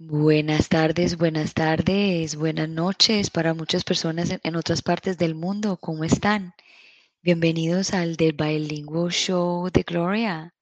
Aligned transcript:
Buenas 0.00 0.68
tardes, 0.68 1.18
buenas 1.18 1.54
tardes, 1.54 2.36
buenas 2.36 2.68
noches 2.68 3.30
para 3.30 3.52
muchas 3.52 3.84
personas 3.84 4.38
en, 4.42 4.56
otras 4.56 4.80
partes 4.80 5.18
del 5.18 5.34
mundo. 5.34 5.76
¿Cómo 5.76 6.04
están? 6.04 6.54
Bienvenidos 7.22 7.92
al 7.92 8.16
The 8.16 8.32
Bilingual 8.32 9.10
Show 9.10 9.70
de 9.70 9.82
Gloria. 9.82 10.54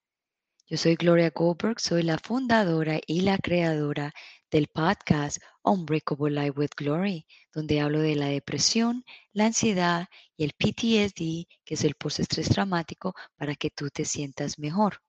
Yo 0.67 0.77
soy 0.79 0.97
Gloria 0.97 1.31
Goldberg, 1.35 1.79
soy 1.79 2.03
la 2.03 2.19
fundadora 2.19 2.99
y 3.07 3.21
la 3.21 3.39
creadora 3.39 4.15
del 4.51 4.69
podcast 4.69 5.39
Unbreakable 5.63 6.31
Life 6.31 6.59
with 6.59 6.71
Glory, 6.77 7.27
donde 7.53 7.81
hablo 7.81 8.01
de 8.01 8.15
la 8.15 8.27
depresión, 8.27 9.05
la 9.33 9.47
ansiedad 9.47 10.09
y 10.37 10.45
el 10.45 10.53
PTSD, 10.53 11.49
que 11.65 11.75
es 11.75 11.85
el 11.85 11.95
postestrés 11.95 12.49
traumático, 12.49 13.15
para 13.37 13.55
que 13.55 13.71
tú 13.71 13.89
te 13.91 14.05
sientas 14.05 14.59
mejor. 14.59 15.03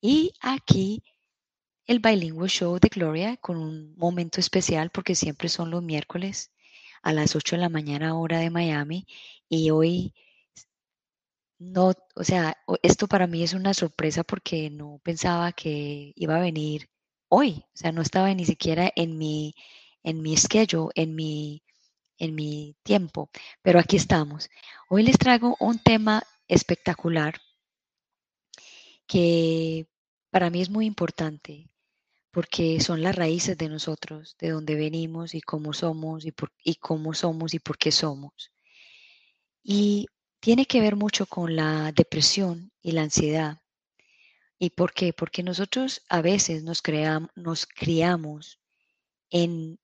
Y 0.00 0.32
aquí 0.40 1.02
el 1.86 2.00
Bilingual 2.00 2.50
Show 2.50 2.78
de 2.78 2.88
Gloria 2.88 3.36
con 3.36 3.56
un 3.56 3.94
momento 3.96 4.40
especial 4.40 4.90
porque 4.90 5.14
siempre 5.14 5.48
son 5.48 5.70
los 5.70 5.82
miércoles 5.82 6.52
a 7.02 7.12
las 7.12 7.36
8 7.36 7.56
de 7.56 7.62
la 7.62 7.68
mañana 7.68 8.18
hora 8.18 8.40
de 8.40 8.50
Miami 8.50 9.06
y 9.48 9.70
hoy 9.70 10.12
no, 11.58 11.92
o 12.14 12.24
sea, 12.24 12.56
esto 12.82 13.06
para 13.08 13.26
mí 13.26 13.42
es 13.42 13.54
una 13.54 13.72
sorpresa 13.72 14.24
porque 14.24 14.68
no 14.70 15.00
pensaba 15.02 15.52
que 15.52 16.12
iba 16.14 16.36
a 16.36 16.40
venir 16.40 16.88
hoy, 17.28 17.64
o 17.74 17.76
sea, 17.76 17.92
no 17.92 18.02
estaba 18.02 18.32
ni 18.34 18.44
siquiera 18.44 18.90
en 18.96 19.18
mi 19.18 19.54
en 20.02 20.22
mi 20.22 20.36
schedule, 20.36 20.92
en 20.94 21.14
mi 21.14 21.62
en 22.18 22.34
mi 22.34 22.76
tiempo, 22.82 23.30
pero 23.62 23.78
aquí 23.78 23.96
estamos. 23.96 24.48
Hoy 24.88 25.02
les 25.02 25.18
traigo 25.18 25.56
un 25.60 25.78
tema 25.78 26.22
espectacular 26.48 27.34
que 29.06 29.86
para 30.30 30.50
mí 30.50 30.60
es 30.62 30.70
muy 30.70 30.86
importante 30.86 31.70
porque 32.30 32.80
son 32.80 33.02
las 33.02 33.16
raíces 33.16 33.56
de 33.56 33.68
nosotros, 33.70 34.36
de 34.38 34.50
dónde 34.50 34.74
venimos 34.74 35.34
y 35.34 35.40
cómo 35.40 35.72
somos 35.72 36.26
y, 36.26 36.32
por, 36.32 36.52
y 36.62 36.74
cómo 36.74 37.14
somos 37.14 37.54
y 37.54 37.60
por 37.60 37.78
qué 37.78 37.90
somos. 37.90 38.52
Y 39.62 40.06
tiene 40.38 40.66
que 40.66 40.82
ver 40.82 40.96
mucho 40.96 41.24
con 41.26 41.56
la 41.56 41.92
depresión 41.92 42.72
y 42.82 42.92
la 42.92 43.02
ansiedad. 43.02 43.58
¿Y 44.58 44.70
por 44.70 44.92
qué? 44.92 45.12
Porque 45.12 45.42
nosotros 45.42 46.02
a 46.08 46.22
veces 46.22 46.62
nos, 46.62 46.80
creamos, 46.80 47.30
nos 47.34 47.66
criamos 47.66 48.58
en 49.30 49.78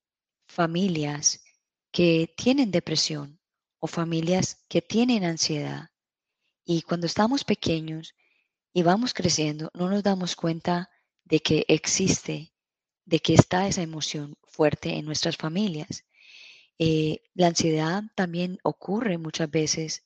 familias 0.46 1.42
que 1.90 2.32
tienen 2.36 2.70
depresión 2.70 3.38
o 3.80 3.86
familias 3.86 4.64
que 4.68 4.80
tienen 4.80 5.24
ansiedad. 5.24 5.90
Y 6.64 6.82
cuando 6.82 7.06
estamos 7.06 7.44
pequeños 7.44 8.14
y 8.72 8.82
vamos 8.82 9.12
creciendo, 9.12 9.70
no 9.74 9.90
nos 9.90 10.02
damos 10.02 10.36
cuenta 10.36 10.90
de 11.24 11.40
que 11.40 11.64
existe, 11.68 12.52
de 13.04 13.20
que 13.20 13.34
está 13.34 13.66
esa 13.66 13.82
emoción 13.82 14.36
fuerte 14.44 14.96
en 14.96 15.04
nuestras 15.04 15.36
familias. 15.36 16.04
Eh, 16.78 17.22
la 17.34 17.48
ansiedad 17.48 18.04
también 18.14 18.58
ocurre 18.62 19.18
muchas 19.18 19.50
veces 19.50 20.04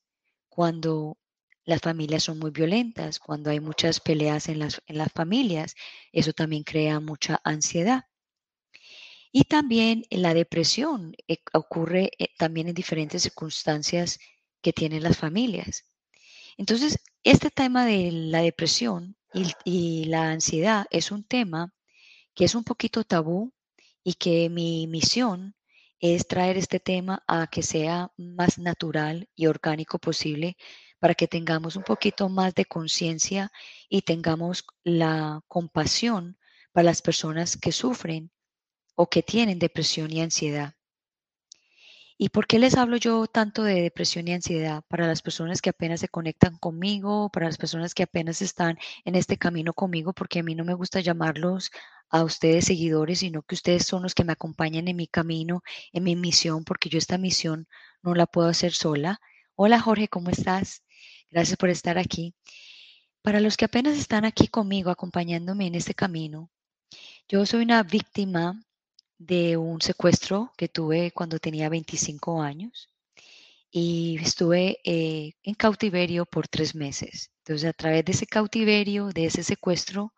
cuando 0.49 1.19
las 1.67 1.81
familias 1.81 2.23
son 2.23 2.39
muy 2.39 2.53
violentas, 2.53 3.19
cuando 3.19 3.51
hay 3.51 3.61
muchas 3.61 4.01
peleas 4.01 4.49
en 4.49 4.61
las, 4.61 4.81
en 4.87 4.99
las 4.99 5.13
familias, 5.13 5.75
eso 6.13 6.33
también 6.33 6.63
crea 6.63 7.01
mucha 7.01 7.41
ansiedad. 7.45 8.05
Y 9.33 9.45
también 9.45 10.05
la 10.11 10.33
depresión 10.33 11.15
eh, 11.29 11.39
ocurre 11.53 12.13
eh, 12.19 12.29
también 12.39 12.69
en 12.69 12.75
diferentes 12.75 13.25
circunstancias 13.25 14.19
que 14.63 14.73
tienen 14.73 15.03
las 15.03 15.19
familias. 15.19 15.85
Entonces, 16.57 16.99
este 17.23 17.51
tema 17.51 17.85
de 17.85 18.13
la 18.13 18.41
depresión 18.43 19.17
y, 19.65 20.05
la 20.07 20.31
ansiedad 20.31 20.87
es 20.91 21.11
un 21.11 21.25
tema 21.25 21.75
que 22.35 22.45
es 22.45 22.55
un 22.55 22.65
poquito 22.65 23.05
tabú 23.05 23.53
y 24.05 24.15
que 24.15 24.49
mi 24.49 24.87
misión 24.87 25.57
es 26.01 26.27
traer 26.29 26.57
este 26.57 26.81
tema 26.81 27.23
a 27.27 27.49
que 27.49 27.63
sea 27.63 28.13
más 28.17 28.59
natural 28.59 29.29
y 29.35 29.47
orgánico 29.47 29.99
posible 29.99 30.57
para 30.99 31.15
que 31.15 31.29
tengamos 31.29 31.77
un 31.77 31.83
poquito 31.83 32.29
más 32.29 32.55
de 32.55 32.65
conciencia 32.65 33.53
y 33.89 34.03
tengamos 34.03 34.65
la 34.85 35.43
compasión 35.49 36.39
para 36.73 36.85
las 36.85 37.03
personas 37.03 37.57
que 37.57 37.73
sufren 37.73 38.31
o 38.95 39.09
que 39.09 39.23
tienen 39.23 39.59
depresión 39.59 40.13
y 40.13 40.21
ansiedad. 40.21 40.75
¿Y 42.19 42.31
por 42.31 42.47
qué 42.47 42.59
les 42.59 42.79
hablo 42.79 42.97
yo 42.97 43.27
tanto 43.27 43.63
de 43.63 43.83
depresión 43.83 44.27
y 44.27 44.33
ansiedad? 44.33 44.83
Para 44.89 45.07
las 45.07 45.21
personas 45.21 45.61
que 45.61 45.69
apenas 45.69 46.01
se 46.01 46.09
conectan 46.09 46.57
conmigo, 46.57 47.29
para 47.31 47.45
las 47.45 47.59
personas 47.59 47.93
que 47.93 48.05
apenas 48.05 48.41
están 48.41 48.79
en 49.05 49.17
este 49.17 49.37
camino 49.37 49.75
conmigo, 49.75 50.15
porque 50.15 50.39
a 50.39 50.43
mí 50.43 50.55
no 50.55 50.65
me 50.65 50.73
gusta 50.73 51.01
llamarlos 51.01 51.71
a 52.09 52.25
ustedes 52.25 52.65
seguidores, 52.65 53.19
sino 53.19 53.43
que 53.43 53.55
ustedes 53.55 53.85
son 53.87 54.03
los 54.03 54.15
que 54.15 54.25
me 54.25 54.33
acompañan 54.33 54.89
en 54.89 54.97
mi 54.97 55.07
camino, 55.07 55.63
en 55.93 56.05
mi 56.05 56.17
misión, 56.17 56.65
porque 56.65 56.89
yo 56.89 56.97
esta 56.97 57.19
misión 57.19 57.69
no 58.03 58.15
la 58.15 58.27
puedo 58.27 58.49
hacer 58.49 58.73
sola. 58.73 59.21
Hola 59.55 59.79
Jorge, 59.79 60.09
¿cómo 60.09 60.31
estás? 60.31 60.86
Gracias 61.31 61.57
por 61.57 61.71
estar 61.71 61.99
aquí. 61.99 62.35
Para 63.23 63.41
los 63.41 63.57
que 63.57 63.65
apenas 63.65 63.99
están 63.99 64.25
aquí 64.25 64.49
conmigo, 64.49 64.91
acompañándome 64.91 65.67
en 65.67 65.75
este 65.75 65.95
camino, 65.95 66.51
yo 67.29 67.45
soy 67.45 67.63
una 67.63 67.83
víctima 67.83 68.63
de 69.19 69.57
un 69.57 69.81
secuestro 69.81 70.53
que 70.57 70.69
tuve 70.69 71.11
cuando 71.11 71.39
tenía 71.39 71.69
25 71.69 72.43
años 72.43 72.89
y 73.71 74.19
estuve 74.23 74.79
eh, 74.85 75.33
en 75.43 75.55
cautiverio 75.55 76.25
por 76.27 76.49
tres 76.49 76.75
meses. 76.75 77.31
Entonces, 77.39 77.69
a 77.69 77.73
través 77.73 78.05
de 78.05 78.13
ese 78.13 78.27
cautiverio, 78.27 79.09
de 79.09 79.27
ese 79.27 79.43
secuestro, 79.43 80.13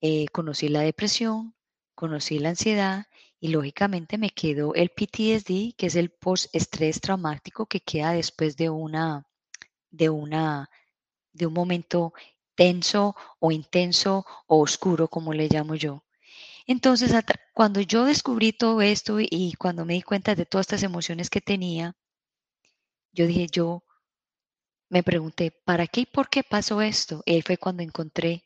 eh, 0.00 0.26
conocí 0.28 0.68
la 0.68 0.80
depresión, 0.80 1.54
conocí 1.94 2.38
la 2.38 2.50
ansiedad 2.50 3.06
y 3.40 3.48
lógicamente 3.48 4.18
me 4.18 4.30
quedó 4.30 4.74
el 4.74 4.90
PTSD, 4.90 5.74
que 5.76 5.86
es 5.86 5.96
el 5.96 6.10
post-estrés 6.10 7.00
traumático 7.00 7.66
que 7.66 7.80
queda 7.80 8.12
después 8.12 8.56
de 8.56 8.70
una, 8.70 9.25
de 9.96 10.08
una, 10.10 10.70
de 11.32 11.46
un 11.46 11.52
momento 11.52 12.12
tenso 12.54 13.16
o 13.38 13.52
intenso 13.52 14.24
o 14.46 14.60
oscuro, 14.60 15.08
como 15.08 15.32
le 15.32 15.48
llamo 15.48 15.74
yo. 15.74 16.04
Entonces, 16.66 17.12
cuando 17.52 17.80
yo 17.80 18.04
descubrí 18.04 18.52
todo 18.52 18.82
esto 18.82 19.18
y 19.20 19.54
cuando 19.58 19.84
me 19.84 19.94
di 19.94 20.02
cuenta 20.02 20.34
de 20.34 20.46
todas 20.46 20.64
estas 20.64 20.82
emociones 20.82 21.30
que 21.30 21.40
tenía, 21.40 21.94
yo 23.12 23.26
dije, 23.26 23.46
yo 23.50 23.84
me 24.88 25.02
pregunté, 25.02 25.50
¿para 25.64 25.86
qué 25.86 26.02
y 26.02 26.06
por 26.06 26.28
qué 26.28 26.42
pasó 26.42 26.82
esto? 26.82 27.22
Y 27.24 27.42
fue 27.42 27.56
cuando 27.56 27.82
encontré 27.82 28.44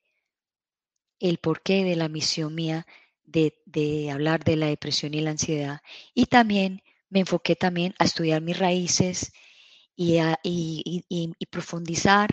el 1.19 1.39
porqué 1.39 1.85
de 1.85 1.97
la 1.97 2.09
misión 2.09 2.55
mía 2.55 2.87
de, 3.25 4.11
hablar 4.13 4.45
de 4.45 4.57
la 4.57 4.67
depresión 4.67 5.15
y 5.15 5.21
la 5.21 5.31
ansiedad. 5.31 5.81
Y 6.15 6.27
también 6.27 6.83
me 7.09 7.21
enfoqué 7.21 7.57
también 7.57 7.95
a 7.99 8.05
estudiar 8.05 8.41
mis 8.43 8.59
raíces 8.59 9.33
y, 10.01 11.47
profundizar 11.51 12.31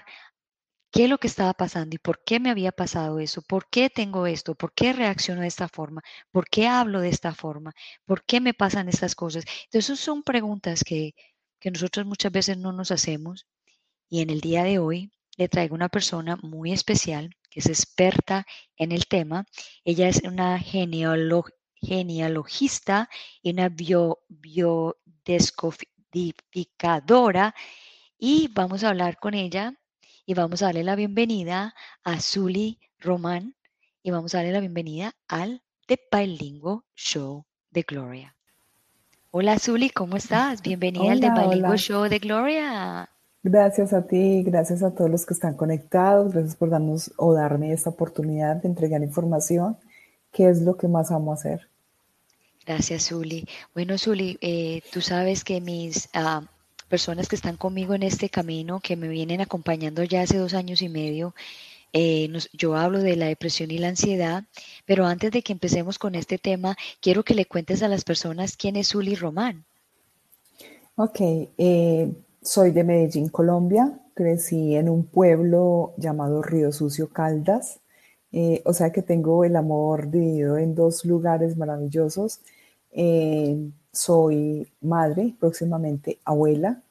qué 0.92 1.06
es 1.06 1.10
lo 1.10 1.18
que 1.18 1.28
estaba 1.28 1.54
pasando 1.54 1.96
y 1.96 2.00
por 2.00 2.24
qué 2.24 2.40
me 2.40 2.50
había 2.50 2.72
pasado 2.72 3.20
eso, 3.20 3.42
por 3.42 3.70
qué 3.70 3.90
tengo 3.90 4.26
esto, 4.26 4.56
por 4.56 4.74
qué 4.74 4.94
reacciono 4.94 5.42
de 5.42 5.48
esta 5.48 5.68
forma, 5.68 6.02
por 6.32 6.50
qué 6.50 6.68
hablo 6.68 7.02
de 7.02 7.10
esta 7.10 7.36
forma, 7.36 7.74
por 8.06 8.24
qué 8.26 8.40
me 8.42 8.54
pasan 8.54 8.90
estas 8.90 9.16
cosas. 9.16 9.44
Entonces 9.66 10.00
son 10.00 10.24
preguntas 10.24 10.84
que, 10.86 11.14
que 11.60 11.72
nosotros 11.72 12.06
muchas 12.06 12.32
veces 12.32 12.58
no 12.58 12.72
nos 12.72 12.92
hacemos 12.92 13.48
y 14.10 14.22
en 14.22 14.30
el 14.30 14.42
día 14.42 14.64
de 14.64 14.80
hoy 14.80 15.12
le 15.36 15.50
traigo 15.50 15.76
una 15.76 15.90
persona 15.90 16.38
muy 16.42 16.72
especial 16.72 17.36
que 17.50 17.60
es 17.60 17.68
experta 17.68 18.46
en 18.78 18.92
el 18.92 19.08
tema. 19.08 19.46
Ella 19.84 20.08
es 20.08 20.22
una 20.24 20.60
genealogista 20.60 23.10
y 23.42 23.52
una 23.52 23.70
bio, 23.70 24.20
y 28.20 28.50
vamos 28.54 28.84
a 28.84 28.90
hablar 28.90 29.18
con 29.18 29.34
ella 29.34 29.74
y 30.26 30.34
vamos 30.34 30.62
a 30.62 30.68
darle 30.68 30.84
la 30.84 30.96
bienvenida 30.96 31.74
a 32.04 32.20
Zuli 32.20 32.80
Román 33.00 33.56
y 34.04 34.12
vamos 34.12 34.34
a 34.34 34.40
darle 34.40 34.52
la 34.52 34.60
bienvenida 34.60 35.14
al 35.28 35.62
The 35.86 36.00
Bilingual 36.12 36.82
Show 36.96 37.46
de 37.72 37.84
Gloria. 37.84 38.36
Hola 39.32 39.60
Zuli, 39.60 39.90
¿cómo 39.90 40.18
estás? 40.18 40.62
Bienvenida 40.62 41.12
al 41.12 41.20
The 41.20 41.30
Bilingual 41.30 41.78
Show 41.78 42.10
de 42.10 42.20
Gloria. 42.20 43.10
Gracias 43.44 43.94
a 43.94 44.06
ti, 44.06 44.44
gracias 44.44 44.84
a 44.84 44.94
todos 44.94 45.10
los 45.10 45.26
que 45.26 45.34
están 45.34 45.56
conectados, 45.56 46.34
gracias 46.34 46.56
por 46.56 46.70
darnos 46.70 47.14
o 47.18 47.34
darme 47.34 47.72
esta 47.72 47.92
oportunidad 47.92 48.58
de 48.58 48.68
entregar 48.68 49.02
información, 49.02 49.78
que 50.32 50.50
es 50.50 50.62
lo 50.62 50.76
que 50.76 50.88
más 50.88 51.12
amo 51.12 51.32
hacer. 51.32 51.70
Gracias, 52.68 53.08
Zuli. 53.08 53.48
Bueno, 53.74 53.98
Zuli, 53.98 54.38
eh, 54.42 54.82
tú 54.92 55.00
sabes 55.00 55.46
que 55.46 55.62
mis 55.62 56.10
ah, 56.14 56.42
personas 56.90 57.30
que 57.30 57.38
están 57.38 57.56
conmigo 57.56 57.94
en 57.94 58.04
este 58.04 58.30
camino, 58.30 58.82
que 58.82 58.98
me 58.98 59.08
vienen 59.08 59.40
acompañando 59.40 60.04
ya 60.04 60.24
hace 60.24 60.38
dos 60.38 60.54
años 60.54 60.82
y 60.82 60.90
medio. 60.90 61.34
Eh, 61.94 62.30
yo 62.52 62.76
hablo 62.76 63.00
de 63.00 63.16
la 63.16 63.28
depresión 63.28 63.72
y 63.72 63.78
la 63.78 63.88
ansiedad, 63.88 64.44
pero 64.86 65.06
antes 65.06 65.32
de 65.32 65.44
que 65.44 65.54
empecemos 65.54 65.98
con 65.98 66.14
este 66.14 66.38
tema, 66.38 66.76
quiero 67.00 67.24
que 67.24 67.36
le 67.36 67.46
cuentes 67.46 67.82
a 67.84 67.88
las 67.88 68.04
personas 68.04 68.58
quién 68.58 68.76
es 68.76 68.90
Zuli 68.90 69.16
Román. 69.16 69.64
Ok, 70.98 71.22
eh, 71.58 72.12
soy 72.42 72.72
de 72.72 72.84
Medellín, 72.84 73.30
Colombia. 73.30 73.98
Crecí 74.14 74.76
en 74.76 74.90
un 74.90 75.06
pueblo 75.06 75.94
llamado 75.98 76.42
Río 76.42 76.74
Sucio 76.74 77.08
Caldas. 77.08 77.80
Eh, 78.34 78.62
o 78.66 78.74
sea 78.74 78.92
que 78.92 79.02
tengo 79.02 79.46
el 79.46 79.56
amor 79.56 80.12
dividido 80.12 80.58
en 80.58 80.76
dos 80.76 81.06
lugares 81.06 81.56
maravillosos. 81.56 82.42
Eh, 82.92 83.70
soy 83.92 84.68
madre, 84.82 85.36
próximamente 85.40 86.20
abuela. 86.26 86.84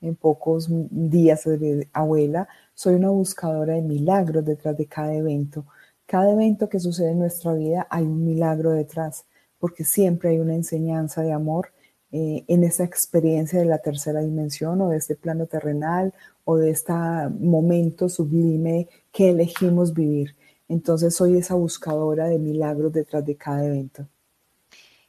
En 0.00 0.16
pocos 0.16 0.66
días 0.68 1.44
de 1.44 1.88
abuela. 1.92 2.48
Soy 2.74 2.94
una 2.94 3.10
buscadora 3.10 3.74
de 3.74 3.82
milagros 3.82 4.44
detrás 4.44 4.76
de 4.76 4.86
cada 4.86 5.14
evento. 5.14 5.64
Cada 6.06 6.32
evento 6.32 6.68
que 6.68 6.80
sucede 6.80 7.12
en 7.12 7.20
nuestra 7.20 7.54
vida 7.54 7.86
hay 7.88 8.04
un 8.04 8.24
milagro 8.24 8.72
detrás, 8.72 9.24
porque 9.58 9.84
siempre 9.84 10.30
hay 10.30 10.40
una 10.40 10.54
enseñanza 10.54 11.22
de 11.22 11.32
amor 11.32 11.72
eh, 12.10 12.44
en 12.48 12.64
esa 12.64 12.84
experiencia 12.84 13.58
de 13.58 13.64
la 13.64 13.78
tercera 13.78 14.20
dimensión 14.20 14.80
o 14.82 14.90
de 14.90 14.98
este 14.98 15.16
plano 15.16 15.46
terrenal 15.46 16.12
o 16.44 16.58
de 16.58 16.70
este 16.70 16.92
momento 17.40 18.10
sublime 18.10 18.88
que 19.10 19.30
elegimos 19.30 19.94
vivir. 19.94 20.36
Entonces 20.68 21.14
soy 21.14 21.38
esa 21.38 21.54
buscadora 21.54 22.26
de 22.26 22.38
milagros 22.38 22.92
detrás 22.92 23.24
de 23.24 23.36
cada 23.36 23.64
evento. 23.64 24.06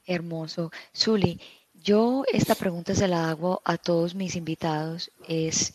Hermoso. 0.05 0.71
Zuli, 0.95 1.39
yo 1.83 2.23
esta 2.31 2.55
pregunta 2.55 2.95
se 2.95 3.07
la 3.07 3.29
hago 3.29 3.61
a 3.65 3.77
todos 3.77 4.15
mis 4.15 4.35
invitados. 4.35 5.11
Es, 5.27 5.73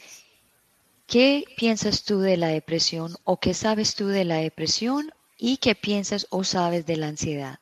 ¿qué 1.07 1.45
piensas 1.57 2.05
tú 2.05 2.21
de 2.21 2.37
la 2.37 2.49
depresión 2.49 3.15
o 3.25 3.39
qué 3.39 3.55
sabes 3.55 3.95
tú 3.95 4.09
de 4.09 4.25
la 4.25 4.37
depresión 4.37 5.11
y 5.39 5.59
qué 5.59 5.75
piensas 5.75 6.27
o 6.31 6.45
sabes 6.45 6.87
de 6.87 6.97
la 6.97 7.09
ansiedad? 7.09 7.59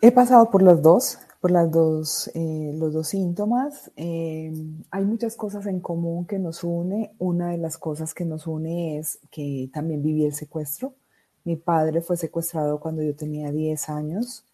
He 0.00 0.10
pasado 0.10 0.50
por 0.50 0.62
los 0.62 0.82
dos 0.82 1.18
por 1.42 1.50
las 1.50 1.72
dos, 1.72 2.30
eh, 2.34 2.72
los 2.72 2.94
dos 2.94 3.08
síntomas. 3.08 3.90
Eh, 3.96 4.52
hay 4.92 5.04
muchas 5.04 5.34
cosas 5.34 5.66
en 5.66 5.80
común 5.80 6.24
que 6.24 6.38
nos 6.38 6.62
une. 6.62 7.16
Una 7.18 7.50
de 7.50 7.58
las 7.58 7.78
cosas 7.78 8.14
que 8.14 8.24
nos 8.24 8.46
une 8.46 8.98
es 8.98 9.18
que 9.28 9.68
también 9.74 10.04
viví 10.04 10.24
el 10.24 10.34
secuestro. 10.34 10.94
Mi 11.42 11.56
padre 11.56 12.00
fue 12.00 12.16
secuestrado 12.16 12.78
cuando 12.78 13.02
yo 13.02 13.16
tenía 13.16 13.50
10 13.50 13.88
años. 13.88 14.44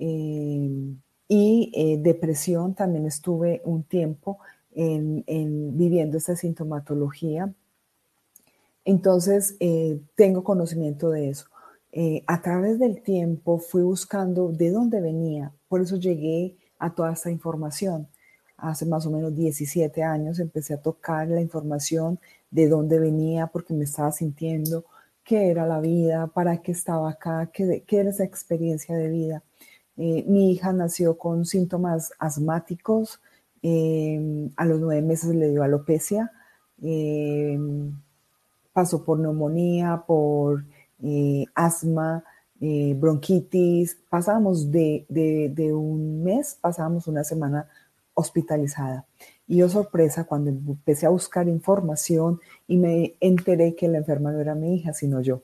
Eh, 0.00 0.96
y 1.28 1.96
depresión 2.02 2.74
también 2.74 3.06
estuve 3.06 3.62
un 3.64 3.84
tiempo 3.84 4.40
en, 4.74 5.22
en 5.28 5.78
viviendo 5.78 6.18
esta 6.18 6.34
sintomatología. 6.34 7.54
Entonces, 8.84 9.56
tengo 10.16 10.42
conocimiento 10.42 11.10
de 11.10 11.28
eso. 11.28 11.46
Eh, 11.92 12.22
a 12.28 12.40
través 12.40 12.78
del 12.78 13.02
tiempo 13.02 13.58
fui 13.58 13.82
buscando 13.82 14.52
de 14.52 14.70
dónde 14.70 15.00
venía. 15.00 15.52
Por 15.68 15.80
eso 15.80 15.96
llegué 15.96 16.56
a 16.78 16.94
toda 16.94 17.12
esta 17.12 17.30
información. 17.30 18.08
Hace 18.56 18.86
más 18.86 19.06
o 19.06 19.10
menos 19.10 19.34
17 19.34 20.02
años 20.02 20.38
empecé 20.38 20.74
a 20.74 20.82
tocar 20.82 21.28
la 21.28 21.40
información 21.40 22.20
de 22.50 22.68
dónde 22.68 23.00
venía 23.00 23.48
porque 23.48 23.74
me 23.74 23.84
estaba 23.84 24.12
sintiendo 24.12 24.84
qué 25.24 25.50
era 25.50 25.66
la 25.66 25.80
vida, 25.80 26.28
para 26.28 26.58
qué 26.58 26.72
estaba 26.72 27.10
acá, 27.10 27.50
qué, 27.52 27.84
era 27.88 28.10
esa 28.10 28.24
experiencia 28.24 28.96
de 28.96 29.08
vida. 29.08 29.42
Eh, 30.02 30.24
mi 30.26 30.50
hija 30.50 30.72
nació 30.72 31.18
con 31.18 31.44
síntomas 31.44 32.14
asmáticos, 32.18 33.20
em, 33.60 34.50
a 34.56 34.64
los 34.64 34.80
nueve 34.80 35.02
meses 35.02 35.34
le 35.34 35.50
dio 35.50 35.62
alopecia, 35.62 36.32
em, 36.80 37.92
pasó 38.72 39.04
por 39.04 39.18
neumonía, 39.18 40.02
por 40.06 40.64
eh, 41.02 41.44
asma, 41.54 42.24
eh, 42.62 42.94
bronquitis. 42.98 43.98
Pasábamos 44.08 44.70
de, 44.70 45.04
de, 45.10 45.74
un 45.74 46.22
mes, 46.24 46.56
pasábamos 46.58 47.06
una 47.06 47.22
semana 47.22 47.68
hospitalizada. 48.14 49.04
Y 49.46 49.58
yo 49.58 49.68
sorpresa 49.68 50.24
cuando 50.24 50.48
empecé 50.48 51.04
a 51.04 51.10
buscar 51.10 51.46
información 51.46 52.40
y 52.66 52.78
me 52.78 53.16
enteré 53.20 53.74
que 53.74 53.88
la 53.88 53.98
enferma 53.98 54.32
no 54.32 54.40
era 54.40 54.54
mi 54.54 54.76
hija, 54.76 54.94
sino 54.94 55.20
yo. 55.20 55.42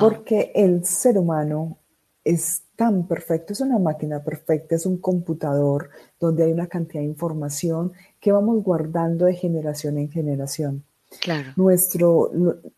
Porque 0.00 0.52
el 0.54 0.84
ser 0.86 1.18
humano 1.18 1.78
es 2.24 2.62
tan 2.76 3.06
perfecto, 3.06 3.52
es 3.52 3.60
una 3.60 3.78
máquina 3.78 4.22
perfecta, 4.22 4.74
es 4.74 4.86
un 4.86 4.98
computador 4.98 5.90
donde 6.20 6.44
hay 6.44 6.52
una 6.52 6.66
cantidad 6.66 7.02
de 7.02 7.08
información 7.08 7.92
que 8.20 8.32
vamos 8.32 8.62
guardando 8.62 9.26
de 9.26 9.34
generación 9.34 9.98
en 9.98 10.10
generación. 10.10 10.84
Claro. 11.20 11.50
Nuestro, 11.56 12.30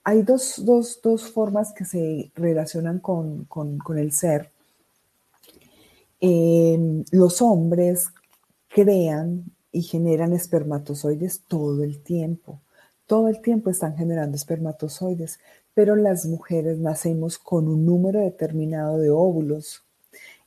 hay 0.02 0.22
dos, 0.22 0.60
formas 1.32 1.72
que 1.72 1.84
se 1.84 2.32
relacionan 2.34 2.98
con, 2.98 3.46
el 3.96 4.12
ser. 4.12 4.50
Em, 6.20 7.04
los 7.12 7.40
hombres 7.42 8.08
crean 8.68 9.44
y 9.70 9.82
generan 9.82 10.32
espermatozoides 10.32 11.42
todo 11.46 11.84
el 11.84 12.02
tiempo. 12.02 12.60
Todo 13.06 13.28
el 13.28 13.40
tiempo 13.40 13.70
están 13.70 13.96
generando 13.96 14.36
espermatozoides, 14.36 15.38
pero 15.74 15.96
las 15.96 16.24
mujeres 16.26 16.78
nacemos 16.78 17.38
con 17.38 17.68
un 17.68 17.84
número 17.84 18.20
determinado 18.20 18.98
de 18.98 19.10
óvulos. 19.10 19.84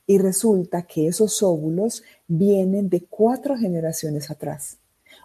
Y 0.06 0.18
resulta 0.18 0.82
que 0.82 1.06
esos 1.06 1.42
óvulos 1.42 2.02
vienen 2.26 2.88
de 2.88 3.04
cuatro 3.04 3.56
generaciones 3.56 4.30
atrás. 4.30 4.78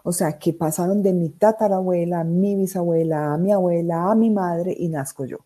O 0.03 0.11
sea, 0.11 0.37
que 0.37 0.51
pasaron 0.51 1.01
de 1.01 1.13
mi 1.13 1.29
tatarabuela, 1.29 2.19
a 2.19 2.23
mi 2.25 2.55
bisabuela, 2.57 3.33
a 3.33 3.37
mi 3.37 3.53
abuela, 3.53 4.11
a 4.11 4.15
mi 4.15 4.29
madre 4.29 4.75
y 4.77 4.89
nazco 4.89 5.25
yo. 5.25 5.37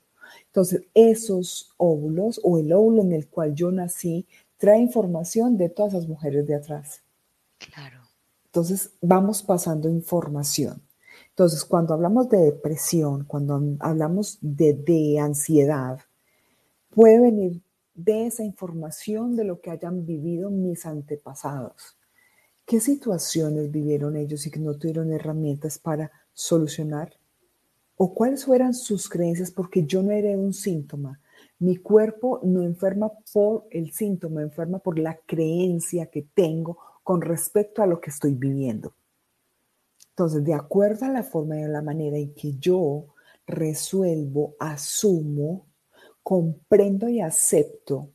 Entonces, 0.48 0.81
esos 0.95 1.71
óvulos 1.77 2.42
o 2.44 2.57
el 2.57 2.74
óvulo 2.74 3.04
en 3.04 3.13
el 3.13 3.27
cual 3.27 3.54
yo 3.54 3.71
nací 3.71 4.25
trae 4.57 4.80
información 4.80 5.56
de 5.56 5.69
todas 5.69 5.94
las 5.94 6.07
mujeres 6.07 6.48
de 6.48 6.56
atrás. 6.56 7.01
Claro. 7.59 8.01
Entonces, 8.45 8.89
vamos 9.01 9.44
pasando 9.44 9.88
información. 9.88 10.81
Entonces, 11.37 11.65
cuando 11.65 11.93
hablamos 11.93 12.29
de 12.29 12.39
depresión, 12.39 13.23
cuando 13.25 13.61
hablamos 13.81 14.39
de, 14.41 15.19
ansiedad, 15.21 15.99
puede 16.89 17.19
venir 17.19 17.61
de 17.93 18.25
esa 18.25 18.43
información 18.43 19.35
de 19.35 19.43
lo 19.43 19.61
que 19.61 19.69
hayan 19.69 20.03
vivido 20.03 20.49
mis 20.49 20.87
antepasados. 20.87 21.95
¿Qué 22.65 22.79
situaciones 22.79 23.69
vivieron 23.69 24.15
ellos 24.15 24.47
y 24.47 24.49
que 24.49 24.59
no 24.59 24.79
tuvieron 24.79 25.13
herramientas 25.13 25.77
para 25.77 26.11
solucionar? 26.33 27.13
¿O 27.97 28.15
cuáles 28.15 28.45
fueran 28.45 28.73
sus 28.73 29.07
creencias? 29.07 29.51
Porque 29.51 29.85
yo 29.85 30.01
no 30.01 30.13
era 30.13 30.35
un 30.35 30.55
síntoma. 30.55 31.19
Mi 31.59 31.77
cuerpo 31.77 32.39
no 32.41 32.63
enferma 32.63 33.11
por 33.31 33.67
el 33.69 33.91
síntoma, 33.91 34.41
enferma 34.41 34.79
por 34.79 34.97
la 34.97 35.15
creencia 35.27 36.07
que 36.07 36.23
tengo 36.33 36.79
con 37.03 37.21
respecto 37.21 37.83
a 37.83 37.85
lo 37.85 38.01
que 38.01 38.09
estoy 38.09 38.33
viviendo. 38.33 38.96
Entonces, 40.18 40.44
de 40.44 40.56
acuerdo 40.56 41.06
a 41.06 41.09
la 41.09 41.24
forma 41.24 41.59
y 41.59 41.64
a 41.64 41.68
la 41.68 41.83
manera 41.83 42.18
en 42.18 42.33
que 42.33 42.54
yo 42.57 43.14
resuelvo, 43.45 44.56
asumo, 44.59 45.68
comprendo 46.24 47.07
y 47.07 47.21
acepto 47.21 48.09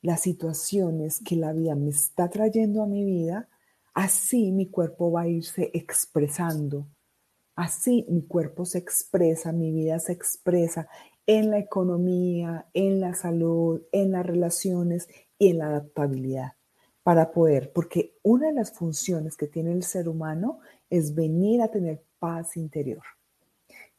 las 0.00 0.20
situaciones 0.20 1.20
que 1.24 1.36
la 1.36 1.52
vida 1.52 1.74
me 1.74 1.90
está 1.90 2.30
trayendo 2.30 2.82
a 2.82 2.86
mi 2.86 3.04
vida, 3.04 3.48
Así 3.94 4.52
mi 4.52 4.70
cuerpo 4.70 5.10
va 5.10 5.22
a 5.22 5.28
irse 5.28 5.70
expresando. 5.74 6.86
Así 7.56 8.06
mi 8.08 8.22
cuerpo 8.22 8.64
se 8.64 8.78
expresa, 8.78 9.52
mi 9.52 9.72
vida 9.72 9.98
se 9.98 10.12
expresa 10.12 10.88
en 11.26 11.50
la 11.50 11.58
economía, 11.58 12.66
en 12.72 13.00
la 13.00 13.14
salud, 13.14 13.82
en 13.92 14.12
las 14.12 14.24
relaciones 14.24 15.08
y 15.38 15.48
en 15.48 15.58
la 15.58 15.66
adaptabilidad 15.66 16.52
para 17.02 17.32
poder, 17.32 17.72
porque 17.72 18.18
una 18.22 18.48
de 18.48 18.52
las 18.52 18.72
funciones 18.72 19.36
que 19.36 19.46
tiene 19.46 19.72
el 19.72 19.82
ser 19.82 20.08
humano 20.08 20.60
es 20.90 21.14
venir 21.14 21.62
a 21.62 21.70
tener 21.70 22.02
paz 22.18 22.56
interior. 22.56 23.02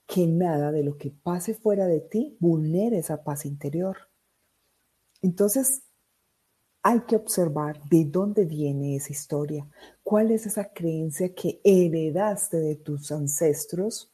Que 0.05 0.27
nada 0.27 0.71
de 0.71 0.83
lo 0.83 0.97
que 0.97 1.09
pase 1.09 1.53
fuera 1.53 1.87
de 1.87 2.01
ti 2.01 2.35
vulnere 2.39 2.99
esa 2.99 3.23
paz 3.23 3.45
interior. 3.45 3.97
Entonces, 5.21 5.83
hay 6.83 7.01
que 7.01 7.15
observar 7.15 7.81
de 7.89 8.05
dónde 8.05 8.45
viene 8.45 8.95
esa 8.95 9.11
historia, 9.11 9.67
cuál 10.03 10.31
es 10.31 10.45
esa 10.45 10.73
creencia 10.73 11.33
que 11.33 11.61
heredaste 11.63 12.57
de 12.57 12.75
tus 12.75 13.11
ancestros 13.11 14.11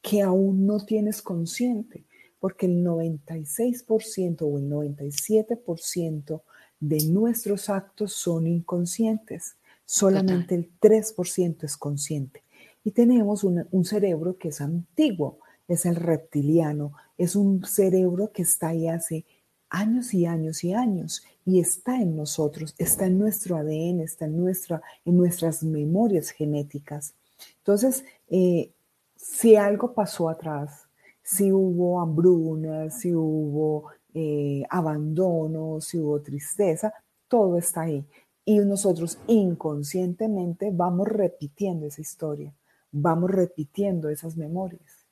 que 0.00 0.22
aún 0.22 0.66
no 0.66 0.84
tienes 0.84 1.22
consciente, 1.22 2.04
porque 2.38 2.66
el 2.66 2.84
96% 2.84 4.42
o 4.42 4.58
el 4.58 4.68
97% 4.68 6.42
de 6.78 7.06
nuestros 7.06 7.68
actos 7.68 8.12
son 8.12 8.46
inconscientes, 8.46 9.56
solamente 9.84 10.54
el 10.54 10.70
3% 10.80 11.64
es 11.64 11.76
consciente. 11.76 12.42
Y 12.84 12.90
tenemos 12.90 13.44
un 13.44 13.84
cerebro 13.84 14.36
que 14.36 14.48
es 14.48 14.60
antiguo, 14.60 15.38
es 15.68 15.86
el 15.86 15.96
reptiliano, 15.96 16.92
es 17.16 17.36
un 17.36 17.64
cerebro 17.64 18.30
que 18.32 18.42
está 18.42 18.68
ahí 18.68 18.88
hace 18.88 19.24
años 19.70 20.14
y 20.14 20.26
años 20.26 20.62
y 20.62 20.72
años 20.72 21.24
y 21.44 21.60
está 21.60 22.00
en 22.00 22.16
nosotros, 22.16 22.74
está 22.78 23.06
en 23.06 23.18
nuestro 23.18 23.56
ADN, 23.56 24.00
está 24.00 24.26
en, 24.26 24.36
nuestra, 24.36 24.82
en 25.04 25.16
nuestras 25.16 25.62
memorias 25.62 26.30
genéticas. 26.30 27.14
Entonces, 27.58 28.04
eh, 28.28 28.70
si 29.16 29.56
algo 29.56 29.92
pasó 29.92 30.28
atrás, 30.28 30.86
si 31.22 31.50
hubo 31.50 32.00
hambruna, 32.00 32.90
si 32.90 33.14
hubo 33.14 33.90
eh, 34.12 34.62
abandono, 34.70 35.80
si 35.80 35.98
hubo 35.98 36.20
tristeza, 36.20 36.92
todo 37.26 37.58
está 37.58 37.82
ahí. 37.82 38.06
Y 38.44 38.58
nosotros 38.58 39.18
inconscientemente 39.26 40.70
vamos 40.72 41.08
repitiendo 41.08 41.86
esa 41.86 42.02
historia, 42.02 42.54
vamos 42.92 43.30
repitiendo 43.30 44.10
esas 44.10 44.36
memorias 44.36 45.04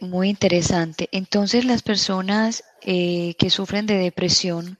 muy 0.00 0.28
interesante. 0.28 1.08
Entonces 1.12 1.64
las 1.64 1.82
personas 1.82 2.64
eh, 2.82 3.34
que 3.38 3.50
sufren 3.50 3.86
de 3.86 3.96
depresión, 3.96 4.78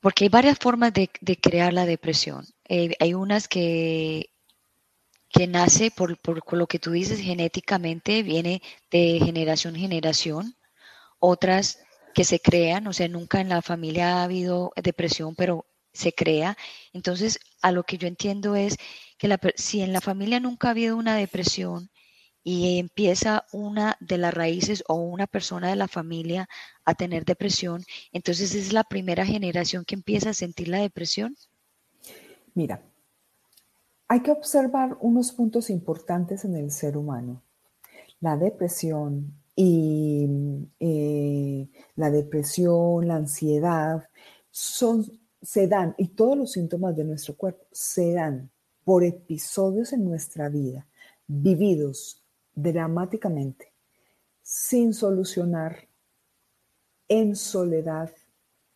porque 0.00 0.24
hay 0.24 0.28
varias 0.28 0.58
formas 0.58 0.92
de, 0.92 1.08
crear 1.40 1.72
la 1.72 1.86
depresión. 1.86 2.46
Eh, 2.68 2.94
hay 3.00 3.14
unas 3.14 3.48
que, 3.48 4.30
que 5.30 5.46
nace 5.46 5.90
por, 5.90 6.18
por, 6.18 6.56
lo 6.56 6.66
que 6.66 6.78
tú 6.78 6.92
dices 6.92 7.20
genéticamente, 7.20 8.22
viene 8.22 8.62
de 8.90 9.20
generación 9.22 9.76
en 9.76 9.82
generación. 9.82 10.56
Otras 11.18 11.78
que 12.14 12.24
se 12.24 12.40
crean, 12.40 12.86
o 12.86 12.92
sea, 12.92 13.08
nunca 13.08 13.40
en 13.40 13.48
la 13.50 13.62
familia 13.62 14.18
ha 14.18 14.24
habido 14.24 14.72
depresión, 14.82 15.34
pero 15.34 15.66
se 15.92 16.12
crea. 16.12 16.56
Entonces, 16.92 17.40
a 17.62 17.72
lo 17.72 17.84
que 17.84 17.98
yo 17.98 18.08
entiendo 18.08 18.56
es 18.56 18.76
que 19.18 19.28
la, 19.28 19.38
si 19.56 19.82
en 19.82 19.92
la 19.92 20.00
familia 20.00 20.40
nunca 20.40 20.68
ha 20.68 20.70
habido 20.72 20.96
una 20.96 21.16
depresión, 21.16 21.90
y 22.44 22.78
empieza 22.78 23.46
una 23.52 23.96
de 24.00 24.18
las 24.18 24.34
raíces 24.34 24.84
o 24.86 24.96
una 24.96 25.26
persona 25.26 25.70
de 25.70 25.76
la 25.76 25.88
familia 25.88 26.46
a 26.84 26.94
tener 26.94 27.24
depresión, 27.24 27.82
entonces 28.12 28.54
es 28.54 28.72
la 28.74 28.84
primera 28.84 29.24
generación 29.24 29.86
que 29.86 29.94
empieza 29.94 30.30
a 30.30 30.34
sentir 30.34 30.68
la 30.68 30.78
depresión? 30.78 31.34
Mira, 32.52 32.82
hay 34.06 34.20
que 34.20 34.30
observar 34.30 34.98
unos 35.00 35.32
puntos 35.32 35.70
importantes 35.70 36.44
en 36.44 36.54
el 36.54 36.70
ser 36.70 36.98
humano. 36.98 37.42
La 38.20 38.36
depresión 38.36 39.32
y 39.56 40.26
eh, 40.80 41.68
la 41.96 42.10
depresión, 42.10 43.06
la 43.06 43.16
ansiedad, 43.16 44.08
son, 44.50 45.04
se 45.42 45.68
dan, 45.68 45.94
y 45.98 46.08
todos 46.08 46.36
los 46.36 46.52
síntomas 46.52 46.96
de 46.96 47.04
nuestro 47.04 47.36
cuerpo 47.36 47.64
se 47.72 48.12
dan 48.12 48.50
por 48.84 49.04
episodios 49.04 49.92
en 49.92 50.04
nuestra 50.04 50.48
vida 50.48 50.86
vividos 51.26 52.22
dramáticamente, 52.54 53.72
sin 54.42 54.92
solucionar, 54.92 55.88
en 57.08 57.36
soledad 57.36 58.10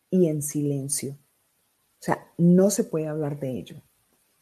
y 0.09 0.27
en 0.27 0.41
silencio. 0.41 1.11
O 1.11 2.03
sea, 2.03 2.31
no 2.37 2.69
se 2.69 2.85
puede 2.85 3.07
hablar 3.07 3.39
de 3.39 3.59
ello. 3.59 3.81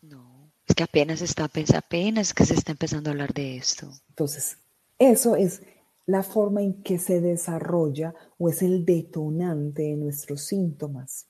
No, 0.01 0.51
es 0.65 0.75
que 0.75 0.83
apenas 0.83 1.21
está 1.21 1.49
apenas 1.75 2.33
que 2.33 2.45
se 2.45 2.53
está 2.53 2.71
empezando 2.71 3.09
a 3.09 3.13
hablar 3.13 3.33
de 3.33 3.57
esto. 3.57 3.91
Entonces, 4.09 4.57
eso 4.99 5.35
es 5.35 5.61
la 6.07 6.23
forma 6.23 6.61
en 6.61 6.81
que 6.81 6.97
se 6.97 7.21
desarrolla 7.21 8.15
o 8.39 8.49
es 8.49 8.63
el 8.63 8.85
detonante 8.85 9.83
de 9.83 9.97
nuestros 9.97 10.41
síntomas. 10.41 11.27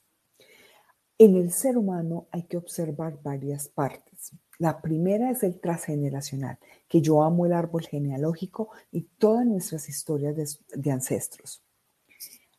En 1.18 1.36
el 1.36 1.52
ser 1.52 1.80
humano 1.80 2.28
hay 2.32 2.44
que 2.44 2.58
observar 2.58 3.20
varias 3.24 3.68
partes. 3.68 4.34
La 4.60 4.80
primera 4.80 5.32
es 5.32 5.42
el 5.42 5.60
transgeneracional, 5.60 6.60
que 6.88 7.02
yo 7.02 7.24
amo 7.24 7.48
el 7.48 7.54
árbol 7.54 7.88
genealógico 7.88 8.70
y 8.92 9.02
todas 9.18 9.48
nuestras 9.48 9.90
historias 9.90 10.36
de, 10.76 10.92
ancestros. 10.92 11.64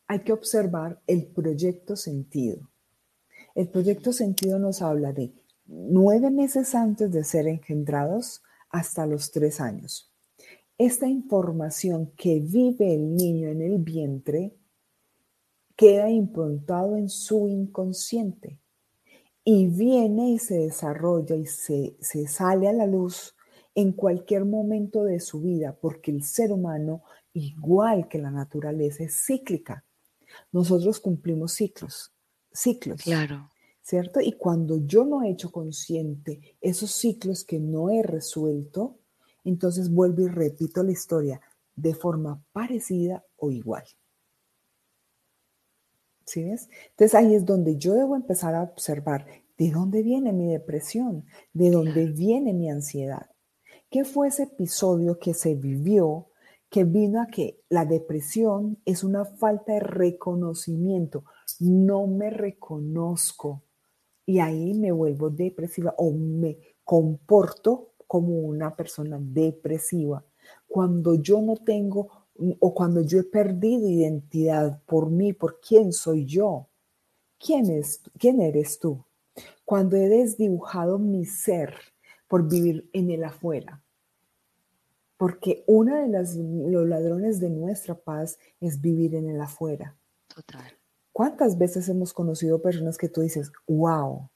Hay 0.08 0.20
que 0.20 0.32
observar 0.32 1.00
el 1.06 1.26
proyecto 1.26 1.94
sentido. 1.94 2.68
El 3.54 3.68
proyecto 3.68 4.12
sentido 4.12 4.58
nos 4.58 4.82
habla 4.82 5.12
de 5.12 5.32
nueve 5.66 6.30
meses 6.30 6.74
antes 6.74 7.12
de 7.12 7.22
ser 7.22 7.46
engendrados 7.46 8.42
hasta 8.70 9.06
los 9.06 9.30
tres 9.30 9.60
años. 9.60 10.12
Esta 10.78 11.08
información 11.08 12.12
que 12.16 12.38
vive 12.38 12.94
el 12.94 13.16
niño 13.16 13.48
en 13.48 13.62
el 13.62 13.78
vientre 13.78 14.54
queda 15.74 16.08
implantado 16.08 16.96
en 16.96 17.08
su 17.08 17.48
inconsciente 17.48 18.60
y 19.42 19.66
viene 19.66 20.30
y 20.30 20.38
se 20.38 20.58
desarrolla 20.58 21.34
y 21.34 21.46
se, 21.46 21.96
sale 22.28 22.68
a 22.68 22.72
la 22.72 22.86
luz 22.86 23.34
en 23.74 23.92
cualquier 23.92 24.44
momento 24.44 25.02
de 25.02 25.18
su 25.18 25.40
vida, 25.40 25.76
porque 25.80 26.12
el 26.12 26.22
ser 26.22 26.52
humano, 26.52 27.02
igual 27.32 28.06
que 28.06 28.18
la 28.18 28.30
naturaleza, 28.30 29.02
es 29.02 29.24
cíclica. 29.24 29.84
Nosotros 30.52 31.00
cumplimos 31.00 31.54
ciclos, 31.54 32.12
ciclos. 32.52 33.02
Claro. 33.02 33.50
¿Cierto? 33.82 34.20
Y 34.20 34.32
cuando 34.32 34.86
yo 34.86 35.04
no 35.04 35.22
he 35.22 35.30
hecho 35.30 35.50
consciente 35.50 36.56
esos 36.60 36.92
ciclos 36.92 37.42
que 37.42 37.58
no 37.58 37.90
he 37.90 38.02
resuelto, 38.02 38.98
entonces 39.44 39.90
vuelvo 39.92 40.22
y 40.22 40.28
repito 40.28 40.82
la 40.82 40.92
historia 40.92 41.40
de 41.76 41.94
forma 41.94 42.42
parecida 42.52 43.24
o 43.36 43.50
igual. 43.50 43.84
¿Sí 46.24 46.44
ves? 46.44 46.68
Entonces 46.90 47.14
ahí 47.14 47.34
es 47.34 47.46
donde 47.46 47.76
yo 47.76 47.94
debo 47.94 48.14
empezar 48.14 48.54
a 48.54 48.62
observar 48.62 49.26
de 49.56 49.70
dónde 49.70 50.02
viene 50.02 50.32
mi 50.32 50.52
depresión, 50.52 51.24
de 51.52 51.70
dónde 51.70 52.06
viene 52.06 52.52
mi 52.52 52.70
ansiedad. 52.70 53.30
¿Qué 53.90 54.04
fue 54.04 54.28
ese 54.28 54.44
episodio 54.44 55.18
que 55.18 55.32
se 55.34 55.54
vivió 55.54 56.26
que 56.68 56.84
vino 56.84 57.22
a 57.22 57.26
que 57.26 57.62
la 57.70 57.86
depresión 57.86 58.78
es 58.84 59.02
una 59.02 59.24
falta 59.24 59.72
de 59.72 59.80
reconocimiento? 59.80 61.24
No 61.60 62.06
me 62.06 62.28
reconozco 62.28 63.62
y 64.26 64.40
ahí 64.40 64.74
me 64.74 64.92
vuelvo 64.92 65.30
depresiva 65.30 65.94
o 65.96 66.12
me 66.12 66.58
comporto 66.84 67.94
como 68.08 68.40
una 68.40 68.74
persona 68.74 69.18
depresiva. 69.20 70.24
Cuando 70.66 71.14
yo 71.14 71.40
no 71.40 71.56
tengo 71.56 72.26
o 72.58 72.74
cuando 72.74 73.02
yo 73.02 73.20
he 73.20 73.24
perdido 73.24 73.88
identidad 73.88 74.82
por 74.86 75.10
mí, 75.10 75.32
por 75.32 75.60
quién 75.60 75.92
soy 75.92 76.24
yo. 76.24 76.68
¿Quién, 77.38 77.70
es, 77.70 78.00
quién 78.18 78.40
eres 78.40 78.80
tú? 78.80 79.04
Cuando 79.64 79.96
he 79.96 80.08
desdibujado 80.08 80.98
mi 80.98 81.24
ser 81.24 81.74
por 82.26 82.48
vivir 82.48 82.88
en 82.92 83.10
el 83.10 83.22
afuera. 83.22 83.82
Porque 85.16 85.64
uno 85.66 85.96
de 85.96 86.08
los 86.08 86.88
ladrones 86.88 87.40
de 87.40 87.50
nuestra 87.50 87.94
paz 87.94 88.38
es 88.60 88.80
vivir 88.80 89.14
en 89.14 89.28
el 89.28 89.40
afuera. 89.40 89.96
Total. 90.32 90.72
¿Cuántas 91.12 91.58
veces 91.58 91.88
hemos 91.88 92.12
conocido 92.12 92.62
personas 92.62 92.96
que 92.96 93.08
tú 93.08 93.20
dices, 93.20 93.50
wow, 93.66 94.30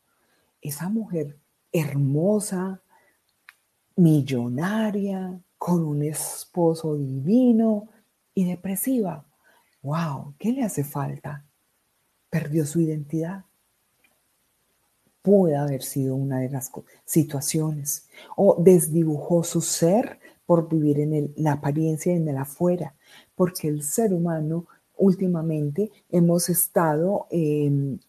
esa 0.60 0.88
mujer 0.88 1.38
hermosa, 1.72 2.82
millonaria, 3.96 5.40
con 5.58 5.84
un 5.84 6.02
esposo 6.02 6.96
divino 6.96 7.88
y 8.34 8.44
depresiva. 8.44 9.24
¡Wow! 9.82 10.34
¿Qué 10.38 10.52
le 10.52 10.64
hace 10.64 10.82
falta? 10.82 11.44
¿Perdió 12.28 12.66
su 12.66 12.80
identidad? 12.80 13.44
Puede 15.22 15.54
haber 15.54 15.82
sido 15.82 16.16
una 16.16 16.40
de 16.40 16.50
las 16.50 16.72
situaciones. 17.04 18.08
O 18.36 18.56
desdibujó 18.58 19.44
su 19.44 19.60
ser 19.60 20.18
por 20.46 20.68
vivir 20.68 20.98
en 20.98 21.32
la 21.36 21.52
apariencia 21.52 22.12
y 22.12 22.16
en 22.16 22.28
el 22.28 22.38
afuera. 22.38 22.96
Porque 23.36 23.68
el 23.68 23.84
ser 23.84 24.12
humano 24.12 24.66
últimamente 24.96 25.92
hemos 26.10 26.48
estado 26.48 27.28
en 27.30 28.00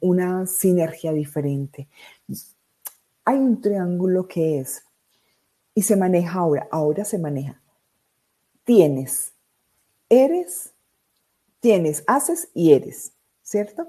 una 0.00 0.46
sinergia 0.46 1.12
diferente. 1.12 1.88
Hay 3.24 3.36
un 3.36 3.60
triángulo 3.60 4.26
que 4.26 4.60
es 4.60 4.84
y 5.74 5.82
se 5.82 5.96
maneja 5.96 6.38
ahora, 6.38 6.68
ahora 6.70 7.04
se 7.04 7.18
maneja. 7.18 7.62
Tienes, 8.64 9.32
eres, 10.08 10.72
tienes, 11.60 12.04
haces 12.06 12.50
y 12.54 12.72
eres, 12.72 13.12
¿cierto? 13.42 13.88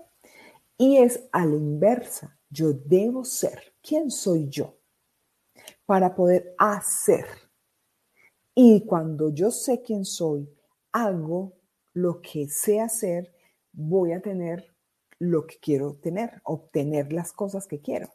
Y 0.77 0.97
es 0.97 1.23
a 1.31 1.45
la 1.45 1.55
inversa, 1.55 2.37
yo 2.49 2.73
debo 2.73 3.25
ser. 3.25 3.73
¿Quién 3.81 4.09
soy 4.09 4.47
yo? 4.49 4.77
Para 5.85 6.15
poder 6.15 6.55
hacer. 6.57 7.25
Y 8.55 8.85
cuando 8.85 9.33
yo 9.33 9.51
sé 9.51 9.81
quién 9.81 10.05
soy, 10.05 10.49
hago 10.91 11.53
lo 11.93 12.21
que 12.21 12.47
sé 12.47 12.79
hacer, 12.79 13.33
voy 13.71 14.13
a 14.13 14.21
tener 14.21 14.73
lo 15.19 15.45
que 15.45 15.57
quiero 15.59 15.95
tener, 15.95 16.41
obtener 16.43 17.13
las 17.13 17.33
cosas 17.33 17.67
que 17.67 17.81
quiero. 17.81 18.09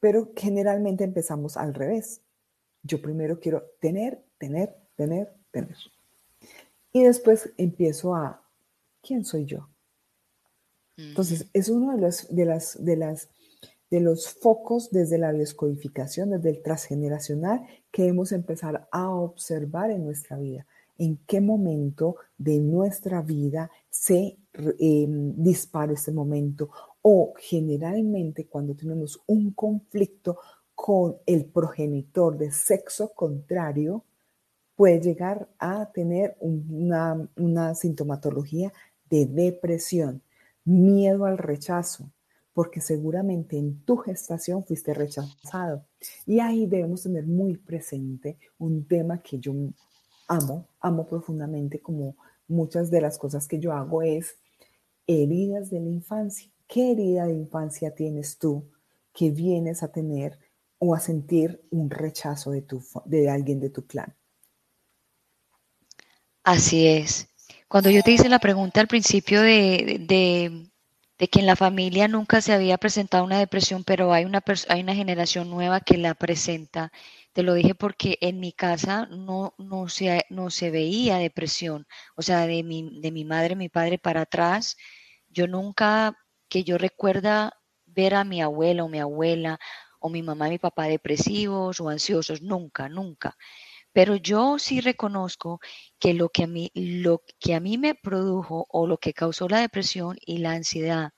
Pero 0.00 0.32
generalmente 0.36 1.04
empezamos 1.04 1.56
al 1.56 1.74
revés. 1.74 2.22
Yo 2.82 3.00
primero 3.00 3.40
quiero 3.40 3.64
tener, 3.80 4.24
tener, 4.38 4.74
tener, 4.96 5.32
tener. 5.50 5.76
Y 6.92 7.02
después 7.02 7.50
empiezo 7.56 8.14
a, 8.14 8.42
¿quién 9.02 9.24
soy 9.24 9.44
yo? 9.44 9.68
Entonces, 10.96 11.46
es 11.52 11.68
uno 11.68 11.94
de 11.94 12.00
los, 12.00 12.26
de, 12.34 12.44
las, 12.44 12.84
de, 12.84 12.96
las, 12.96 13.28
de 13.88 14.00
los 14.00 14.28
focos 14.28 14.90
desde 14.90 15.16
la 15.16 15.32
descodificación, 15.32 16.30
desde 16.30 16.50
el 16.50 16.62
transgeneracional, 16.62 17.64
que 17.92 18.02
debemos 18.02 18.32
empezar 18.32 18.88
a 18.90 19.08
observar 19.08 19.92
en 19.92 20.04
nuestra 20.04 20.36
vida. 20.38 20.66
En 20.98 21.16
qué 21.18 21.40
momento 21.40 22.16
de 22.36 22.58
nuestra 22.58 23.22
vida 23.22 23.70
se 23.88 24.38
em, 24.80 25.34
dispara 25.36 25.92
este 25.92 26.10
momento. 26.10 26.70
O 27.00 27.32
generalmente 27.38 28.46
cuando 28.46 28.74
tenemos 28.74 29.22
un 29.28 29.52
conflicto 29.52 30.38
con 30.80 31.16
el 31.26 31.44
progenitor 31.44 32.38
de 32.38 32.52
sexo 32.52 33.12
contrario 33.12 34.04
puede 34.76 35.00
llegar 35.00 35.48
a 35.58 35.90
tener 35.90 36.36
una, 36.38 37.74
sintomatología 37.74 38.72
de 39.10 39.26
depresión. 39.26 40.22
miedo 40.64 41.24
al 41.24 41.36
rechazo, 41.36 42.12
porque 42.52 42.80
seguramente 42.80 43.58
en 43.58 43.80
tu 43.84 43.96
gestación 43.96 44.64
fuiste 44.64 44.94
rechazado. 44.94 45.84
Y 46.26 46.38
ahí 46.38 46.66
debemos 46.66 47.02
tener 47.02 47.26
muy 47.26 47.56
presente 47.56 48.38
un 48.56 48.86
tema 48.86 49.20
que 49.20 49.40
yo 49.40 49.52
amo, 50.28 50.68
amo 50.78 51.08
profundamente, 51.08 51.80
como 51.80 52.14
muchas 52.46 52.88
de 52.88 53.00
las 53.00 53.18
cosas 53.18 53.48
que 53.48 53.58
yo 53.58 53.72
hago 53.72 54.02
es 54.02 54.36
heridas 55.08 55.70
de 55.70 55.80
la 55.80 55.88
infancia. 55.88 56.48
¿Qué 56.68 56.92
herida 56.92 57.26
de 57.26 57.34
infancia 57.34 57.96
tienes 57.96 58.38
tú 58.38 58.62
que 59.12 59.32
vienes 59.32 59.82
a 59.82 59.90
tener 59.90 60.38
o 60.78 60.94
a 60.94 61.00
sentir 61.00 61.62
un 61.70 61.90
rechazo 61.90 62.50
de, 62.50 62.62
tu, 62.62 62.82
de 63.04 63.30
alguien 63.30 63.60
de 63.60 63.70
tu 63.70 63.86
clan? 63.86 64.14
Así 66.44 66.86
es. 66.86 67.28
Cuando 67.68 67.90
yo 67.90 68.02
te 68.02 68.12
hice 68.12 68.28
la 68.28 68.38
pregunta 68.38 68.80
al 68.80 68.88
principio 68.88 69.42
de, 69.42 70.68
de 71.18 71.28
que 71.28 71.40
en 71.40 71.46
la 71.46 71.56
familia 71.56 72.06
nunca 72.06 72.40
se 72.40 72.52
había 72.52 72.78
presentado 72.78 73.24
una 73.24 73.38
depresión, 73.38 73.82
pero 73.84 74.12
hay 74.12 74.24
una, 74.24 74.42
hay 74.68 74.80
una 74.80 74.94
generación 74.94 75.50
nueva 75.50 75.80
que 75.80 75.98
la 75.98 76.14
presenta. 76.14 76.92
Te 77.32 77.42
lo 77.42 77.54
dije 77.54 77.74
porque 77.74 78.18
en 78.20 78.40
mi 78.40 78.52
casa 78.52 79.06
no, 79.06 79.54
no, 79.58 79.88
se, 79.88 80.24
no 80.30 80.50
se 80.50 80.70
veía 80.70 81.18
depresión. 81.18 81.86
O 82.16 82.22
sea, 82.22 82.46
de 82.46 82.62
mi, 82.62 83.00
de 83.00 83.10
mi 83.10 83.24
madre, 83.24 83.56
mi 83.56 83.68
padre 83.68 83.98
para 83.98 84.22
atrás, 84.22 84.76
yo 85.28 85.48
nunca, 85.48 86.16
que 86.48 86.62
yo 86.64 86.78
recuerda 86.78 87.52
ver 87.86 88.14
a 88.14 88.24
mi 88.24 88.40
abuela 88.40 88.84
o 88.84 88.88
mi 88.88 89.00
abuela 89.00 89.58
o 89.98 90.08
mi 90.08 90.22
mamá 90.22 90.48
y 90.48 90.52
mi 90.52 90.58
papá 90.58 90.84
depresivos 90.84 91.80
o 91.80 91.88
ansiosos, 91.88 92.42
nunca, 92.42 92.88
nunca. 92.88 93.36
Pero 93.92 94.16
yo 94.16 94.58
sí 94.58 94.80
reconozco 94.80 95.60
que 95.98 96.14
lo 96.14 96.28
que 96.28 96.44
a 96.44 96.46
mí, 96.46 96.70
lo 96.74 97.22
que 97.40 97.54
a 97.54 97.60
mí 97.60 97.78
me 97.78 97.94
produjo 97.94 98.66
o 98.70 98.86
lo 98.86 98.98
que 98.98 99.14
causó 99.14 99.48
la 99.48 99.60
depresión 99.60 100.16
y 100.24 100.38
la 100.38 100.52
ansiedad 100.52 101.10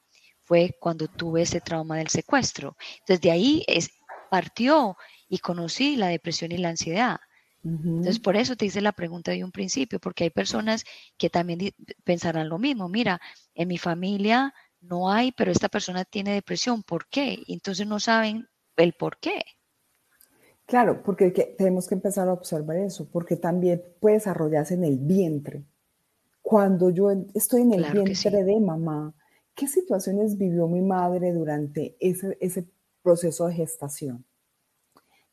fue 0.42 0.76
cuando 0.80 1.08
tuve 1.08 1.42
ese 1.42 1.60
trauma 1.60 1.98
del 1.98 2.08
secuestro. 2.08 2.76
Entonces 3.00 3.20
de 3.20 3.30
ahí 3.30 3.64
es, 3.66 3.90
partió 4.28 4.96
y 5.28 5.38
conocí 5.38 5.96
la 5.96 6.08
depresión 6.08 6.52
y 6.52 6.58
la 6.58 6.70
ansiedad. 6.70 7.18
Entonces, 7.62 8.18
por 8.18 8.36
eso 8.36 8.56
te 8.56 8.64
hice 8.64 8.80
la 8.80 8.92
pregunta 8.92 9.32
de 9.32 9.44
un 9.44 9.52
principio, 9.52 10.00
porque 10.00 10.24
hay 10.24 10.30
personas 10.30 10.84
que 11.18 11.28
también 11.28 11.74
pensarán 12.02 12.48
lo 12.48 12.58
mismo. 12.58 12.88
Mira, 12.88 13.20
en 13.54 13.68
mi 13.68 13.76
familia 13.76 14.54
no 14.80 15.12
hay, 15.12 15.32
pero 15.32 15.52
esta 15.52 15.68
persona 15.68 16.04
tiene 16.06 16.32
depresión. 16.32 16.82
¿Por 16.82 17.08
qué? 17.08 17.42
Entonces 17.46 17.86
no 17.86 18.00
saben 18.00 18.48
el 18.82 18.92
por 18.94 19.18
qué. 19.18 19.42
Claro, 20.66 21.02
porque 21.02 21.30
tenemos 21.58 21.88
que 21.88 21.96
empezar 21.96 22.28
a 22.28 22.32
observar 22.32 22.76
eso, 22.76 23.08
porque 23.10 23.36
también 23.36 23.82
puede 23.98 24.16
desarrollarse 24.16 24.74
en 24.74 24.84
el 24.84 24.98
vientre. 24.98 25.64
Cuando 26.42 26.90
yo 26.90 27.10
estoy 27.34 27.62
en 27.62 27.74
el 27.74 27.90
vientre 27.92 28.44
de 28.44 28.60
mamá, 28.60 29.12
¿qué 29.54 29.66
situaciones 29.66 30.38
vivió 30.38 30.68
mi 30.68 30.80
madre 30.80 31.32
durante 31.32 31.96
ese, 31.98 32.36
ese 32.40 32.68
proceso 33.02 33.48
de 33.48 33.54
gestación? 33.54 34.24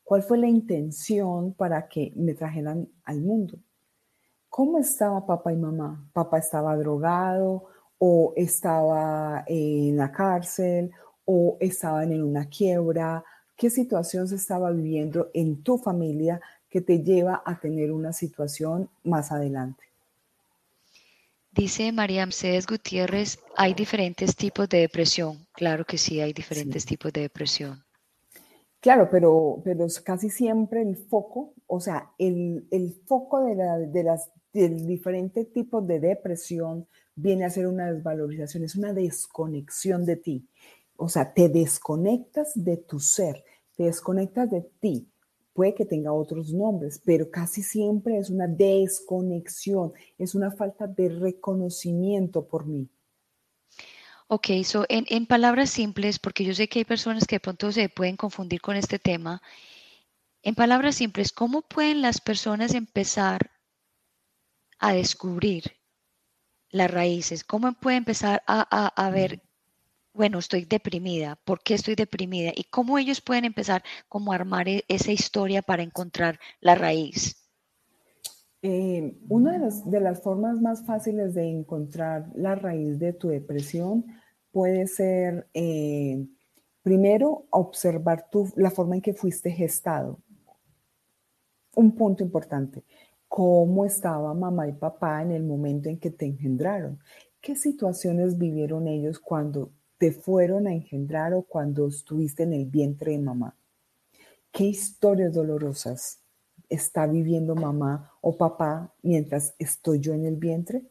¿Cuál 0.03 0.23
fue 0.23 0.37
la 0.37 0.47
intención 0.47 1.53
para 1.53 1.87
que 1.87 2.13
me 2.15 2.33
trajeran 2.33 2.89
al 3.03 3.21
mundo? 3.21 3.59
¿Cómo 4.49 4.79
estaba 4.79 5.25
papá 5.25 5.53
y 5.53 5.57
mamá? 5.57 6.09
¿Papá 6.13 6.39
estaba 6.39 6.75
drogado 6.77 7.65
o 7.99 8.33
estaba 8.35 9.43
en 9.45 9.97
la 9.97 10.11
cárcel 10.11 10.91
o 11.25 11.57
estaban 11.59 12.11
en 12.11 12.23
una 12.23 12.47
quiebra? 12.47 13.23
Qué 13.57 13.69
situación 13.69 14.27
se 14.27 14.35
estaba 14.35 14.71
viviendo 14.71 15.29
en 15.33 15.63
tu 15.63 15.77
familia 15.77 16.39
que 16.69 16.81
te 16.81 17.03
lleva 17.03 17.41
a 17.45 17.59
tener 17.59 17.91
una 17.91 18.13
situación 18.13 18.89
más 19.03 19.31
adelante. 19.31 19.83
Dice 21.51 21.91
María 21.91 22.25
Mercedes 22.25 22.67
Gutiérrez, 22.67 23.39
hay 23.55 23.73
diferentes 23.73 24.35
tipos 24.35 24.69
de 24.69 24.79
depresión. 24.79 25.47
Claro 25.53 25.85
que 25.85 25.97
sí, 25.97 26.21
hay 26.21 26.31
diferentes 26.31 26.85
tipos 26.85 27.11
de 27.11 27.21
depresión. 27.21 27.83
Claro, 28.79 29.09
pero, 29.09 29.59
pero 29.63 29.87
casi 30.03 30.29
siempre 30.29 30.83
el 30.83 30.95
foco, 30.95 31.53
o 31.65 31.79
sea, 31.79 32.11
el, 32.19 32.63
foco 33.07 33.43
de, 33.43 33.87
de 33.87 34.03
las 34.03 34.29
del 34.53 34.85
diferente 34.85 35.45
tipo 35.45 35.81
de 35.81 35.99
depresión 35.99 36.87
viene 37.15 37.45
a 37.45 37.49
ser 37.49 37.67
una 37.67 37.91
desvalorización, 37.91 38.63
es 38.63 38.75
una 38.75 38.93
desconexión 38.93 40.05
de 40.05 40.15
ti. 40.15 40.47
O 40.97 41.09
sea, 41.09 41.33
te 41.33 41.47
desconectas 41.47 42.51
de 42.55 42.77
tu 42.77 42.99
ser, 42.99 43.45
te 43.75 43.83
desconectas 43.83 44.49
de 44.49 44.61
ti. 44.79 45.07
Puede 45.53 45.73
que 45.73 45.85
tenga 45.85 46.11
otros 46.11 46.51
nombres, 46.53 47.01
pero 47.03 47.29
casi 47.31 47.63
siempre 47.63 48.17
es 48.17 48.29
una 48.29 48.47
desconexión, 48.47 49.93
es 50.17 50.35
una 50.35 50.51
falta 50.51 50.85
de 50.87 51.09
reconocimiento 51.09 52.47
por 52.47 52.65
mí. 52.65 52.89
Ok, 54.27 54.47
so 54.65 54.85
en, 54.89 55.05
en, 55.07 55.25
palabras 55.25 55.69
simples, 55.69 56.19
porque 56.19 56.43
yo 56.43 56.53
sé 56.53 56.67
que 56.67 56.79
hay 56.79 56.85
personas 56.85 57.25
que 57.25 57.37
de 57.37 57.39
pronto 57.39 57.71
se 57.71 57.89
pueden 57.89 58.17
confundir 58.17 58.59
con 58.59 58.75
este 58.75 58.99
tema. 58.99 59.41
En 60.41 60.53
palabras 60.53 60.95
simples, 60.95 61.31
¿cómo 61.31 61.61
pueden 61.61 62.01
las 62.01 62.19
personas 62.19 62.73
empezar 62.73 63.51
a 64.79 64.93
descubrir 64.93 65.77
las 66.69 66.91
raíces? 66.91 67.43
¿Cómo 67.43 67.73
pueden 67.73 67.99
empezar 67.99 68.43
a, 68.47 68.61
a 68.87 69.09
ver 69.11 69.46
bueno, 70.17 70.39
estoy 70.39 70.65
deprimida, 70.65 71.37
¿por 71.45 71.61
qué 71.61 71.75
estoy 71.75 71.95
deprimida? 71.95 72.51
Y 72.55 72.65
cómo 72.65 72.97
ellos 72.97 73.21
pueden 73.21 73.45
empezar 73.45 73.83
como 74.09 74.31
a 74.31 74.35
armar 74.35 74.67
e-, 74.67 74.83
esa 74.87 75.11
historia 75.11 75.61
para 75.61 75.83
encontrar 75.83 76.39
la 76.59 76.75
raíz. 76.75 77.35
Eh, 78.63 79.15
una 79.29 79.53
de 79.85 79.99
las, 80.01 80.21
formas 80.21 80.59
más 80.59 80.83
fáciles 80.83 81.35
de 81.35 81.43
encontrar 81.43 82.27
la 82.35 82.55
raíz 82.55 82.97
de 82.97 83.13
tu 83.13 83.29
depresión 83.29 84.05
puede 84.51 84.87
ser, 84.87 85.47
eh, 85.53 86.25
primero, 86.81 87.45
observar 87.51 88.27
la 88.55 88.71
forma 88.71 88.95
en 88.95 89.01
que 89.01 89.13
fuiste 89.13 89.51
gestado. 89.51 90.19
Un 91.75 91.95
punto 91.95 92.23
importante, 92.23 92.83
cómo 93.27 93.85
estaba 93.85 94.33
mamá 94.33 94.67
y 94.67 94.73
papá 94.73 95.21
en 95.21 95.31
el 95.31 95.43
momento 95.43 95.89
en 95.89 95.99
que 95.99 96.09
te 96.09 96.25
engendraron. 96.25 96.99
¿Qué 97.39 97.55
situaciones 97.55 98.39
vivieron 98.39 98.87
ellos 98.87 99.19
cuando 99.19 99.71
te 99.97 100.11
fueron 100.11 100.67
a 100.67 100.73
engendrar 100.73 101.33
o 101.33 101.41
cuando 101.41 101.87
estuviste 101.87 102.43
en 102.43 102.53
el 102.53 102.65
vientre 102.65 103.11
de 103.11 103.19
mamá. 103.19 103.55
¿Qué 104.51 104.65
historias 104.65 105.33
dolorosas 105.33 106.19
está 106.69 107.07
viviendo 107.07 107.55
mamá 107.55 108.11
o 108.21 108.35
papá 108.35 108.93
mientras 109.01 109.55
estoy 109.59 109.99
yo 109.99 110.13
en 110.13 110.25
el 110.25 110.35
vientre? 110.35 110.83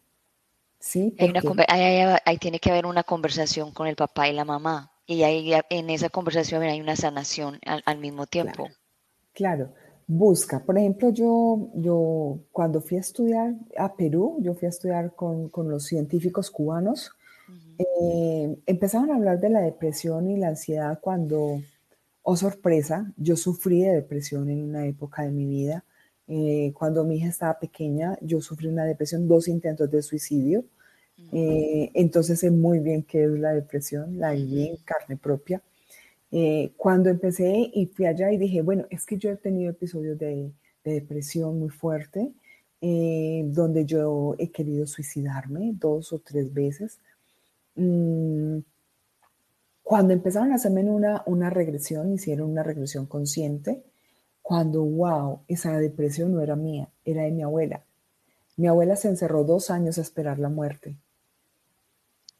Sí, 0.78 1.16
ahí, 1.18 2.38
tiene 2.38 2.60
que 2.60 2.70
haber 2.70 2.86
una 2.86 3.02
conversación 3.02 3.72
con 3.72 3.86
el 3.86 3.96
papá 3.96 4.28
y 4.28 4.32
la 4.32 4.44
mamá. 4.44 4.92
Y 5.06 5.22
ahí 5.22 5.52
en 5.70 5.90
esa 5.90 6.10
conversación 6.10 6.62
hay 6.62 6.80
una 6.80 6.96
sanación 6.96 7.58
al, 7.64 7.98
mismo 7.98 8.26
tiempo. 8.26 8.68
Claro, 9.32 9.72
busca. 10.06 10.64
Por 10.64 10.78
ejemplo, 10.78 11.10
yo, 11.10 11.70
yo 11.74 12.38
cuando 12.52 12.80
fui 12.80 12.98
a 12.98 13.00
estudiar 13.00 13.54
a 13.76 13.94
Perú, 13.94 14.36
yo 14.40 14.54
fui 14.54 14.66
a 14.66 14.70
estudiar 14.70 15.14
con, 15.14 15.48
con 15.48 15.70
los 15.70 15.84
científicos 15.84 16.50
cubanos 16.50 17.15
eh, 17.78 18.56
empezaron 18.66 19.10
a 19.10 19.16
hablar 19.16 19.40
de 19.40 19.50
la 19.50 19.60
depresión 19.60 20.30
y 20.30 20.36
la 20.36 20.48
ansiedad 20.48 20.98
cuando, 21.00 21.62
oh 22.22 22.36
sorpresa, 22.36 23.12
yo 23.16 23.36
sufrí 23.36 23.82
de 23.82 23.94
depresión 23.94 24.48
en 24.50 24.62
una 24.62 24.86
época 24.86 25.22
de 25.22 25.30
mi 25.30 25.46
vida. 25.46 25.84
Eh, 26.28 26.72
cuando 26.74 27.04
mi 27.04 27.18
hija 27.18 27.28
estaba 27.28 27.58
pequeña, 27.58 28.18
yo 28.20 28.40
sufrí 28.40 28.68
una 28.68 28.84
depresión, 28.84 29.28
dos 29.28 29.48
intentos 29.48 29.90
de 29.90 30.02
suicidio. 30.02 30.64
Eh, 31.32 31.90
entonces 31.94 32.40
sé 32.40 32.50
muy 32.50 32.78
bien 32.78 33.02
qué 33.02 33.24
es 33.24 33.30
la 33.30 33.54
depresión, 33.54 34.18
la 34.18 34.32
viví 34.32 34.68
en 34.68 34.76
carne 34.78 35.16
propia. 35.16 35.62
cuando 36.76 37.08
empecé 37.10 37.70
y 37.72 37.86
fui 37.86 38.06
allá 38.06 38.30
y 38.32 38.36
dije, 38.38 38.60
bueno, 38.62 38.86
es 38.90 39.06
que 39.06 39.16
yo 39.16 39.30
he 39.30 39.36
tenido 39.36 39.70
episodios 39.70 40.18
de, 40.18 40.52
de 40.84 40.92
depresión 40.92 41.58
muy 41.58 41.70
fuerte, 41.70 42.32
donde 42.80 43.84
yo 43.86 44.34
he 44.38 44.50
querido 44.50 44.86
suicidarme 44.86 45.72
dos 45.74 46.12
o 46.12 46.18
tres 46.18 46.52
veces. 46.52 47.00
Mm, 47.76 48.58
cuando 49.82 50.12
empezaron 50.12 50.52
a 50.52 50.56
hacerme 50.56 50.82
una, 50.84 51.22
una 51.26 51.48
regresión, 51.48 52.12
hicieron 52.12 52.50
una 52.50 52.62
regresión 52.62 53.06
consciente, 53.06 53.84
cuando, 54.42 54.82
wow, 54.82 55.40
esa 55.48 55.78
depresión 55.78 56.32
no 56.32 56.42
era 56.42 56.56
mía, 56.56 56.88
era 57.04 57.22
de 57.22 57.30
mi 57.30 57.42
abuela. 57.42 57.84
Mi 58.56 58.66
abuela 58.68 58.96
se 58.96 59.08
encerró 59.08 59.44
dos 59.44 59.70
años 59.70 59.98
a 59.98 60.00
esperar 60.00 60.38
la 60.38 60.48
muerte. 60.48 60.96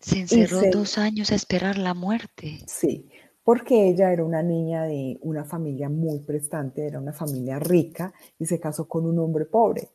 Se 0.01 0.21
encerró 0.21 0.61
dos 0.73 0.99
años 0.99 1.31
a 1.31 1.35
esperar 1.35 1.79
la 1.79 1.95
muerte. 1.95 2.61
Sí, 2.67 3.09
porque 3.43 3.89
ella 3.89 4.13
era 4.13 4.25
una 4.25 4.43
niña 4.43 4.85
de 4.85 5.19
una 5.21 5.45
familia 5.45 5.89
muy 5.89 6.21
prestante, 6.21 6.87
era 6.87 6.99
una 6.99 7.13
familia 7.13 7.59
rica 7.59 8.13
y 8.39 8.47
se 8.47 8.59
casó 8.59 8.89
con 8.89 9.07
un 9.07 9.19
hombre 9.19 9.45
pobre. 9.45 9.91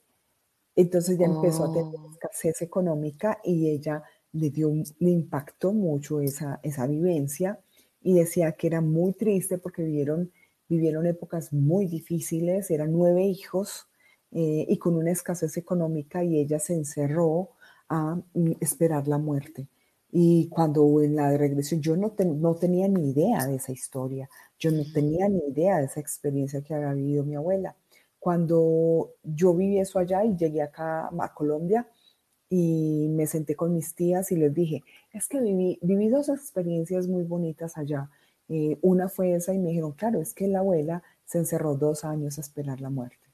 Entonces 0.76 1.18
ya 1.18 1.26
empezó 1.26 1.66
a 1.66 1.74
tener 1.74 1.96
oh. 2.00 2.12
escasez 2.12 2.62
económica 2.62 3.40
y 3.44 3.70
ella 3.70 4.04
le, 4.34 4.50
dio, 4.50 4.72
le 5.00 5.10
impactó 5.10 5.74
mucho 5.74 6.22
esa, 6.22 6.60
esa 6.64 6.88
vivencia 6.88 7.60
y 8.02 8.14
decía 8.14 8.54
que 8.54 8.68
era 8.68 8.82
muy 8.82 9.14
triste 9.14 9.58
porque 9.58 9.84
vivieron, 9.84 10.32
vivieron 10.68 11.06
épocas 11.06 11.54
muy 11.54 11.86
difíciles, 11.88 12.72
eran 12.72 12.92
nueve 12.92 13.24
hijos 13.24 13.88
eh, 14.32 14.66
y 14.68 14.78
con 14.78 14.96
una 14.96 15.12
escasez 15.12 15.58
económica 15.58 16.24
y 16.24 16.40
ella 16.40 16.60
se 16.60 16.74
encerró 16.74 17.50
a 17.90 18.16
mm, 18.34 18.52
esperar 18.62 19.08
la 19.08 19.18
muerte. 19.18 19.68
Y 20.14 20.50
cuando 20.50 21.02
en 21.02 21.16
la 21.16 21.36
regresión 21.38 21.82
yo 21.82 21.96
no, 21.96 22.14
no 22.36 22.56
tenía 22.56 22.88
ni 22.88 23.12
idea 23.12 23.46
de 23.46 23.56
esa 23.56 23.72
historia, 23.72 24.30
yo 24.60 24.72
no 24.72 24.84
tenía 24.94 25.28
ni 25.30 25.40
idea 25.50 25.78
de 25.78 25.86
esa 25.86 26.00
experiencia 26.02 26.62
que 26.62 26.74
había 26.74 26.94
vivido 26.94 27.24
mi 27.24 27.36
abuela. 27.36 27.76
Cuando 28.20 29.14
yo 29.24 29.54
viví 29.56 29.80
eso 29.80 30.00
allá 30.00 30.24
y 30.24 30.36
llegué 30.36 30.62
acá 30.62 31.08
a 31.08 31.34
Colombia 31.34 31.88
y 32.54 33.08
me 33.08 33.28
senté 33.28 33.56
con 33.56 33.74
mis 33.74 33.96
tías 33.96 34.30
y 34.34 34.36
les 34.36 34.54
dije, 34.54 34.84
es 35.14 35.30
que 35.30 35.40
viví, 35.40 35.80
viví 35.82 36.10
dos 36.10 36.28
experiencias 36.28 37.08
muy 37.08 37.24
bonitas 37.24 37.78
allá. 37.78 38.10
Eh, 38.50 38.78
una 38.82 39.08
fue 39.08 39.34
esa 39.34 39.54
y 39.54 39.58
me 39.58 39.70
dijeron, 39.70 39.94
claro, 39.94 40.20
es 40.20 40.34
que 40.34 40.50
la 40.50 40.60
abuela 40.60 41.02
se 41.24 41.38
encerró 41.38 41.76
dos 41.76 42.04
años 42.04 42.38
a 42.38 42.42
esperar 42.42 42.82
la 42.82 42.90
muerte. 42.90 43.32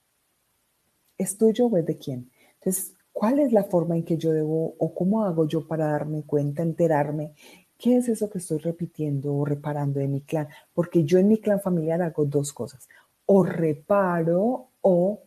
¿Es 1.18 1.36
tuyo 1.36 1.66
o 1.66 1.78
es 1.78 1.86
de 1.88 1.98
quién? 1.98 2.30
Entonces, 2.60 2.94
¿cuál 3.12 3.40
es 3.40 3.52
la 3.52 3.64
forma 3.64 3.96
en 3.96 4.06
que 4.06 4.18
yo 4.18 4.32
debo 4.32 4.76
o 4.78 4.94
cómo 4.94 5.24
hago 5.24 5.48
yo 5.48 5.68
para 5.68 5.88
darme 5.88 6.22
cuenta, 6.22 6.62
enterarme? 6.62 7.34
¿Qué 7.76 7.98
es 7.98 8.10
eso 8.10 8.30
que 8.30 8.38
estoy 8.38 8.60
repitiendo 8.60 9.34
o 9.34 9.46
reparando 9.46 10.00
de 10.00 10.08
mi 10.08 10.22
clan? 10.22 10.48
Porque 10.76 11.06
yo 11.06 11.18
en 11.18 11.28
mi 11.28 11.40
clan 11.40 11.60
familiar 11.60 12.04
hago 12.04 12.24
dos 12.26 12.54
cosas. 12.54 12.88
O 13.26 13.44
reparo 13.44 14.70
o 14.82 15.24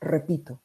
repito. 0.00 0.60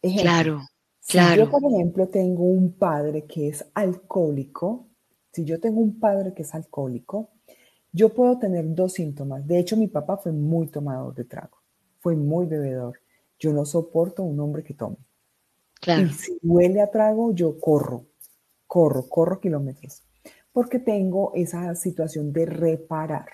claro, 0.00 0.62
si 1.02 1.18
yo, 1.36 1.50
por 1.50 1.64
ejemplo, 1.64 2.08
tengo 2.08 2.44
un 2.44 2.74
padre 2.74 3.26
que 3.26 3.48
es 3.48 3.66
alcohólico, 3.74 4.86
si 5.32 5.44
yo 5.44 5.58
tengo 5.58 5.80
un 5.80 5.98
padre 5.98 6.32
que 6.32 6.42
es 6.42 6.54
alcohólico, 6.54 7.30
yo 7.90 8.14
puedo 8.14 8.38
tener 8.38 8.72
dos 8.72 8.94
síntomas. 8.94 9.46
De 9.46 9.58
hecho, 9.58 9.76
mi 9.76 9.88
papá 9.88 10.16
fue 10.16 10.30
muy 10.30 10.68
tomador 10.68 11.12
de 11.14 11.24
trago, 11.24 11.58
fue 11.98 12.14
muy 12.14 12.46
bebedor. 12.46 13.00
Yo 13.38 13.52
no 13.52 13.64
soporto 13.64 14.22
un 14.22 14.38
hombre 14.38 14.62
que 14.62 14.74
tome. 14.74 14.96
Y 15.84 16.08
si 16.10 16.38
huele 16.44 16.80
a 16.80 16.90
trago, 16.90 17.34
yo 17.34 17.58
corro, 17.58 18.06
corro, 18.68 19.08
corro 19.08 19.40
kilómetros, 19.40 20.04
porque 20.52 20.78
tengo 20.78 21.32
esa 21.34 21.74
situación 21.74 22.32
de 22.32 22.46
reparar. 22.46 23.26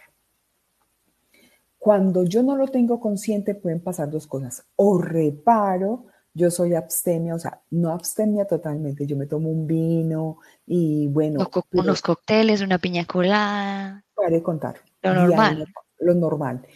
Cuando 1.79 2.25
yo 2.25 2.43
no 2.43 2.57
lo 2.57 2.69
tengo 2.69 2.99
consciente, 2.99 3.55
pueden 3.55 3.81
pasar 3.81 4.11
dos 4.11 4.27
cosas. 4.27 4.67
O 4.77 4.99
reparo, 4.99 6.07
yo 6.35 6.51
soy 6.51 6.75
abstemia, 6.75 7.35
o 7.35 7.39
sea, 7.39 7.63
no 7.71 7.93
abstemia 7.93 8.47
totalmente. 8.47 9.07
Yo 9.07 9.17
me 9.17 9.27
tomo 9.27 9.51
un 9.51 9.67
vino 9.67 10.39
y 10.67 11.09
bueno. 11.09 11.49
unos 11.73 12.03
cócteles, 12.03 12.61
una 12.61 12.79
piña 12.79 13.05
colada. 13.05 14.05
Para 14.15 14.43
contar. 14.43 14.77
Lo 15.03 15.15
normal. 15.15 15.67
Lo 15.99 16.15
normal. 16.15 16.67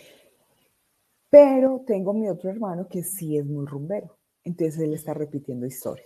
Pero 1.30 1.82
tengo 1.86 2.12
mi 2.12 2.28
otro 2.28 2.50
hermano 2.50 2.88
que 2.88 3.02
sí 3.02 3.38
es 3.38 3.46
muy 3.46 3.64
rumbero. 3.66 4.18
Entonces 4.44 4.78
él 4.80 4.94
está 4.94 5.14
repitiendo 5.14 5.66
historia. 5.66 6.04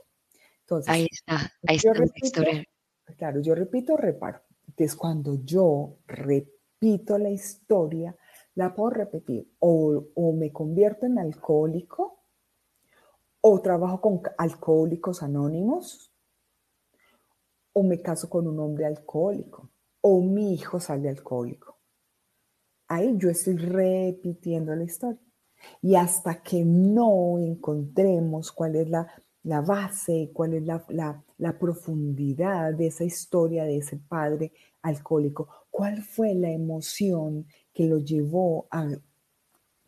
Entonces, 0.60 0.92
ahí 0.92 1.08
está, 1.10 1.52
ahí 1.66 1.76
está 1.76 1.94
la 1.94 2.06
historia. 2.14 2.64
Claro, 3.16 3.40
yo 3.40 3.54
repito, 3.54 3.96
reparo. 3.96 4.40
Entonces, 4.68 4.96
cuando 4.96 5.42
yo 5.44 5.98
repito 6.06 7.18
la 7.18 7.30
historia, 7.30 8.14
la 8.54 8.74
puedo 8.74 8.90
repetir 8.90 9.48
o, 9.60 10.08
o 10.14 10.32
me 10.32 10.52
convierto 10.52 11.06
en 11.06 11.18
alcohólico 11.18 12.15
o 13.48 13.60
trabajo 13.60 14.00
con 14.00 14.22
alcohólicos 14.38 15.22
anónimos 15.22 16.12
o 17.72 17.84
me 17.84 18.02
caso 18.02 18.28
con 18.28 18.48
un 18.48 18.58
hombre 18.58 18.86
alcohólico 18.86 19.70
o 20.00 20.20
mi 20.20 20.52
hijo 20.54 20.80
sale 20.80 21.08
alcohólico. 21.08 21.78
Ahí 22.88 23.14
yo 23.16 23.30
estoy 23.30 23.56
repitiendo 23.56 24.74
la 24.74 24.82
historia. 24.82 25.20
Y 25.80 25.94
hasta 25.94 26.42
que 26.42 26.64
no 26.64 27.38
encontremos 27.38 28.50
cuál 28.50 28.74
es 28.74 28.88
la, 28.88 29.60
base, 29.60 30.32
cuál 30.32 30.54
es 30.54 30.64
la, 30.64 30.84
la, 31.38 31.58
profundidad 31.58 32.74
de 32.74 32.88
esa 32.88 33.04
historia 33.04 33.62
de 33.62 33.78
ese 33.78 33.96
padre 33.96 34.52
alcohólico, 34.82 35.48
cuál 35.70 36.02
fue 36.02 36.34
la 36.34 36.50
emoción 36.50 37.46
que 37.72 37.86
lo 37.86 37.98
llevó 37.98 38.66
a 38.72 38.88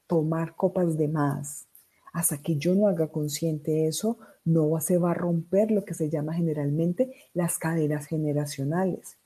tomar 0.07 0.55
copas 0.55 0.97
de 0.97 1.09
más, 1.09 1.68
hasta 2.13 2.39
que 2.39 2.57
yo 2.57 2.75
no 2.75 2.87
haga 2.89 3.09
consciente 3.09 3.87
eso, 3.87 4.19
no 4.45 4.81
se 4.81 4.99
va 4.99 5.13
a 5.13 5.15
romper 5.15 5.71
lo 5.71 5.85
que 5.85 5.95
se 5.95 6.09
llama 6.09 6.35
generalmente 6.35 7.13
las 7.35 7.59
cadenas 7.59 8.07
generacionales. 8.07 9.17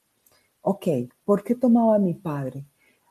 Ok, 0.62 0.86
¿por 1.24 1.44
qué 1.44 1.54
tomaba 1.54 1.98
mi 1.98 2.14
padre? 2.14 2.64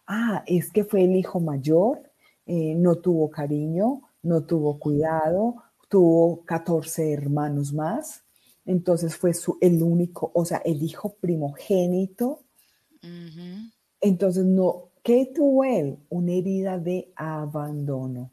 Ah, 0.08 0.44
es 0.46 0.72
que 0.72 0.84
fue 0.84 1.04
el 1.04 1.16
hijo 1.16 1.40
mayor, 1.40 2.02
eh, 2.46 2.76
no 2.76 2.96
tuvo 2.96 3.30
cariño, 3.30 4.02
no 4.24 4.44
tuvo 4.44 4.80
cuidado, 4.80 5.56
tuvo 5.90 6.44
14 6.46 7.12
hermanos 7.12 7.74
más, 7.74 8.24
entonces 8.66 9.16
fue 9.16 9.34
su, 9.34 9.58
el 9.62 9.82
único, 9.82 10.32
o 10.34 10.46
sea, 10.46 10.60
el 10.60 10.84
hijo 10.84 11.16
primogénito. 11.20 12.42
Entonces, 14.00 14.46
no, 14.46 14.90
¿qué 15.04 15.32
tuvo 15.34 15.64
él? 15.64 15.98
Una 16.10 16.34
herida 16.34 16.78
de 16.78 17.12
abandono. 17.16 18.32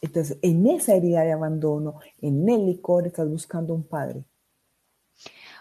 Entonces, 0.00 0.38
en 0.42 0.66
esa 0.66 0.94
herida 0.94 1.22
de 1.22 1.32
abandono, 1.32 2.00
en 2.20 2.48
el 2.48 2.66
licor, 2.66 3.06
estás 3.06 3.28
buscando 3.28 3.74
un 3.74 3.84
padre. 3.84 4.24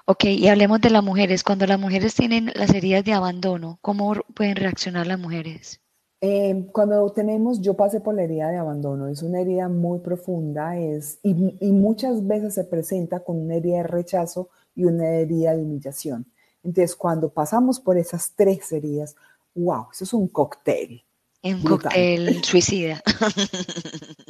Ok, 0.06 0.26
y 0.26 0.48
hablemos 0.48 0.80
de 0.80 0.90
las 0.90 1.04
mujeres. 1.04 1.44
Cuando 1.44 1.66
las 1.66 1.80
mujeres 1.80 2.16
tienen 2.16 2.52
las 2.56 2.74
heridas 2.74 3.04
de 3.04 3.14
abandono, 3.14 3.80
¿cómo 3.82 4.14
pueden 4.34 4.56
reaccionar 4.56 5.08
las 5.08 5.20
mujeres? 5.20 5.82
Eh, 6.22 6.68
cuando 6.72 7.12
tenemos, 7.12 7.62
yo 7.62 7.76
pasé 7.76 8.00
por 8.00 8.16
la 8.16 8.24
herida 8.24 8.50
de 8.50 8.58
abandono, 8.58 9.08
es 9.08 9.22
una 9.22 9.40
herida 9.40 9.70
muy 9.70 10.00
profunda 10.00 10.76
es, 10.76 11.20
y, 11.22 11.56
y, 11.60 11.72
muchas 11.72 12.26
veces 12.26 12.56
se 12.56 12.64
presenta 12.64 13.20
con 13.20 13.38
una 13.38 13.56
herida 13.56 13.78
de 13.78 13.84
rechazo 13.84 14.50
y 14.74 14.86
una 14.86 15.10
herida 15.10 15.56
de 15.56 15.62
humillación. 15.62 16.26
Entonces, 16.64 16.96
cuando 16.96 17.30
pasamos 17.30 17.80
por 17.80 17.98
esas 17.98 18.34
tres 18.36 18.72
heridas, 18.72 19.16
wow, 19.54 19.88
eso 19.92 20.06
es 20.06 20.14
un 20.14 20.28
cóctel. 20.28 21.04
Un 21.54 21.64
cóctel 21.64 22.44
suicida. 22.44 23.02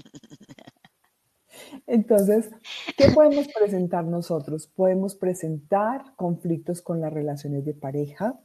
Entonces, 1.88 2.50
¿qué 2.98 3.10
podemos 3.12 3.48
presentar 3.48 4.06
nosotros? 4.06 4.68
Podemos 4.68 5.16
presentar 5.16 6.16
conflictos 6.16 6.82
con 6.82 7.00
las 7.00 7.14
relaciones 7.14 7.64
de 7.64 7.74
pareja, 7.74 8.38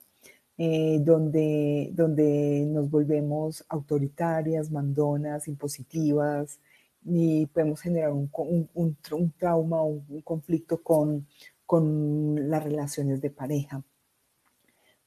eh, 0.59 0.99
donde, 1.01 1.91
donde 1.93 2.65
nos 2.69 2.89
volvemos 2.89 3.65
autoritarias, 3.69 4.71
mandonas, 4.71 5.49
impositivas, 5.49 6.61
y 7.05 7.47
podemos 7.47 7.81
generar 7.81 8.13
un, 8.13 8.31
un, 8.33 8.69
un, 8.75 9.33
trauma, 9.33 9.83
un, 9.83 10.05
un 10.09 10.21
conflicto 10.21 10.83
con, 10.83 11.27
con 11.67 12.49
las 12.49 12.63
relaciones 12.63 13.21
de 13.21 13.31
pareja. 13.31 13.83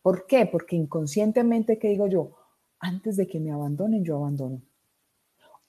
¿Por 0.02 0.28
qué? 0.28 0.46
Porque 0.46 0.76
inconscientemente, 0.76 1.80
¿qué 1.80 1.88
digo 1.88 2.08
yo? 2.08 2.45
Antes 2.80 3.18
de 3.18 3.28
que 3.28 3.40
me 3.40 3.52
abandonen, 3.52 4.04
yo 4.04 4.18
abandono. 4.18 4.62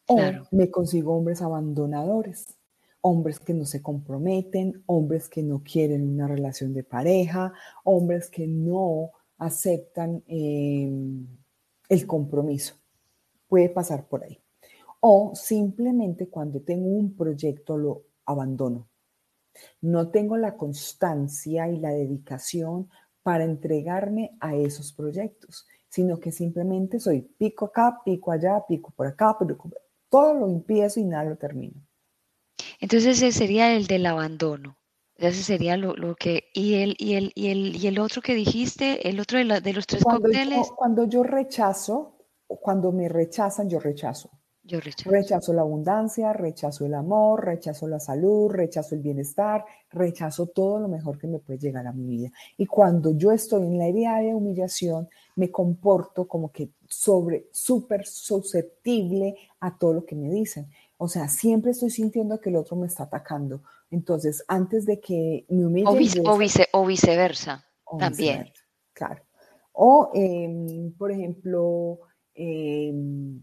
O 0.09 0.19
me 0.53 0.71
consigo 0.71 1.17
hombres 1.17 1.43
abandonadores, 1.43 2.57
hombres 3.01 3.41
que 3.41 3.55
no 3.55 3.65
se 3.65 3.83
comprometen, 3.83 4.83
hombres 4.87 5.29
que 5.29 5.43
no 5.43 5.63
quieren 5.63 6.09
una 6.09 6.29
relación 6.29 6.73
de 6.75 6.85
pareja, 6.85 7.53
hombres 7.85 8.31
que 8.31 8.47
no 8.47 9.11
aceptan 9.39 10.23
em, 10.27 11.27
el 11.89 12.07
compromiso. 12.07 12.75
Puede 13.49 13.69
pasar 13.69 14.07
por 14.07 14.25
ahí. 14.25 14.39
O 15.01 15.33
simplemente 15.35 16.29
cuando 16.29 16.61
tengo 16.61 16.87
un 16.87 17.15
proyecto 17.15 17.77
lo 17.77 18.03
abandono. 18.25 18.89
No 19.81 20.11
tengo 20.11 20.37
la 20.37 20.57
constancia 20.57 21.69
y 21.69 21.79
la 21.79 21.91
dedicación 21.91 22.89
para 23.23 23.45
entregarme 23.45 24.37
a 24.41 24.55
esos 24.55 24.93
proyectos 24.93 25.67
sino 25.89 26.19
que 26.19 26.33
simplemente 26.33 27.01
soy 27.01 27.23
pico 27.23 27.67
acá, 27.67 28.01
pico 28.05 28.33
allá, 28.33 28.65
pico 28.67 28.93
por 28.95 29.07
acá, 29.07 29.37
pero 29.39 29.57
todo 30.09 30.35
lo 30.35 30.49
empiezo 30.49 31.01
y 31.01 31.05
nada 31.05 31.25
lo 31.25 31.37
termino. 31.37 31.81
Entonces 32.81 33.19
ese 33.19 33.33
sería 33.33 33.75
el 33.75 33.87
del 33.87 34.07
abandono. 34.07 34.79
Ese 35.17 35.43
sería 35.43 35.77
lo, 35.79 36.15
que... 36.15 36.51
Y 36.53 36.75
el, 36.75 36.95
y, 36.99 37.15
el, 37.15 37.33
y, 37.35 37.49
el, 37.49 37.77
y 37.77 37.87
el 37.87 37.99
otro 37.99 38.21
que 38.21 38.35
dijiste, 38.35 39.09
el 39.09 39.19
otro 39.19 39.39
de, 39.39 39.61
de 39.61 39.73
los 39.73 39.87
tres 39.87 40.03
cuando 40.05 40.23
cócteles... 40.23 40.71
cuando 40.77 41.05
yo 41.05 41.23
rechazo, 41.23 42.19
cuando 42.47 42.93
me 42.93 43.09
rechazan, 43.09 43.71
yo 43.71 43.81
rechazo. 43.81 44.31
Yo 44.67 44.81
rechazo. 44.81 45.11
Rechazo 45.11 45.53
la 45.53 45.63
abundancia, 45.63 46.33
rechazo 46.33 46.87
el 46.87 46.95
amor, 46.95 47.45
rechazo 47.45 47.87
la 47.87 48.01
salud, 48.01 48.51
rechazo 48.51 48.97
el 48.97 49.01
bienestar, 49.01 49.65
rechazo 49.91 50.47
todo 50.47 50.81
lo 50.81 50.89
mejor 50.89 51.19
que 51.19 51.29
me 51.29 51.39
puede 51.39 51.59
llegar 51.59 51.87
a 51.87 51.93
mi 51.93 52.05
vida. 52.05 52.33
Y 52.57 52.67
cuando 52.67 53.17
yo 53.17 53.31
estoy 53.31 53.63
en 53.63 53.79
la 53.79 53.89
idea 53.89 54.19
de 54.19 54.35
humillación, 54.35 55.09
me 55.37 55.53
comporto 55.53 56.27
como 56.27 56.51
que 56.51 56.71
sobre, 56.89 57.47
súper 57.53 58.07
susceptible 58.07 59.37
a 59.61 59.79
todo 59.79 59.93
lo 59.95 60.05
que 60.05 60.17
me 60.17 60.31
dicen. 60.31 60.69
O 60.97 61.07
sea, 61.07 61.29
siempre 61.29 61.71
estoy 61.71 61.91
sintiendo 61.91 62.41
que 62.41 62.51
el 62.51 62.57
otro 62.57 62.77
me 62.77 62.89
está 62.89 63.05
atacando. 63.05 63.63
Entonces, 63.91 64.45
antes 64.49 64.85
de 64.85 64.99
que 64.99 65.47
me 65.49 65.65
humille... 65.65 66.23
O, 66.27 66.81
o, 66.81 66.87
viceversa, 66.87 67.65
también. 67.99 68.51
claro. 68.93 69.23
O, 69.73 70.11
em, 70.15 70.93
por 70.95 71.13
ejemplo, 71.13 72.01
em, 72.35 73.41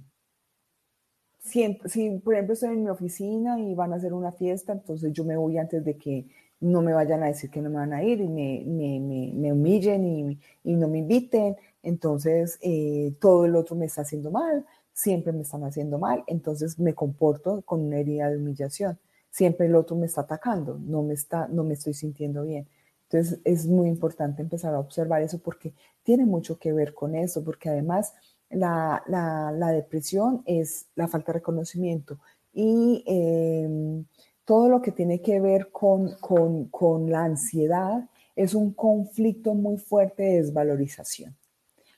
si, 1.53 1.79
si, 1.85 2.09
por 2.17 2.33
ejemplo 2.33 2.53
estoy 2.53 2.69
en 2.69 2.83
mi 2.83 2.89
oficina 2.89 3.59
y 3.59 3.75
van 3.75 3.93
a 3.93 3.97
hacer 3.97 4.11
una 4.13 4.31
fiesta, 4.31 4.73
entonces 4.73 5.13
yo 5.13 5.23
me 5.23 5.37
voy 5.37 5.59
antes 5.59 5.85
de 5.85 5.97
que, 5.97 6.27
no 6.59 6.81
me 6.81 6.93
vayan 6.93 7.21
a 7.23 7.27
decir 7.27 7.49
que 7.49 7.61
no 7.61 7.69
me 7.69 7.75
van 7.75 7.91
a 7.91 8.03
ir 8.03 8.21
y 8.21 8.27
me, 8.29 8.63
me, 8.65 9.51
humillen 9.51 10.05
y, 10.05 10.39
y, 10.63 10.75
no 10.75 10.87
me 10.87 10.99
inviten, 10.99 11.57
entonces 11.83 12.57
eh, 12.61 13.13
todo 13.19 13.43
el 13.45 13.55
otro 13.57 13.75
me 13.75 13.85
está 13.85 14.01
haciendo 14.03 14.31
mal, 14.31 14.65
siempre 14.93 15.33
me 15.33 15.41
están 15.41 15.65
haciendo 15.65 15.99
mal, 15.99 16.23
entonces 16.25 16.79
me 16.79 16.93
comporto 16.93 17.61
con 17.63 17.81
una 17.81 17.97
herida 17.97 18.29
de 18.29 18.37
humillación, 18.37 18.97
siempre 19.29 19.67
el 19.67 19.75
otro 19.75 19.97
me 19.97 20.05
está 20.05 20.21
atacando, 20.21 20.79
no 20.79 21.03
me, 21.03 21.13
está, 21.13 21.49
no 21.49 21.65
me 21.65 21.73
estoy 21.73 21.93
sintiendo 21.93 22.43
bien. 22.43 22.67
Entonces 23.09 23.39
es 23.43 23.67
muy 23.67 23.89
importante 23.89 24.41
empezar 24.41 24.73
a 24.73 24.79
observar 24.79 25.21
eso 25.21 25.39
porque 25.39 25.73
tiene 26.01 26.25
mucho 26.25 26.57
que 26.57 26.71
ver 26.71 26.93
con 26.93 27.13
eso, 27.13 27.43
porque 27.43 27.69
además 27.69 28.13
la, 28.53 29.03
la, 29.07 29.71
depresión 29.71 30.43
es 30.45 30.87
la 30.95 31.07
falta 31.07 31.31
de 31.31 31.39
reconocimiento 31.39 32.19
y 32.53 33.03
em, 33.07 34.05
todo 34.45 34.69
lo 34.69 34.81
que 34.81 34.91
tiene 34.91 35.21
que 35.21 35.39
ver 35.39 35.71
con, 35.71 36.15
con, 36.19 36.65
con 36.65 37.09
la 37.09 37.23
ansiedad 37.23 38.09
es 38.35 38.53
un 38.53 38.73
conflicto 38.73 39.53
muy 39.53 39.77
fuerte 39.77 40.23
de 40.23 40.41
desvalorización. 40.41 41.35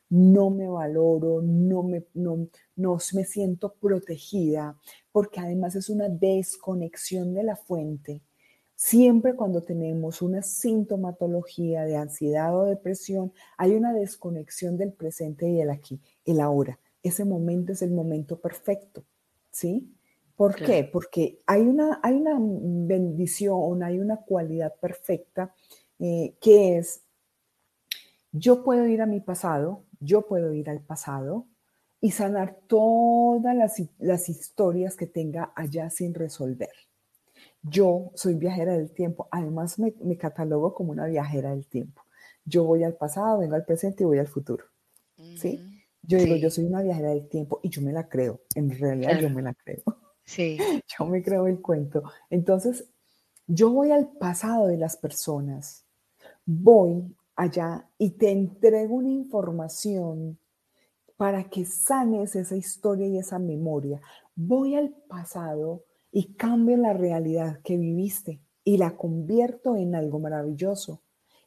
No 0.09 0.49
me 0.49 0.67
valoro, 0.67 1.41
no 1.41 1.81
me, 1.81 2.03
no, 2.13 2.47
no 2.75 2.97
me 3.13 3.23
siento 3.25 3.73
protegida, 3.73 4.77
porque 5.11 5.39
además 5.39 5.75
es 5.75 5.89
una 5.89 6.09
desconexión 6.09 7.33
de 7.33 7.43
la 7.43 7.55
fuente 7.55 8.21
Siempre 8.75 9.35
cuando 9.35 9.61
tenemos 9.61 10.21
una 10.21 10.41
sintomatología 10.41 11.85
de 11.85 11.95
ansiedad 11.95 12.55
o 12.57 12.65
depresión, 12.65 13.31
hay 13.57 13.73
una 13.73 13.93
desconexión 13.93 14.77
del 14.77 14.91
presente 14.91 15.49
y 15.49 15.61
el 15.61 15.69
aquí, 15.69 16.01
el 16.25 16.41
ahora. 16.41 16.77
Ese 17.01 17.23
momento 17.23 17.71
es 17.71 17.81
el 17.81 17.91
momento 17.91 18.39
perfecto, 18.39 19.05
¿sí? 19.49 19.95
¿Por 20.35 20.55
qué? 20.55 20.83
Porque 20.83 21.39
hay 21.45 21.61
una, 21.61 22.01
hay 22.03 22.15
una 22.15 22.37
bendición, 22.37 23.83
hay 23.83 23.99
una 23.99 24.17
cualidad 24.17 24.73
perfecta 24.81 25.55
eh, 25.99 26.35
que 26.41 26.77
es, 26.77 27.03
yo 28.33 28.61
puedo 28.63 28.85
ir 28.85 29.01
a 29.01 29.05
mi 29.05 29.21
pasado, 29.21 29.83
yo 30.01 30.27
puedo 30.27 30.51
ir 30.51 30.69
al 30.69 30.81
pasado 30.81 31.45
y 32.01 32.11
sanar 32.11 32.59
todas 32.67 33.55
las, 33.55 33.81
las 33.99 34.27
historias 34.27 34.97
que 34.97 35.07
tenga 35.07 35.53
allá 35.55 35.89
sin 35.89 36.13
resolver. 36.13 36.71
Yo 37.67 38.11
soy 38.13 38.35
viajera 38.35 38.73
del 38.73 38.91
tiempo, 38.91 39.27
además 39.31 39.79
me, 39.79 40.17
catalogo 40.17 40.73
como 40.73 40.91
una 40.91 41.07
viajera 41.07 41.49
del 41.49 41.65
tiempo. 41.65 42.03
Yo 42.45 42.63
voy 42.63 42.83
al 42.83 42.93
pasado, 42.93 43.39
vengo 43.39 43.55
al 43.55 43.65
presente 43.65 44.03
y 44.03 44.05
voy 44.05 44.19
al 44.19 44.27
futuro. 44.27 44.65
¿Sí? 45.35 45.59
Yo 46.03 46.19
digo, 46.19 46.35
yo 46.35 46.51
soy 46.51 46.65
una 46.65 46.83
viajera 46.83 47.09
del 47.09 47.27
tiempo 47.27 47.59
y 47.63 47.69
yo 47.69 47.81
me 47.81 47.91
la 47.91 48.07
creo. 48.07 48.41
En 48.53 48.69
realidad 48.69 49.19
yo 49.19 49.29
me 49.29 49.41
la 49.41 49.53
creo. 49.53 49.81
Sí. 50.23 50.57
Yo 50.97 51.05
me 51.05 51.21
creo 51.21 51.45
el 51.45 51.61
cuento. 51.61 52.01
Entonces, 52.31 52.85
yo 53.47 53.69
voy 53.69 53.91
al 53.91 54.07
pasado 54.07 54.65
de 54.65 54.77
las 54.77 54.97
personas, 54.97 55.85
voy 56.45 57.15
allá 57.35 57.87
y 57.99 58.11
te 58.11 58.31
entrego 58.31 58.95
una 58.95 59.09
información 59.09 60.39
para 61.15 61.43
que 61.49 61.65
sanes 61.65 62.35
esa 62.35 62.55
historia 62.55 63.07
y 63.07 63.19
esa 63.19 63.37
memoria. 63.37 64.01
Voy 64.35 64.75
al 64.75 64.89
pasado 65.07 65.83
y 66.15 66.35
cambio 66.35 66.77
la 66.77 66.93
realidad 66.93 67.59
que 67.61 67.75
viviste 67.75 68.39
y 68.63 68.77
la 68.77 68.95
convierto 68.95 69.75
en 69.75 69.95
algo 69.95 70.17
maravilloso. 70.17 71.01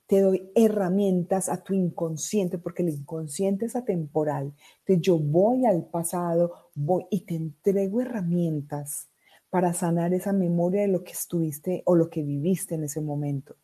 Te 0.06 0.20
doy 0.20 0.52
herramientas 0.54 1.48
a 1.48 1.64
tu 1.64 1.72
inconsciente, 1.72 2.58
porque 2.58 2.82
el 2.82 2.90
inconsciente 2.90 3.64
es 3.64 3.76
atemporal. 3.76 4.52
Entonces 4.80 5.00
yo 5.00 5.18
voy 5.18 5.64
al 5.64 5.86
pasado, 5.86 6.52
voy 6.74 7.06
y 7.10 7.22
te 7.22 7.34
entrego 7.34 8.02
herramientas 8.02 9.08
para 9.48 9.72
sanar 9.72 10.12
esa 10.12 10.34
memoria 10.34 10.82
de 10.82 10.88
lo 10.88 11.02
que 11.02 11.12
estuviste 11.12 11.82
o 11.86 11.94
lo 11.94 12.10
que 12.10 12.22
viviste 12.22 12.74
en 12.74 12.84
ese 12.84 13.00
momento. 13.00 13.56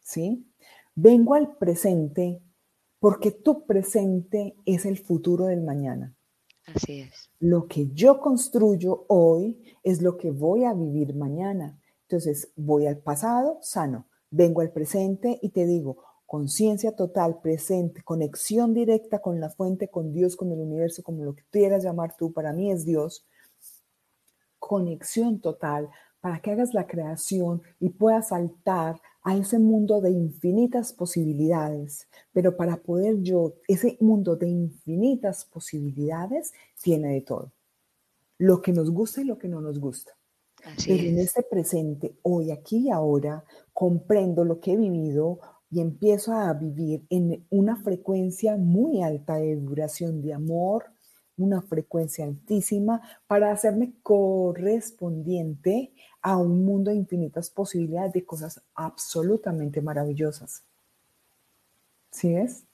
¿Sí? 0.00 0.50
Vengo 0.96 1.34
al 1.34 1.56
presente 1.58 2.42
porque 2.98 3.30
tu 3.30 3.66
presente 3.66 4.56
es 4.66 4.84
el 4.84 4.98
futuro 4.98 5.44
del 5.44 5.62
mañana. 5.62 6.12
Así 6.66 7.00
es. 7.00 7.30
Lo 7.40 7.66
que 7.66 7.88
yo 7.92 8.20
construyo 8.20 9.04
hoy 9.08 9.62
es 9.82 10.02
lo 10.02 10.16
que 10.16 10.30
voy 10.30 10.64
a 10.64 10.72
vivir 10.72 11.14
mañana. 11.14 11.78
Entonces, 12.02 12.52
voy 12.56 12.86
al 12.86 12.98
pasado 12.98 13.58
sano, 13.62 14.06
vengo 14.30 14.60
al 14.60 14.72
presente 14.72 15.38
y 15.42 15.50
te 15.50 15.66
digo, 15.66 15.98
conciencia 16.26 16.96
total, 16.96 17.40
presente, 17.40 18.02
conexión 18.02 18.74
directa 18.74 19.20
con 19.20 19.40
la 19.40 19.50
fuente, 19.50 19.88
con 19.88 20.12
Dios, 20.12 20.36
con 20.36 20.52
el 20.52 20.60
universo, 20.60 21.02
como 21.02 21.24
lo 21.24 21.34
que 21.34 21.44
quieras 21.50 21.84
llamar 21.84 22.16
tú, 22.16 22.32
para 22.32 22.52
mí 22.52 22.70
es 22.70 22.84
Dios. 22.84 23.26
Conexión 24.58 25.40
total 25.40 25.90
para 26.20 26.40
que 26.40 26.50
hagas 26.50 26.72
la 26.72 26.86
creación 26.86 27.62
y 27.80 27.90
puedas 27.90 28.28
saltar 28.28 29.00
a 29.24 29.36
ese 29.36 29.58
mundo 29.58 30.00
de 30.00 30.10
infinitas 30.10 30.92
posibilidades. 30.92 32.06
Pero 32.32 32.56
para 32.56 32.76
poder 32.76 33.22
yo, 33.22 33.54
ese 33.66 33.96
mundo 34.00 34.36
de 34.36 34.48
infinitas 34.48 35.46
posibilidades 35.46 36.52
tiene 36.80 37.14
de 37.14 37.22
todo. 37.22 37.52
Lo 38.38 38.60
que 38.60 38.72
nos 38.72 38.90
gusta 38.90 39.22
y 39.22 39.24
lo 39.24 39.38
que 39.38 39.48
no 39.48 39.60
nos 39.60 39.80
gusta. 39.80 40.12
Pero 40.86 41.02
en 41.02 41.18
este 41.18 41.42
presente, 41.42 42.16
hoy, 42.22 42.50
aquí 42.50 42.86
y 42.86 42.90
ahora, 42.90 43.44
comprendo 43.72 44.44
lo 44.44 44.60
que 44.60 44.72
he 44.72 44.76
vivido 44.76 45.40
y 45.70 45.80
empiezo 45.80 46.32
a 46.32 46.52
vivir 46.52 47.04
en 47.10 47.44
una 47.50 47.76
frecuencia 47.76 48.56
muy 48.56 49.02
alta 49.02 49.36
de 49.36 49.56
vibración 49.56 50.22
de 50.22 50.32
amor, 50.32 50.93
una 51.36 51.62
frecuencia 51.62 52.24
altísima 52.24 53.02
para 53.26 53.50
hacerme 53.50 53.94
correspondiente 54.02 55.92
a 56.22 56.36
un 56.36 56.64
mundo 56.64 56.90
de 56.90 56.96
infinitas 56.96 57.50
posibilidades 57.50 58.12
de 58.12 58.24
cosas 58.24 58.62
absolutamente 58.74 59.80
maravillosas. 59.80 60.62
¿Sí 62.10 62.34
es? 62.34 62.64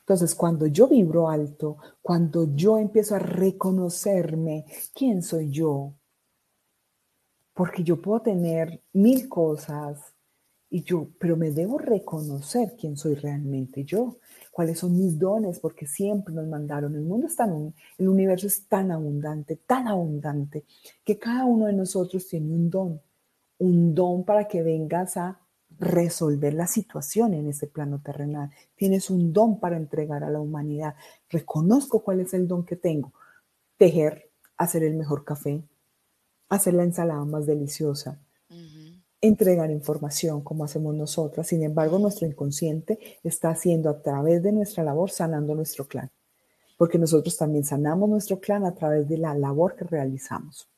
Entonces, 0.00 0.34
cuando 0.34 0.66
yo 0.66 0.88
vibro 0.88 1.28
alto, 1.28 1.78
cuando 2.02 2.54
yo 2.54 2.78
empiezo 2.78 3.14
a 3.14 3.20
reconocerme 3.20 4.66
quién 4.94 5.22
soy 5.22 5.50
yo, 5.50 5.94
porque 7.54 7.82
yo 7.82 8.00
puedo 8.00 8.20
tener 8.22 8.82
mil 8.92 9.28
cosas 9.28 10.14
y 10.70 10.82
yo, 10.82 11.08
pero 11.18 11.36
me 11.36 11.50
debo 11.50 11.78
reconocer 11.78 12.76
quién 12.78 12.96
soy 12.96 13.14
realmente 13.14 13.84
yo 13.84 14.18
cuáles 14.58 14.80
son 14.80 14.98
mis 14.98 15.16
dones, 15.16 15.60
porque 15.60 15.86
siempre 15.86 16.34
nos 16.34 16.48
mandaron. 16.48 16.92
El 16.96 17.02
mundo 17.02 17.28
es 17.28 17.36
tan, 17.36 17.72
el 17.96 18.08
universo 18.08 18.48
es 18.48 18.66
tan 18.66 18.90
abundante, 18.90 19.54
tan 19.54 19.86
abundante, 19.86 20.64
que 21.04 21.16
cada 21.16 21.44
uno 21.44 21.66
de 21.66 21.74
nosotros 21.74 22.26
tiene 22.26 22.52
un 22.52 22.68
don, 22.68 23.00
un 23.58 23.94
don 23.94 24.24
para 24.24 24.48
que 24.48 24.64
vengas 24.64 25.16
a 25.16 25.38
resolver 25.78 26.54
la 26.54 26.66
situación 26.66 27.34
en 27.34 27.46
este 27.46 27.68
plano 27.68 28.00
terrenal. 28.04 28.50
Tienes 28.74 29.10
un 29.10 29.32
don 29.32 29.60
para 29.60 29.76
entregar 29.76 30.24
a 30.24 30.30
la 30.30 30.40
humanidad. 30.40 30.96
Reconozco 31.30 32.02
cuál 32.02 32.18
es 32.18 32.34
el 32.34 32.48
don 32.48 32.64
que 32.64 32.74
tengo. 32.74 33.12
Tejer, 33.76 34.28
hacer 34.56 34.82
el 34.82 34.96
mejor 34.96 35.24
café, 35.24 35.62
hacer 36.48 36.74
la 36.74 36.82
ensalada 36.82 37.24
más 37.24 37.46
deliciosa, 37.46 38.18
entregar 39.20 39.70
información 39.70 40.42
como 40.42 40.64
hacemos 40.64 40.94
nosotras. 40.94 41.46
Sin 41.46 41.62
embargo, 41.62 41.98
nuestro 41.98 42.26
inconsciente 42.26 42.98
está 43.22 43.50
haciendo 43.50 43.90
a 43.90 44.00
través 44.00 44.42
de 44.42 44.52
nuestra 44.52 44.84
labor 44.84 45.10
sanando 45.10 45.54
nuestro 45.54 45.86
clan, 45.86 46.10
porque 46.76 46.98
nosotros 46.98 47.36
también 47.36 47.64
sanamos 47.64 48.08
nuestro 48.08 48.40
clan 48.40 48.64
a 48.64 48.74
través 48.74 49.08
de 49.08 49.18
la 49.18 49.34
labor 49.34 49.76
que 49.76 49.84
realizamos. 49.84 50.68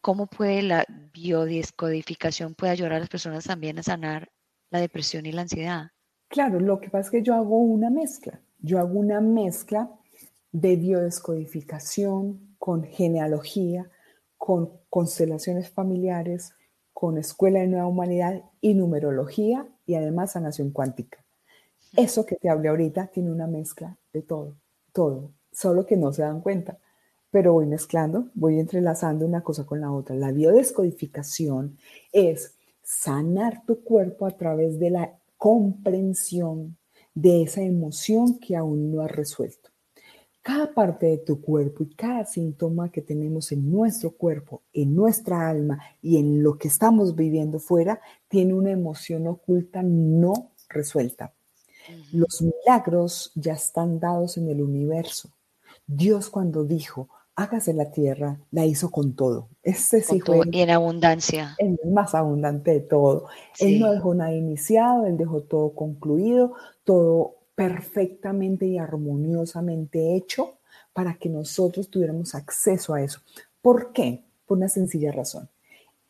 cómo 0.00 0.28
puede 0.28 0.62
la 0.62 0.86
biodescodificación 1.12 2.54
puede 2.54 2.74
ayudar 2.74 2.92
a 2.92 3.00
las 3.00 3.08
personas 3.08 3.42
también 3.42 3.76
a 3.80 3.82
sanar 3.82 4.30
la 4.70 4.78
depresión 4.78 5.26
y 5.26 5.32
la 5.32 5.42
ansiedad? 5.42 5.90
Claro, 6.28 6.60
lo 6.60 6.78
que 6.78 6.90
pasa 6.90 7.06
es 7.06 7.10
que 7.10 7.24
yo 7.24 7.34
hago 7.34 7.58
una 7.58 7.90
mezcla. 7.90 8.40
Yo 8.60 8.78
hago 8.78 8.96
una 8.96 9.20
mezcla 9.20 9.90
de 10.52 10.76
biodescodificación, 10.76 12.54
con 12.56 12.84
genealogía, 12.84 13.90
con 14.36 14.70
constelaciones 14.90 15.70
familiares, 15.70 16.54
con 16.92 17.18
escuela 17.18 17.58
de 17.58 17.66
nueva 17.66 17.88
humanidad 17.88 18.44
y 18.60 18.74
numerología 18.74 19.66
y 19.86 19.94
además 19.94 20.32
sanación 20.32 20.70
cuántica. 20.70 21.24
Eso 21.96 22.26
que 22.26 22.36
te 22.36 22.48
hablé 22.48 22.68
ahorita 22.68 23.06
tiene 23.08 23.30
una 23.30 23.46
mezcla 23.46 23.96
de 24.12 24.22
todo, 24.22 24.56
todo, 24.92 25.30
solo 25.52 25.86
que 25.86 25.96
no 25.96 26.12
se 26.12 26.22
dan 26.22 26.40
cuenta. 26.40 26.78
Pero 27.30 27.52
voy 27.52 27.66
mezclando, 27.66 28.30
voy 28.34 28.58
entrelazando 28.58 29.26
una 29.26 29.42
cosa 29.42 29.64
con 29.64 29.80
la 29.80 29.92
otra. 29.92 30.14
La 30.16 30.32
biodescodificación 30.32 31.78
es 32.12 32.54
sanar 32.82 33.64
tu 33.66 33.82
cuerpo 33.82 34.26
a 34.26 34.32
través 34.32 34.78
de 34.78 34.90
la 34.90 35.18
comprensión 35.36 36.76
de 37.14 37.42
esa 37.42 37.62
emoción 37.62 38.38
que 38.38 38.56
aún 38.56 38.92
no 38.92 39.02
has 39.02 39.10
resuelto. 39.10 39.70
Cada 40.44 40.74
parte 40.74 41.06
de 41.06 41.16
tu 41.16 41.40
cuerpo 41.40 41.84
y 41.84 41.94
cada 41.94 42.26
síntoma 42.26 42.92
que 42.92 43.00
tenemos 43.00 43.50
en 43.50 43.72
nuestro 43.72 44.10
cuerpo, 44.10 44.60
en 44.74 44.94
nuestra 44.94 45.48
alma 45.48 45.80
y 46.02 46.18
en 46.18 46.42
lo 46.42 46.58
que 46.58 46.68
estamos 46.68 47.16
viviendo 47.16 47.58
fuera, 47.58 47.98
tiene 48.28 48.52
una 48.52 48.70
emoción 48.70 49.26
oculta 49.26 49.82
no 49.82 50.50
resuelta. 50.68 51.32
Los 52.12 52.42
milagros 52.42 53.32
ya 53.34 53.54
están 53.54 53.98
dados 53.98 54.36
en 54.36 54.50
el 54.50 54.60
universo. 54.60 55.30
Dios 55.86 56.28
cuando 56.28 56.64
dijo, 56.64 57.08
hágase 57.36 57.72
la 57.72 57.90
tierra, 57.90 58.38
la 58.50 58.66
hizo 58.66 58.90
con 58.90 59.14
todo. 59.14 59.48
Este 59.62 60.02
sí 60.02 60.20
fue 60.20 60.42
y 60.52 60.60
en 60.60 60.68
abundancia. 60.68 61.54
El 61.56 61.78
más 61.90 62.14
abundante 62.14 62.70
de 62.70 62.80
todo. 62.80 63.28
Él 63.58 63.80
no 63.80 63.90
dejó 63.90 64.14
nada 64.14 64.34
iniciado, 64.34 65.06
él 65.06 65.16
dejó 65.16 65.40
todo 65.40 65.74
concluido, 65.74 66.52
todo 66.84 67.36
perfectamente 67.54 68.66
y 68.66 68.78
armoniosamente 68.78 70.16
hecho 70.16 70.58
para 70.92 71.14
que 71.14 71.28
nosotros 71.28 71.88
tuviéramos 71.88 72.34
acceso 72.34 72.94
a 72.94 73.02
eso. 73.02 73.20
¿Por 73.60 73.92
qué? 73.92 74.24
Por 74.46 74.58
una 74.58 74.68
sencilla 74.68 75.12
razón. 75.12 75.48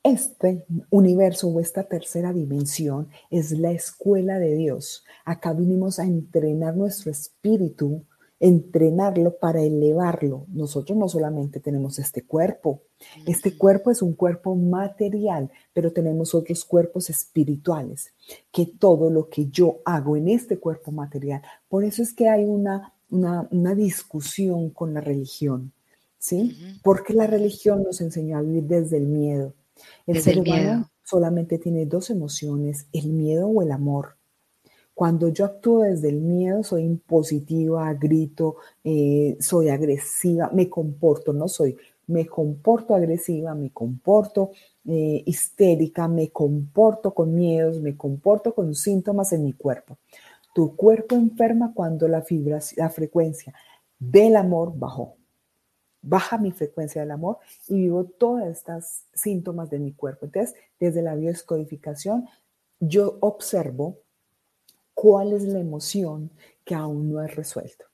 Este 0.02 0.66
universo 0.90 1.48
o 1.48 1.60
esta 1.60 1.84
tercera 1.84 2.32
dimensión 2.32 3.08
es 3.30 3.52
la 3.52 3.72
escuela 3.72 4.38
de 4.38 4.54
Dios. 4.54 5.04
Acá 5.24 5.54
vinimos 5.54 5.98
a 5.98 6.04
entrenar 6.04 6.76
nuestro 6.76 7.10
espíritu, 7.10 8.04
entrenarlo 8.38 9.38
para 9.38 9.62
elevarlo. 9.62 10.44
Nosotros 10.48 10.98
no 10.98 11.08
solamente 11.08 11.58
tenemos 11.60 11.98
este 11.98 12.22
cuerpo, 12.22 12.82
este 13.26 13.56
cuerpo 13.56 13.90
es 13.90 14.02
un 14.02 14.14
cuerpo 14.14 14.54
material, 14.54 15.50
pero 15.72 15.92
tenemos 15.92 16.34
otros 16.34 16.64
cuerpos 16.64 17.10
espirituales, 17.10 18.12
que 18.52 18.66
todo 18.66 19.10
lo 19.10 19.28
que 19.28 19.46
yo 19.46 19.78
hago 19.84 20.16
en 20.16 20.28
este 20.28 20.58
cuerpo 20.58 20.92
material, 20.92 21.42
por 21.68 21.84
eso 21.84 22.02
es 22.02 22.12
que 22.12 22.28
hay 22.28 22.44
una, 22.44 22.92
una, 23.10 23.74
discusión 23.74 24.70
con 24.70 24.94
la 24.94 25.00
religión, 25.00 25.72
¿sí? 26.18 26.56
Porque 26.82 27.14
la 27.14 27.26
religión 27.26 27.82
nos 27.82 28.00
enseñó 28.00 28.38
a 28.38 28.42
vivir 28.42 28.64
desde 28.64 28.96
el 28.96 29.06
miedo. 29.06 29.54
El 30.06 30.20
ser 30.20 30.38
humano 30.38 30.90
solamente 31.04 31.58
tiene 31.58 31.86
dos 31.86 32.10
emociones, 32.10 32.86
el 32.92 33.08
miedo 33.08 33.48
o 33.48 33.62
el 33.62 33.72
amor. 33.72 34.16
Cuando 34.94 35.28
yo 35.28 35.44
actúo 35.44 35.82
desde 35.82 36.08
el 36.08 36.20
miedo, 36.20 36.62
soy 36.62 36.82
impositiva, 36.82 37.92
grito, 37.94 38.56
eh, 38.84 39.36
soy 39.40 39.68
agresiva, 39.68 40.50
me 40.52 40.70
comporto, 40.70 41.32
no 41.32 41.48
soy, 41.48 41.76
me 42.06 42.26
comporto 42.26 42.94
agresiva, 42.94 43.54
me 43.54 43.70
comporto 43.70 44.50
eh, 44.86 45.22
histérica, 45.26 46.08
me 46.08 46.30
comporto 46.30 47.14
con 47.14 47.34
miedos, 47.34 47.80
me 47.80 47.96
comporto 47.96 48.54
con 48.54 48.74
síntomas 48.74 49.32
en 49.32 49.44
mi 49.44 49.52
cuerpo. 49.52 49.98
Tu 50.54 50.76
cuerpo 50.76 51.14
enferma 51.16 51.72
cuando 51.74 52.06
la, 52.06 52.24
la 52.76 52.90
frecuencia 52.90 53.54
del 53.98 54.36
amor 54.36 54.72
bajó. 54.76 55.16
Baja 56.02 56.36
mi 56.36 56.52
frecuencia 56.52 57.00
del 57.00 57.10
amor 57.10 57.38
y 57.66 57.76
vivo 57.76 58.04
todas 58.04 58.48
estas 58.48 59.06
síntomas 59.14 59.70
de 59.70 59.78
mi 59.78 59.92
cuerpo. 59.92 60.26
Entonces, 60.26 60.54
desde 60.78 61.02
la 61.02 61.14
biodescodificación, 61.14 62.28
yo 62.78 63.16
observo 63.20 63.98
cuál 64.92 65.32
es 65.32 65.44
la 65.44 65.60
emoción 65.60 66.30
que 66.64 66.74
aún 66.74 67.10
no 67.10 67.22
es 67.22 67.34
resuelto. 67.34 67.86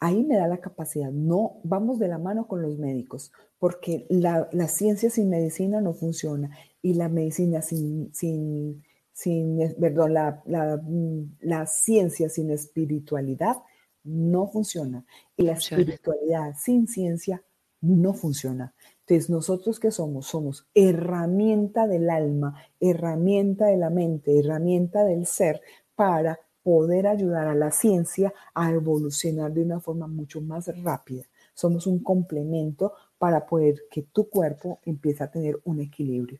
Ahí 0.00 0.24
me 0.24 0.36
da 0.36 0.46
la 0.46 0.58
capacidad, 0.58 1.10
no 1.10 1.60
vamos 1.64 1.98
de 1.98 2.06
la 2.06 2.18
mano 2.18 2.46
con 2.46 2.62
los 2.62 2.78
médicos, 2.78 3.32
porque 3.58 4.06
la, 4.08 4.48
ciencia 4.68 5.10
sin 5.10 5.28
medicina 5.28 5.80
no 5.80 5.92
funciona 5.92 6.56
y 6.80 6.94
la 6.94 7.08
medicina 7.08 7.62
sin, 7.62 8.14
sin, 8.14 8.84
sin 9.12 9.58
perdón, 9.80 10.14
la, 10.14 10.42
la, 10.46 11.66
ciencia 11.66 12.28
sin 12.28 12.50
espiritualidad 12.50 13.56
no 14.04 14.46
funciona 14.46 15.04
y 15.36 15.42
la 15.42 15.52
espiritualidad 15.54 16.54
sin 16.56 16.86
ciencia 16.86 17.42
no 17.80 18.14
funciona. 18.14 18.74
Entonces, 19.00 19.30
nosotros 19.30 19.80
que 19.80 19.90
somos, 19.90 20.26
somos 20.26 20.68
herramienta 20.74 21.86
del 21.88 22.10
alma, 22.10 22.54
herramienta 22.78 23.66
de 23.66 23.78
la 23.78 23.90
mente, 23.90 24.38
herramienta 24.38 25.02
del 25.04 25.26
ser 25.26 25.60
para 25.94 26.38
poder 26.68 27.06
ayudar 27.06 27.46
a 27.46 27.54
la 27.54 27.70
ciencia 27.70 28.34
a 28.52 28.70
evolucionar 28.70 29.50
de 29.54 29.62
una 29.62 29.80
forma 29.80 30.06
mucho 30.06 30.42
más 30.42 30.70
rápida. 30.84 31.22
Somos 31.54 31.86
un 31.86 32.02
complemento 32.02 32.92
para 33.16 33.46
poder 33.46 33.84
que 33.90 34.02
tu 34.02 34.28
cuerpo 34.28 34.78
empiece 34.84 35.24
a 35.24 35.30
tener 35.30 35.58
un 35.64 35.80
equilibrio. 35.80 36.38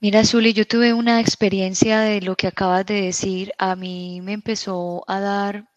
Mira, 0.00 0.24
Zuli, 0.24 0.54
yo 0.54 0.66
tuve 0.66 0.94
una 0.94 1.20
experiencia 1.20 2.00
de 2.00 2.22
lo 2.22 2.36
que 2.36 2.46
acabas 2.46 2.86
de 2.86 3.02
decir. 3.02 3.52
A 3.58 3.76
mí 3.76 4.22
me 4.22 4.32
empezó 4.32 5.04
a 5.06 5.20
dar 5.20 5.68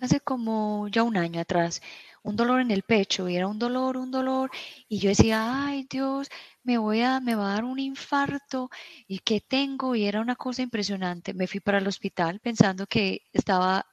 hace 0.00 0.18
como 0.18 0.88
ya 0.88 1.04
un 1.04 1.16
año 1.16 1.40
atrás 1.40 1.80
un 2.24 2.34
dolor 2.34 2.60
en 2.60 2.72
el 2.72 2.82
pecho 2.82 3.28
y 3.28 3.36
era 3.36 3.46
un 3.46 3.60
dolor, 3.60 3.96
un 3.96 4.10
dolor, 4.10 4.50
y 4.88 4.98
yo 4.98 5.10
decía, 5.10 5.64
ay 5.64 5.86
Dios, 5.88 6.28
me 6.66 6.78
voy 6.78 7.00
a, 7.00 7.20
me 7.20 7.34
va 7.36 7.52
a 7.52 7.54
dar 7.54 7.64
un 7.64 7.78
infarto, 7.78 8.70
y 9.06 9.20
qué 9.20 9.40
tengo, 9.40 9.94
y 9.94 10.04
era 10.04 10.20
una 10.20 10.36
cosa 10.36 10.62
impresionante. 10.62 11.32
Me 11.32 11.46
fui 11.46 11.60
para 11.60 11.78
el 11.78 11.86
hospital 11.86 12.40
pensando 12.40 12.86
que 12.86 13.22
estaba 13.32 13.86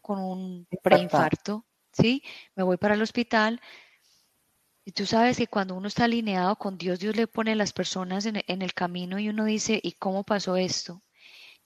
con 0.00 0.18
un 0.18 0.66
preinfarto, 0.82 1.66
¿sí? 1.92 2.22
Me 2.56 2.64
voy 2.64 2.78
para 2.78 2.94
el 2.94 3.02
hospital, 3.02 3.60
y 4.86 4.92
tú 4.92 5.06
sabes 5.06 5.36
que 5.38 5.46
cuando 5.46 5.74
uno 5.74 5.88
está 5.88 6.04
alineado 6.04 6.56
con 6.56 6.76
Dios, 6.78 6.98
Dios 6.98 7.16
le 7.16 7.26
pone 7.26 7.54
las 7.54 7.72
personas 7.72 8.26
en, 8.26 8.42
en 8.46 8.62
el 8.62 8.74
camino 8.74 9.18
y 9.18 9.28
uno 9.28 9.44
dice, 9.44 9.80
¿y 9.82 9.92
cómo 9.92 10.24
pasó 10.24 10.56
esto? 10.56 11.02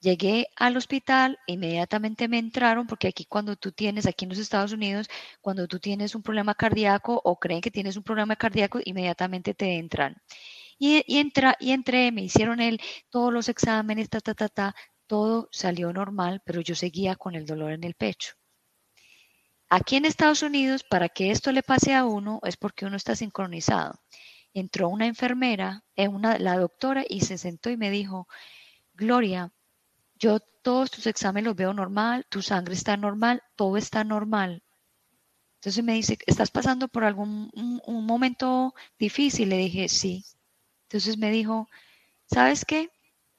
Llegué 0.00 0.46
al 0.56 0.76
hospital, 0.76 1.38
inmediatamente 1.46 2.28
me 2.28 2.38
entraron, 2.38 2.86
porque 2.86 3.08
aquí 3.08 3.24
cuando 3.24 3.56
tú 3.56 3.72
tienes, 3.72 4.06
aquí 4.06 4.24
en 4.24 4.28
los 4.28 4.38
Estados 4.38 4.72
Unidos, 4.72 5.08
cuando 5.40 5.66
tú 5.66 5.80
tienes 5.80 6.14
un 6.14 6.22
problema 6.22 6.54
cardíaco 6.54 7.20
o 7.24 7.38
creen 7.38 7.60
que 7.60 7.72
tienes 7.72 7.96
un 7.96 8.04
problema 8.04 8.36
cardíaco, 8.36 8.78
inmediatamente 8.84 9.54
te 9.54 9.76
entran. 9.76 10.16
Y, 10.78 11.04
entra, 11.18 11.56
y 11.58 11.72
entré, 11.72 12.12
me 12.12 12.22
hicieron 12.22 12.60
el, 12.60 12.80
todos 13.10 13.32
los 13.32 13.48
exámenes, 13.48 14.08
ta, 14.08 14.20
ta, 14.20 14.34
ta, 14.34 14.48
ta, 14.48 14.74
todo 15.08 15.48
salió 15.50 15.92
normal, 15.92 16.42
pero 16.44 16.60
yo 16.60 16.76
seguía 16.76 17.16
con 17.16 17.34
el 17.34 17.44
dolor 17.46 17.72
en 17.72 17.82
el 17.82 17.94
pecho. 17.94 18.34
Aquí 19.70 19.96
en 19.96 20.04
Estados 20.04 20.42
Unidos, 20.42 20.84
para 20.84 21.08
que 21.08 21.30
esto 21.30 21.50
le 21.52 21.62
pase 21.62 21.94
a 21.94 22.04
uno, 22.04 22.40
es 22.44 22.56
porque 22.56 22.86
uno 22.86 22.96
está 22.96 23.16
sincronizado. 23.16 24.00
Entró 24.54 24.88
una 24.88 25.06
enfermera, 25.06 25.84
eh, 25.96 26.08
una, 26.08 26.38
la 26.38 26.56
doctora, 26.56 27.04
y 27.08 27.22
se 27.22 27.36
sentó 27.36 27.68
y 27.70 27.76
me 27.76 27.90
dijo, 27.90 28.28
Gloria, 28.94 29.52
yo 30.18 30.40
todos 30.40 30.90
tus 30.90 31.06
exámenes 31.06 31.46
los 31.46 31.56
veo 31.56 31.72
normal, 31.72 32.26
tu 32.28 32.42
sangre 32.42 32.74
está 32.74 32.96
normal, 32.96 33.42
todo 33.56 33.76
está 33.76 34.04
normal. 34.04 34.62
Entonces 35.56 35.82
me 35.82 35.94
dice, 35.94 36.18
¿estás 36.26 36.50
pasando 36.50 36.88
por 36.88 37.04
algún 37.04 37.50
un, 37.54 38.06
momento 38.06 38.74
difícil? 38.98 39.48
Le 39.48 39.56
dije, 39.56 39.88
sí. 39.88 40.24
Entonces 40.84 41.18
me 41.18 41.30
dijo, 41.30 41.68
¿sabes 42.26 42.64
qué? 42.64 42.90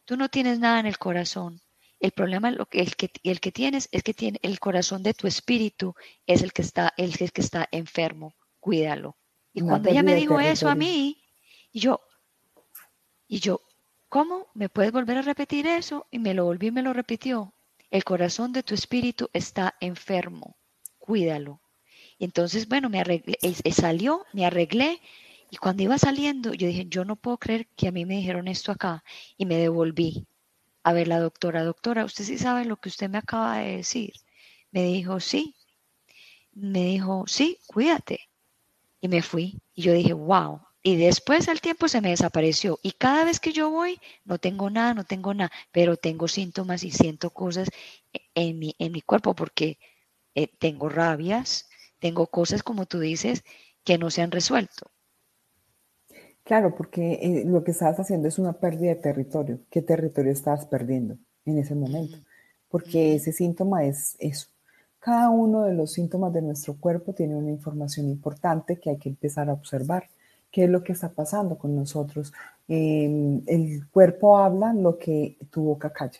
Tú 0.05 0.17
no 0.17 0.29
tienes 0.29 0.59
nada 0.59 0.79
en 0.79 0.85
el 0.85 0.97
corazón. 0.97 1.61
El 1.99 2.11
problema, 2.11 2.51
lo 2.51 2.65
que, 2.65 2.81
el, 2.81 2.95
que, 2.95 3.11
el 3.23 3.39
que 3.39 3.51
tienes 3.51 3.87
es 3.91 4.03
que 4.03 4.13
tiene, 4.13 4.39
el 4.41 4.59
corazón 4.59 5.03
de 5.03 5.13
tu 5.13 5.27
espíritu 5.27 5.95
es 6.25 6.41
el 6.41 6.51
que 6.51 6.61
está, 6.61 6.93
el, 6.97 7.17
que 7.17 7.41
está 7.41 7.67
enfermo. 7.71 8.33
Cuídalo. 8.59 9.17
Y 9.53 9.61
cuando 9.61 9.89
ella 9.89 10.03
me 10.03 10.15
dijo 10.15 10.39
eso 10.39 10.69
a 10.69 10.75
mí, 10.75 11.21
y 11.71 11.79
yo, 11.79 12.01
y 13.27 13.39
yo, 13.39 13.61
¿Cómo? 14.09 14.47
¿Me 14.55 14.69
puedes 14.69 14.91
volver 14.91 15.17
a 15.17 15.21
repetir 15.21 15.67
eso? 15.67 16.07
Y 16.09 16.17
me 16.17 16.33
lo 16.33 16.45
volví 16.45 16.67
y 16.67 16.71
me 16.71 16.81
lo 16.81 16.93
repitió. 16.93 17.53
El 17.91 18.03
corazón 18.03 18.51
de 18.53 18.63
tu 18.63 18.73
espíritu 18.73 19.29
está 19.33 19.75
enfermo. 19.79 20.57
Cuídalo. 20.97 21.61
Y 22.17 22.25
entonces, 22.25 22.67
bueno, 22.67 22.89
me 22.89 22.99
arreglé, 22.99 23.37
salió, 23.71 24.25
me 24.33 24.47
arreglé. 24.47 24.99
Y 25.51 25.57
cuando 25.57 25.83
iba 25.83 25.97
saliendo, 25.99 26.53
yo 26.53 26.67
dije, 26.67 26.87
yo 26.89 27.05
no 27.05 27.17
puedo 27.17 27.37
creer 27.37 27.67
que 27.75 27.87
a 27.87 27.91
mí 27.91 28.05
me 28.05 28.17
dijeron 28.17 28.47
esto 28.47 28.71
acá. 28.71 29.03
Y 29.37 29.45
me 29.45 29.57
devolví 29.57 30.25
a 30.83 30.91
ver 30.91 31.07
la 31.07 31.19
doctora. 31.19 31.63
Doctora, 31.63 32.03
¿usted 32.03 32.23
sí 32.23 32.39
sabe 32.39 32.65
lo 32.65 32.77
que 32.77 32.89
usted 32.89 33.09
me 33.09 33.19
acaba 33.19 33.59
de 33.59 33.77
decir? 33.77 34.13
Me 34.71 34.83
dijo, 34.85 35.19
sí. 35.19 35.55
Me 36.53 36.83
dijo, 36.85 37.25
sí, 37.27 37.59
cuídate. 37.67 38.21
Y 39.01 39.07
me 39.07 39.21
fui. 39.21 39.61
Y 39.75 39.83
yo 39.83 39.93
dije, 39.93 40.13
wow, 40.13 40.61
y 40.81 40.95
después 40.95 41.49
al 41.49 41.61
tiempo 41.61 41.87
se 41.87 42.01
me 42.01 42.09
desapareció. 42.09 42.79
Y 42.81 42.91
cada 42.93 43.25
vez 43.25 43.39
que 43.39 43.51
yo 43.51 43.69
voy, 43.69 43.99
no 44.25 44.37
tengo 44.37 44.69
nada, 44.69 44.93
no 44.93 45.03
tengo 45.03 45.33
nada, 45.33 45.51
pero 45.71 45.97
tengo 45.97 46.27
síntomas 46.27 46.83
y 46.83 46.91
siento 46.91 47.31
cosas 47.31 47.69
en 48.33 48.59
mi, 48.59 48.75
en 48.79 48.91
mi 48.91 49.01
cuerpo 49.01 49.35
porque 49.35 49.77
eh, 50.35 50.47
tengo 50.59 50.89
rabias, 50.89 51.69
tengo 51.99 52.27
cosas, 52.27 52.63
como 52.63 52.85
tú 52.85 52.99
dices, 52.99 53.43
que 53.83 53.97
no 53.97 54.09
se 54.09 54.21
han 54.21 54.31
resuelto. 54.31 54.89
Claro, 56.43 56.73
porque 56.75 57.19
eh, 57.21 57.43
lo 57.45 57.63
que 57.63 57.71
estás 57.71 57.99
haciendo 57.99 58.27
es 58.27 58.39
una 58.39 58.53
pérdida 58.53 58.89
de 58.89 59.01
territorio. 59.01 59.59
¿Qué 59.69 59.81
territorio 59.81 60.31
estás 60.31 60.65
perdiendo 60.65 61.17
en 61.45 61.59
ese 61.59 61.75
momento? 61.75 62.17
Porque 62.69 63.15
ese 63.15 63.31
síntoma 63.31 63.85
es 63.85 64.15
eso. 64.19 64.47
Cada 64.99 65.29
uno 65.29 65.63
de 65.63 65.73
los 65.73 65.93
síntomas 65.93 66.33
de 66.33 66.41
nuestro 66.41 66.75
cuerpo 66.79 67.13
tiene 67.13 67.35
una 67.35 67.51
información 67.51 68.09
importante 68.09 68.79
que 68.79 68.89
hay 68.89 68.97
que 68.97 69.09
empezar 69.09 69.49
a 69.49 69.53
observar. 69.53 70.09
¿Qué 70.51 70.63
es 70.63 70.69
lo 70.69 70.83
que 70.83 70.93
está 70.93 71.09
pasando 71.09 71.57
con 71.57 71.75
nosotros? 71.75 72.33
Em, 72.67 73.41
el 73.45 73.87
cuerpo 73.89 74.37
habla 74.37 74.73
lo 74.73 74.97
que 74.97 75.37
tu 75.49 75.63
boca 75.63 75.91
calla. 75.91 76.19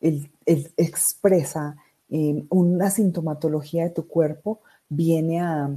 Él, 0.00 0.30
expresa 0.44 1.76
em, 2.08 2.46
una 2.50 2.90
sintomatología 2.90 3.84
de 3.84 3.90
tu 3.90 4.06
cuerpo, 4.06 4.60
viene 4.88 5.40
a 5.40 5.70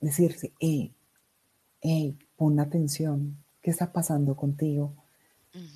decirse, 0.00 0.52
hey, 0.58 0.94
hey, 1.80 2.18
pon 2.36 2.58
atención, 2.58 3.36
¿qué 3.62 3.70
está 3.70 3.92
pasando 3.92 4.34
contigo? 4.34 4.92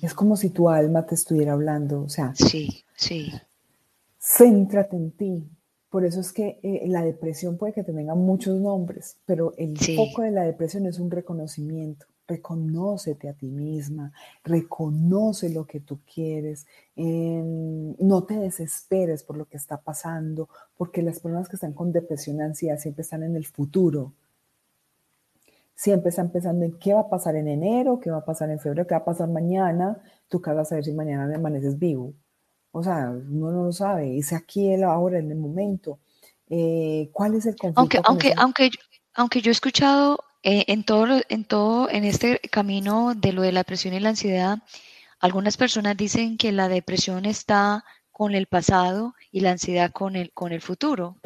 Es 0.01 0.13
como 0.13 0.37
si 0.37 0.51
tu 0.51 0.69
alma 0.69 1.07
te 1.07 1.15
estuviera 1.15 1.53
hablando, 1.53 2.03
o 2.03 2.09
sea, 2.09 2.35
sí, 2.35 2.83
sí. 2.95 3.31
Céntrate 4.19 4.95
en 4.95 5.11
ti. 5.11 5.49
Por 5.91 6.05
eso 6.05 6.21
es 6.21 6.31
que 6.31 6.57
eh, 6.63 6.87
la 6.87 7.03
depresión 7.03 7.57
puede 7.57 7.73
que 7.73 7.83
tenga 7.83 8.15
muchos 8.15 8.57
nombres, 8.61 9.17
pero 9.25 9.53
el 9.57 9.77
foco 9.77 10.21
de 10.21 10.31
la 10.31 10.43
depresión 10.43 10.85
es 10.85 10.99
un 10.99 11.11
reconocimiento. 11.11 12.05
Reconócete 12.29 13.27
a 13.27 13.33
ti 13.33 13.47
misma, 13.47 14.13
reconoce 14.45 15.49
lo 15.49 15.65
que 15.65 15.81
tú 15.81 15.99
quieres, 16.05 16.65
em, 16.95 17.93
no 17.99 18.23
te 18.23 18.35
desesperes 18.35 19.23
por 19.23 19.35
lo 19.35 19.47
que 19.47 19.57
está 19.57 19.81
pasando, 19.81 20.47
porque 20.77 21.01
las 21.01 21.19
personas 21.19 21.49
que 21.49 21.57
están 21.57 21.73
con 21.73 21.91
depresión 21.91 22.37
y 22.37 22.41
ansiedad 22.41 22.77
siempre 22.77 23.01
están 23.01 23.23
en 23.23 23.35
el 23.35 23.45
futuro, 23.45 24.13
siempre 25.75 26.09
están 26.09 26.31
pensando 26.31 26.63
en 26.63 26.79
qué 26.79 26.93
va 26.93 27.01
a 27.01 27.09
pasar 27.09 27.35
en 27.35 27.49
enero, 27.49 27.99
qué 27.99 28.11
va 28.11 28.19
a 28.19 28.25
pasar 28.25 28.49
en 28.49 28.59
febrero, 28.59 28.87
qué 28.87 28.93
va 28.93 29.01
a 29.01 29.05
pasar 29.05 29.27
mañana, 29.27 30.01
tú 30.29 30.41
qué 30.41 30.51
vas 30.51 30.67
a 30.67 30.69
saber 30.69 30.85
si 30.85 30.93
mañana 30.93 31.35
amaneces 31.35 31.77
vivo. 31.77 32.13
O 32.71 32.83
sea, 32.83 33.09
uno 33.09 33.51
no 33.51 33.65
lo 33.65 33.71
sabe, 33.71 34.17
es 34.17 34.33
aquí, 34.33 34.71
el 34.71 34.83
ahora, 34.83 35.19
en 35.19 35.29
el 35.31 35.37
momento. 35.37 35.99
Eh, 36.49 37.09
¿Cuál 37.11 37.35
es 37.35 37.45
el 37.45 37.55
conflicto? 37.55 37.79
Aunque, 37.79 38.01
aunque, 38.03 38.33
aunque, 38.37 38.69
aunque 39.13 39.41
yo 39.41 39.51
he 39.51 39.53
escuchado 39.53 40.19
eh, 40.43 40.65
en, 40.67 40.83
todo, 40.83 41.21
en 41.29 41.45
todo, 41.45 41.89
en 41.89 42.03
este 42.03 42.39
camino 42.49 43.13
de 43.15 43.33
lo 43.33 43.41
de 43.41 43.51
la 43.51 43.61
depresión 43.61 43.93
y 43.93 43.99
la 43.99 44.09
ansiedad, 44.09 44.59
algunas 45.19 45.57
personas 45.57 45.95
dicen 45.97 46.37
que 46.37 46.51
la 46.51 46.67
depresión 46.67 47.25
está 47.25 47.83
con 48.11 48.35
el 48.35 48.47
pasado 48.47 49.15
y 49.31 49.41
la 49.41 49.51
ansiedad 49.51 49.91
con 49.91 50.15
el, 50.15 50.31
con 50.33 50.51
el 50.51 50.61
futuro. 50.61 51.17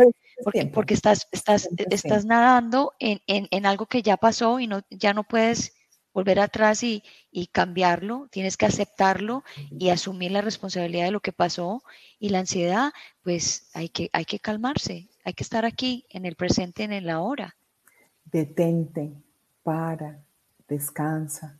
porque, 0.43 0.65
porque 0.67 0.93
estás, 0.93 1.27
estás, 1.31 1.69
estás 1.89 2.25
nadando 2.25 2.93
en, 2.99 3.21
en, 3.27 3.47
en, 3.51 3.65
algo 3.65 3.85
que 3.85 4.01
ya 4.01 4.17
pasó 4.17 4.59
y 4.59 4.67
no, 4.67 4.81
ya 4.89 5.13
no 5.13 5.23
puedes 5.23 5.73
volver 6.15 6.39
atrás 6.39 6.81
y, 6.81 7.03
y, 7.31 7.45
cambiarlo, 7.45 8.27
tienes 8.31 8.57
que 8.57 8.65
aceptarlo 8.65 9.43
y 9.69 9.89
asumir 9.89 10.31
la 10.31 10.41
responsabilidad 10.41 11.05
de 11.05 11.11
lo 11.11 11.19
que 11.19 11.31
pasó. 11.31 11.83
Y 12.17 12.29
la 12.29 12.39
ansiedad, 12.39 12.91
pues 13.21 13.69
hay 13.75 13.89
que, 13.89 14.09
hay 14.13 14.25
que 14.25 14.39
calmarse, 14.39 15.09
hay 15.23 15.33
que 15.33 15.43
estar 15.43 15.63
aquí 15.63 16.07
en 16.09 16.25
el 16.25 16.35
presente, 16.35 16.83
en 16.83 16.93
el 16.93 17.11
ahora 17.11 17.55
detente, 18.25 19.13
para, 19.63 20.19
descansa, 20.67 21.57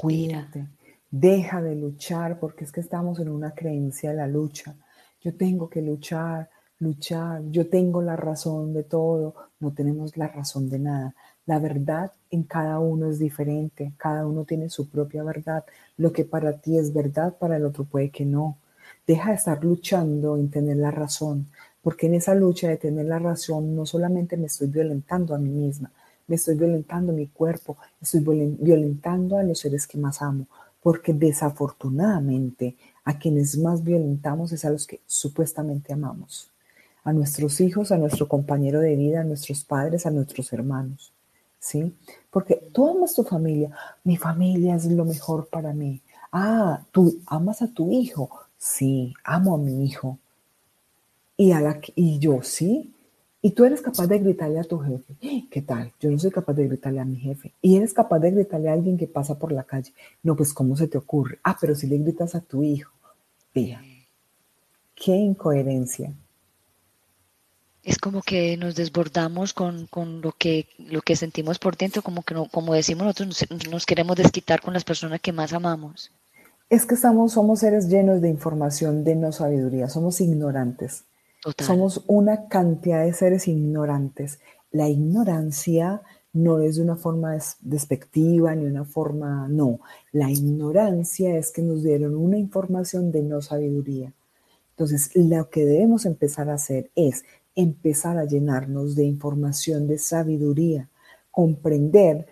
cuídate, 0.00 0.66
deja 1.10 1.62
de 1.62 1.76
luchar 1.76 2.38
porque 2.40 2.64
es 2.64 2.72
que 2.72 2.80
estamos 2.80 3.20
en 3.20 3.28
una 3.28 3.54
creencia 3.54 4.10
de 4.10 4.16
la 4.16 4.26
lucha. 4.26 4.74
Yo 5.20 5.34
tengo 5.36 5.68
que 5.68 5.80
luchar, 5.80 6.50
luchar, 6.80 7.42
yo 7.50 7.68
tengo 7.68 8.02
la 8.02 8.16
razón 8.16 8.72
de 8.72 8.84
todo, 8.84 9.34
no 9.60 9.72
tenemos 9.72 10.16
la 10.16 10.28
razón 10.28 10.68
de 10.68 10.78
nada. 10.78 11.14
La 11.48 11.58
verdad 11.58 12.12
en 12.30 12.42
cada 12.42 12.78
uno 12.78 13.08
es 13.08 13.18
diferente, 13.18 13.94
cada 13.96 14.26
uno 14.26 14.44
tiene 14.44 14.68
su 14.68 14.90
propia 14.90 15.22
verdad. 15.22 15.64
Lo 15.96 16.12
que 16.12 16.26
para 16.26 16.58
ti 16.58 16.76
es 16.76 16.92
verdad, 16.92 17.38
para 17.38 17.56
el 17.56 17.64
otro 17.64 17.84
puede 17.84 18.10
que 18.10 18.26
no. 18.26 18.58
Deja 19.06 19.30
de 19.30 19.36
estar 19.36 19.64
luchando 19.64 20.36
en 20.36 20.50
tener 20.50 20.76
la 20.76 20.90
razón, 20.90 21.46
porque 21.80 22.06
en 22.06 22.16
esa 22.16 22.34
lucha 22.34 22.68
de 22.68 22.76
tener 22.76 23.06
la 23.06 23.18
razón 23.18 23.74
no 23.74 23.86
solamente 23.86 24.36
me 24.36 24.48
estoy 24.48 24.68
violentando 24.68 25.34
a 25.34 25.38
mí 25.38 25.48
misma, 25.48 25.90
me 26.26 26.36
estoy 26.36 26.54
violentando 26.54 27.14
mi 27.14 27.28
cuerpo, 27.28 27.78
estoy 27.98 28.20
violentando 28.20 29.38
a 29.38 29.42
los 29.42 29.60
seres 29.60 29.86
que 29.86 29.96
más 29.96 30.20
amo, 30.20 30.48
porque 30.82 31.14
desafortunadamente 31.14 32.76
a 33.04 33.18
quienes 33.18 33.56
más 33.56 33.82
violentamos 33.82 34.52
es 34.52 34.66
a 34.66 34.70
los 34.70 34.86
que 34.86 35.00
supuestamente 35.06 35.94
amamos, 35.94 36.50
a 37.04 37.14
nuestros 37.14 37.62
hijos, 37.62 37.90
a 37.90 37.96
nuestro 37.96 38.28
compañero 38.28 38.80
de 38.80 38.96
vida, 38.96 39.22
a 39.22 39.24
nuestros 39.24 39.64
padres, 39.64 40.04
a 40.04 40.10
nuestros 40.10 40.52
hermanos, 40.52 41.14
¿sí? 41.58 41.94
Porque 42.30 42.56
tú 42.72 42.88
amas 42.88 43.14
tu 43.14 43.24
familia, 43.24 43.70
mi 44.04 44.16
familia 44.16 44.76
es 44.76 44.86
lo 44.86 45.04
mejor 45.04 45.48
para 45.48 45.72
mí. 45.72 46.00
Ah, 46.32 46.84
tú 46.92 47.18
amas 47.26 47.62
a 47.62 47.68
tu 47.68 47.90
hijo, 47.90 48.30
sí, 48.56 49.14
amo 49.24 49.54
a 49.54 49.58
mi 49.58 49.84
hijo. 49.84 50.18
Y, 51.36 51.52
a 51.52 51.60
la, 51.60 51.80
y 51.94 52.18
yo, 52.18 52.42
sí, 52.42 52.92
y 53.40 53.52
tú 53.52 53.64
eres 53.64 53.80
capaz 53.80 54.08
de 54.08 54.18
gritarle 54.18 54.58
a 54.58 54.64
tu 54.64 54.78
jefe, 54.80 55.14
¿qué 55.48 55.62
tal? 55.62 55.92
Yo 56.00 56.10
no 56.10 56.18
soy 56.18 56.32
capaz 56.32 56.54
de 56.54 56.66
gritarle 56.66 56.98
a 56.98 57.04
mi 57.04 57.16
jefe. 57.16 57.54
Y 57.62 57.76
eres 57.76 57.94
capaz 57.94 58.18
de 58.18 58.32
gritarle 58.32 58.68
a 58.68 58.72
alguien 58.72 58.98
que 58.98 59.06
pasa 59.06 59.38
por 59.38 59.52
la 59.52 59.62
calle. 59.62 59.92
No, 60.24 60.34
pues 60.34 60.52
¿cómo 60.52 60.76
se 60.76 60.88
te 60.88 60.98
ocurre? 60.98 61.38
Ah, 61.44 61.56
pero 61.60 61.74
si 61.76 61.86
le 61.86 61.98
gritas 61.98 62.34
a 62.34 62.40
tu 62.40 62.64
hijo. 62.64 62.92
Vea, 63.54 63.80
qué 64.94 65.12
incoherencia. 65.14 66.12
Es 67.88 67.96
como 67.96 68.20
que 68.20 68.58
nos 68.58 68.74
desbordamos 68.74 69.54
con, 69.54 69.88
lo, 70.20 70.32
que, 70.32 70.68
lo 70.76 71.00
que 71.00 71.16
sentimos 71.16 71.58
por 71.58 71.74
dentro, 71.74 72.02
como 72.02 72.22
que 72.22 72.34
no, 72.34 72.46
como 72.46 72.74
decimos 72.74 73.06
nosotros, 73.06 73.46
nos, 73.70 73.86
queremos 73.86 74.14
desquitar 74.14 74.60
con 74.60 74.74
las 74.74 74.84
personas 74.84 75.22
que 75.22 75.32
más 75.32 75.54
amamos. 75.54 76.12
Es 76.68 76.84
que 76.84 76.96
estamos, 76.96 77.32
somos 77.32 77.60
seres 77.60 77.88
llenos 77.88 78.20
de 78.20 78.28
información, 78.28 79.04
de 79.04 79.14
no 79.14 79.32
sabiduría, 79.32 79.88
somos 79.88 80.20
ignorantes. 80.20 81.04
Somos 81.64 82.04
una 82.08 82.46
cantidad 82.48 83.06
de 83.06 83.14
seres 83.14 83.48
ignorantes. 83.48 84.38
La 84.70 84.90
ignorancia 84.90 86.02
no 86.34 86.60
es 86.60 86.76
de 86.76 86.82
una 86.82 86.96
forma 86.96 87.38
despectiva 87.62 88.54
ni 88.54 88.66
una 88.66 88.84
forma, 88.84 89.48
no. 89.48 89.80
La 90.12 90.30
ignorancia 90.30 91.38
es 91.38 91.52
que 91.52 91.62
nos 91.62 91.82
dieron 91.82 92.16
una 92.16 92.36
información 92.36 93.12
de 93.12 93.22
no 93.22 93.40
sabiduría. 93.40 94.12
Entonces, 94.78 95.10
lo 95.16 95.50
que 95.50 95.64
debemos 95.64 96.06
empezar 96.06 96.48
a 96.50 96.54
hacer 96.54 96.92
es 96.94 97.24
empezar 97.60 98.18
a 98.18 98.24
llenarnos 98.24 98.96
de 98.96 99.04
información 99.04 99.86
de 99.86 99.98
sabiduría, 99.98 100.88
comprender 101.30 102.26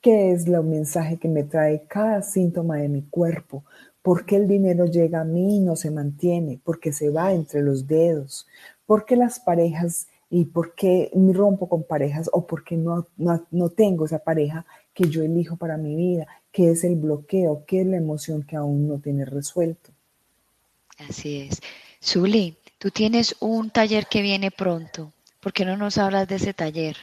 qué 0.00 0.32
es 0.32 0.46
el 0.46 0.62
mensaje 0.64 1.18
que 1.18 1.28
me 1.28 1.44
trae 1.44 1.84
cada 1.88 2.22
síntoma 2.22 2.76
de 2.76 2.88
mi 2.88 3.02
cuerpo, 3.02 3.64
¿Por 4.08 4.24
qué 4.24 4.36
el 4.36 4.48
dinero 4.48 4.86
llega 4.86 5.20
a 5.20 5.24
mí 5.24 5.56
y 5.56 5.60
no 5.60 5.76
se 5.76 5.90
mantiene? 5.90 6.58
Porque 6.64 6.94
se 6.94 7.10
va 7.10 7.34
entre 7.34 7.60
los 7.60 7.86
dedos. 7.86 8.46
¿Por 8.86 9.04
qué 9.04 9.16
las 9.16 9.38
parejas 9.38 10.06
y 10.30 10.46
por 10.46 10.74
qué 10.74 11.10
me 11.14 11.34
rompo 11.34 11.68
con 11.68 11.82
parejas 11.82 12.30
o 12.32 12.46
por 12.46 12.64
qué 12.64 12.78
no, 12.78 13.06
no, 13.16 13.68
tengo 13.68 14.06
esa 14.06 14.18
pareja 14.18 14.64
que 14.94 15.10
yo 15.10 15.22
elijo 15.22 15.56
para 15.56 15.76
mi 15.76 15.94
vida? 15.94 16.26
¿Qué 16.52 16.70
es 16.70 16.84
el 16.84 16.96
bloqueo? 16.96 17.64
¿Qué 17.66 17.82
es 17.82 17.86
la 17.86 17.98
emoción 17.98 18.44
que 18.44 18.56
aún 18.56 18.88
no 18.88 18.98
tiene 18.98 19.26
resuelto? 19.26 19.90
Así 20.96 21.40
es. 21.40 21.60
Zuli, 22.02 22.56
tú 22.78 22.90
tienes 22.90 23.36
un 23.40 23.70
taller 23.70 24.06
que 24.06 24.22
viene 24.22 24.50
pronto. 24.50 25.12
¿Por 25.40 25.52
qué 25.52 25.64
no 25.64 25.76
nos 25.76 25.98
hablas 25.98 26.26
de 26.28 26.36
ese 26.36 26.54
taller? 26.54 26.96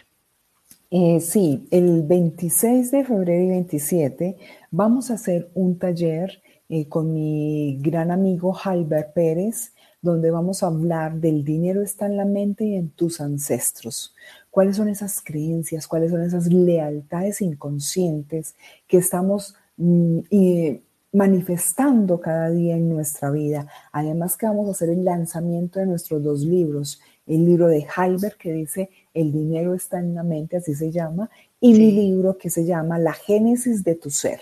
Eh, 0.91 1.19
sí, 1.19 1.67
el 1.71 2.03
26 2.03 2.91
de 2.91 3.03
febrero 3.03 3.43
y 3.43 3.49
27 3.49 4.37
vamos 4.71 5.09
a 5.09 5.15
hacer 5.15 5.49
un 5.53 5.77
taller 5.77 6.41
eh, 6.69 6.87
con 6.87 7.13
mi 7.13 7.77
gran 7.81 8.11
amigo 8.11 8.55
Halber 8.55 9.11
Pérez, 9.13 9.73
donde 10.01 10.31
vamos 10.31 10.63
a 10.63 10.67
hablar 10.67 11.15
del 11.15 11.43
dinero 11.43 11.81
está 11.81 12.05
en 12.05 12.17
la 12.17 12.25
mente 12.25 12.65
y 12.65 12.75
en 12.75 12.89
tus 12.89 13.19
ancestros. 13.19 14.13
¿Cuáles 14.51 14.77
son 14.77 14.87
esas 14.87 15.21
creencias? 15.21 15.87
¿Cuáles 15.87 16.11
son 16.11 16.23
esas 16.23 16.47
lealtades 16.47 17.41
inconscientes 17.41 18.55
que 18.87 18.97
estamos 18.97 19.55
mm, 19.77 20.19
manifestando 21.15 22.19
cada 22.19 22.49
día 22.51 22.75
en 22.75 22.89
nuestra 22.89 23.31
vida? 23.31 23.67
Además 23.91 24.37
que 24.37 24.45
vamos 24.45 24.67
a 24.67 24.71
hacer 24.71 24.89
el 24.89 25.05
lanzamiento 25.05 25.79
de 25.79 25.85
nuestros 25.85 26.21
dos 26.21 26.41
libros. 26.41 26.99
El 27.25 27.45
libro 27.45 27.67
de 27.67 27.87
Halber 27.95 28.35
que 28.37 28.51
dice 28.51 28.89
El 29.13 29.31
dinero 29.31 29.73
está 29.73 29.99
en 29.99 30.13
la 30.13 30.23
mente, 30.23 30.57
así 30.57 30.75
se 30.75 30.91
llama, 30.91 31.29
y 31.59 31.71
mi 31.73 31.91
libro 31.91 32.37
que 32.37 32.49
se 32.49 32.65
llama 32.65 32.99
La 32.99 33.13
génesis 33.13 33.83
de 33.83 33.95
tu 33.95 34.09
ser. 34.09 34.41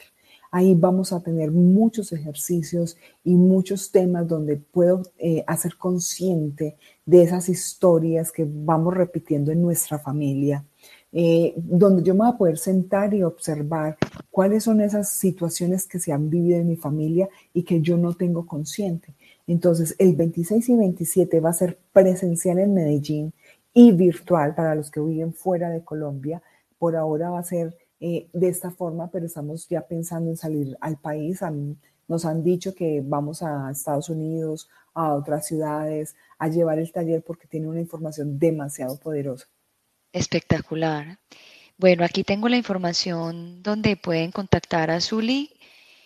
Ahí 0.52 0.76
vamos 0.76 1.14
a 1.14 1.20
tener 1.20 1.52
muchos 1.52 2.12
ejercicios 2.12 2.98
y 3.24 3.34
muchos 3.34 3.92
temas 3.92 4.28
donde 4.28 4.58
puedo 4.58 5.02
eh, 5.18 5.44
hacer 5.48 5.78
consciente 5.78 6.78
de 7.06 7.24
esas 7.24 7.50
historias 7.50 8.32
que 8.32 8.48
vamos 8.48 8.94
repitiendo 8.94 9.52
en 9.52 9.62
nuestra 9.62 9.98
familia. 9.98 10.64
Eh, 11.16 11.54
donde 11.56 12.02
yo 12.02 12.16
me 12.16 12.22
voy 12.22 12.30
a 12.30 12.38
poder 12.38 12.58
sentar 12.58 13.14
y 13.14 13.22
observar 13.22 13.98
cuáles 14.32 14.64
son 14.64 14.82
esas 14.82 15.10
situaciones 15.10 15.88
que 15.88 16.00
se 16.00 16.12
han 16.12 16.28
vivido 16.28 16.58
en 16.58 16.68
mi 16.68 16.76
familia 16.76 17.30
y 17.54 17.62
que 17.64 17.82
yo 17.82 17.98
no 17.98 18.16
tengo 18.16 18.48
consciente. 18.48 19.14
Entonces, 19.46 19.96
el 20.00 20.16
26 20.16 20.70
y 20.70 20.76
27 20.76 21.40
va 21.40 21.52
a 21.52 21.54
ser 21.54 21.78
presencial 21.92 22.58
en 22.58 22.74
Medellín 22.74 23.34
y 23.76 23.92
virtual 23.92 24.56
para 24.56 24.74
los 24.74 24.90
que 24.90 25.02
viven 25.02 25.34
fuera 25.34 25.70
de 25.70 25.84
Colombia. 25.84 26.42
Por 26.80 26.96
ahora 26.96 27.30
va 27.30 27.40
a 27.40 27.44
ser 27.44 27.78
eh, 28.00 28.28
de 28.34 28.48
esta 28.48 28.72
forma, 28.72 29.12
pero 29.12 29.28
estamos 29.28 29.68
ya 29.70 29.82
pensando 29.82 30.32
en 30.32 30.38
salir 30.38 30.76
al 30.82 30.98
país. 30.98 31.42
nos 32.08 32.26
han 32.26 32.44
dicho 32.44 32.74
que 32.74 33.04
vamos 33.06 33.44
a 33.44 33.70
Estados 33.72 34.10
Unidos, 34.10 34.68
a 34.96 35.14
otras 35.14 35.46
ciudades, 35.46 36.16
a 36.40 36.48
llevar 36.48 36.80
el 36.80 36.92
taller 36.92 37.24
porque 37.24 37.48
tiene 37.48 37.68
una 37.68 37.80
información 37.82 38.40
demasiado 38.40 38.98
poderosa. 38.98 39.48
Espectacular. 40.14 41.20
Bueno, 41.78 42.06
aquí 42.06 42.24
tengo 42.24 42.48
la 42.48 42.56
información 42.58 43.62
donde 43.62 43.98
pueden 43.98 44.32
contactar 44.32 44.90
a 44.92 45.02
Zuli 45.02 45.54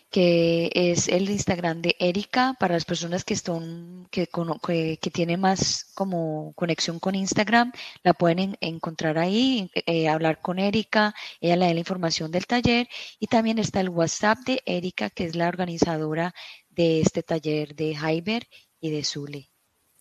que 0.10 0.72
es 0.74 1.10
el 1.10 1.30
Instagram 1.30 1.82
de 1.82 1.96
Erika 2.00 2.56
para 2.60 2.76
las 2.76 2.86
personas 2.86 3.26
que 3.26 3.34
están 3.34 4.08
que, 4.10 4.28
que, 4.28 5.12
tienen 5.12 5.42
más 5.42 5.92
como 5.96 6.54
conexión 6.54 7.00
con 7.00 7.16
Instagram, 7.16 7.74
la 8.04 8.14
pueden 8.14 8.58
encontrar 8.62 9.18
ahí, 9.18 9.70
eh, 9.86 10.08
hablar 10.08 10.42
con 10.42 10.60
Erika, 10.60 11.14
ella 11.42 11.58
le 11.58 11.68
da 11.68 11.74
la 11.74 11.80
información 11.80 12.32
del 12.32 12.48
taller 12.48 12.88
y 13.20 13.28
también 13.28 13.60
está 13.60 13.82
el 13.82 13.90
WhatsApp 13.90 14.40
de 14.40 14.62
Erika, 14.66 15.10
que 15.10 15.26
es 15.26 15.36
la 15.36 15.50
organizadora 15.50 16.34
de 16.70 17.02
este 17.02 17.22
taller 17.24 17.76
de 17.76 17.96
Hyber 17.96 18.48
y 18.80 18.92
de 18.92 19.04
Zuli. 19.04 19.50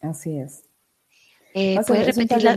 Así 0.01 0.39
es. 0.39 0.63
Eh, 1.53 1.79
¿Puedes, 1.87 2.07
repetir 2.07 2.43
la, 2.43 2.57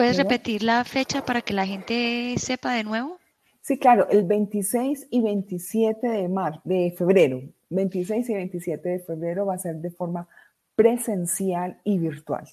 ¿puedes 0.00 0.16
repetir 0.16 0.62
la 0.62 0.82
fecha 0.84 1.22
para 1.26 1.42
que 1.42 1.52
la 1.52 1.66
gente 1.66 2.34
sepa 2.38 2.72
de 2.72 2.84
nuevo? 2.84 3.18
Sí, 3.60 3.78
claro, 3.78 4.08
el 4.08 4.24
26 4.24 5.08
y 5.10 5.20
27 5.20 6.08
de, 6.08 6.28
mar, 6.28 6.62
de 6.64 6.94
febrero, 6.96 7.42
26 7.68 8.30
y 8.30 8.34
27 8.34 8.88
de 8.88 8.98
febrero 9.00 9.44
va 9.44 9.56
a 9.56 9.58
ser 9.58 9.76
de 9.76 9.90
forma 9.90 10.26
presencial 10.74 11.78
y 11.84 11.98
virtual. 11.98 12.48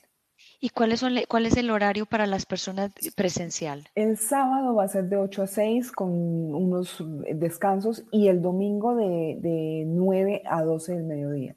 ¿Y 0.60 0.70
cuál 0.72 0.92
es, 0.92 1.06
cuál 1.30 1.46
es 1.46 1.56
el 1.56 1.70
horario 1.70 2.06
para 2.06 2.28
las 2.28 2.46
personas 2.46 2.92
presencial? 3.16 3.88
El 3.96 4.18
sábado 4.18 4.76
va 4.76 4.84
a 4.84 4.90
ser 4.90 5.06
de 5.06 5.16
8 5.16 5.44
a 5.44 5.48
6 5.48 5.92
con 5.94 6.10
unos 6.54 7.02
descansos 7.34 8.04
y 8.12 8.28
el 8.28 8.42
domingo 8.42 8.94
de, 8.96 9.38
de 9.40 9.86
9 9.88 10.44
a 10.46 10.64
12 10.64 10.96
del 10.96 11.04
mediodía. 11.06 11.56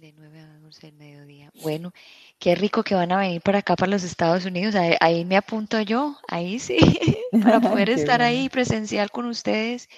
De 0.00 0.14
9 0.16 0.40
a 0.40 0.58
12 0.60 0.86
del 0.86 0.96
mediodía. 0.96 1.50
Bueno, 1.62 1.92
qué 2.38 2.54
rico 2.54 2.82
que 2.82 2.94
van 2.94 3.12
a 3.12 3.18
venir 3.18 3.42
para 3.42 3.58
acá, 3.58 3.76
para 3.76 3.90
los 3.90 4.02
Estados 4.02 4.46
Unidos. 4.46 4.74
Ahí, 4.74 5.26
me 5.26 5.36
apunto 5.36 5.78
yo, 5.82 6.16
ahí 6.26 6.58
sí, 6.58 6.78
para 7.44 7.60
poder 7.60 7.90
estar 7.90 8.22
ahí 8.22 8.48
presencial 8.48 9.10
con 9.10 9.26
ustedes. 9.26 9.90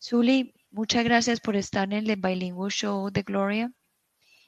Zuli, 0.00 0.54
muchas 0.70 1.02
gracias 1.02 1.40
por 1.40 1.56
estar 1.56 1.92
en 1.92 2.08
el 2.08 2.16
Bilingual 2.16 2.70
Show 2.70 3.10
de 3.10 3.22
Gloria. 3.22 3.72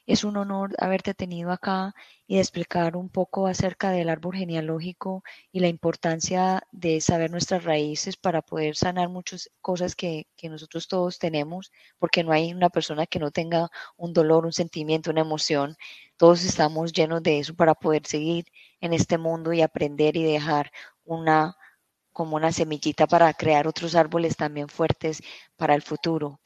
Es 0.06 0.22
un 0.24 0.36
honor 0.36 0.74
haberte 0.78 1.14
tenido 1.14 1.50
acá 1.50 1.94
y 2.26 2.38
explicar 2.38 2.96
un 2.96 3.08
poco 3.08 3.46
acerca 3.46 3.90
del 3.90 4.10
árbol 4.10 4.36
genealógico 4.36 5.22
y 5.50 5.60
la 5.60 5.68
importancia 5.68 6.62
de 6.72 7.00
saber 7.00 7.30
nuestras 7.30 7.64
raíces 7.64 8.16
para 8.18 8.42
poder 8.42 8.76
sanar 8.76 9.08
muchas 9.08 9.50
cosas 9.62 9.96
que, 9.96 10.26
que 10.36 10.48
nosotros 10.50 10.88
todos 10.88 11.18
tenemos, 11.18 11.72
porque 11.98 12.22
no 12.22 12.32
hay 12.32 12.52
una 12.52 12.68
persona 12.70 13.06
que 13.06 13.18
no 13.18 13.30
tenga 13.30 13.70
un 13.96 14.12
dolor, 14.12 14.44
un 14.44 14.52
sentimiento, 14.52 15.10
una 15.10 15.22
emoción. 15.22 15.76
Todos 16.18 16.44
estamos 16.44 16.92
llenos 16.92 17.22
de 17.22 17.38
eso 17.38 17.54
para 17.54 17.74
poder 17.74 18.06
seguir 18.06 18.44
en 18.80 18.92
este 18.92 19.16
mundo 19.18 19.52
y 19.54 19.62
aprender 19.62 20.16
y 20.16 20.22
dejar 20.24 20.70
una 21.04 21.56
como 22.12 22.36
una 22.36 22.52
semillita 22.52 23.06
para 23.06 23.32
crear 23.34 23.66
otros 23.66 23.94
árboles 23.96 24.36
también 24.36 24.68
fuertes 24.68 25.22
para 25.56 25.74
el 25.74 25.82
futuro. 25.82 26.40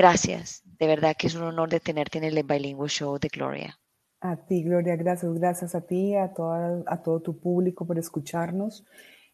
Gracias, 0.00 0.62
de 0.78 0.86
verdad 0.86 1.14
que 1.14 1.26
es 1.26 1.34
un 1.34 1.42
honor 1.42 1.68
de 1.68 1.78
tenerte 1.78 2.16
en 2.16 2.24
el 2.24 2.42
Bilingual 2.42 2.88
Show 2.88 3.18
de 3.18 3.28
Gloria. 3.28 3.78
A 4.22 4.34
ti, 4.34 4.62
Gloria, 4.62 4.96
gracias, 4.96 5.30
gracias 5.34 5.74
a 5.74 5.82
ti, 5.82 6.14
a, 6.14 6.32
a 6.86 7.02
todo 7.02 7.20
tu 7.20 7.38
público 7.38 7.86
por 7.86 7.98
escucharnos. 7.98 8.86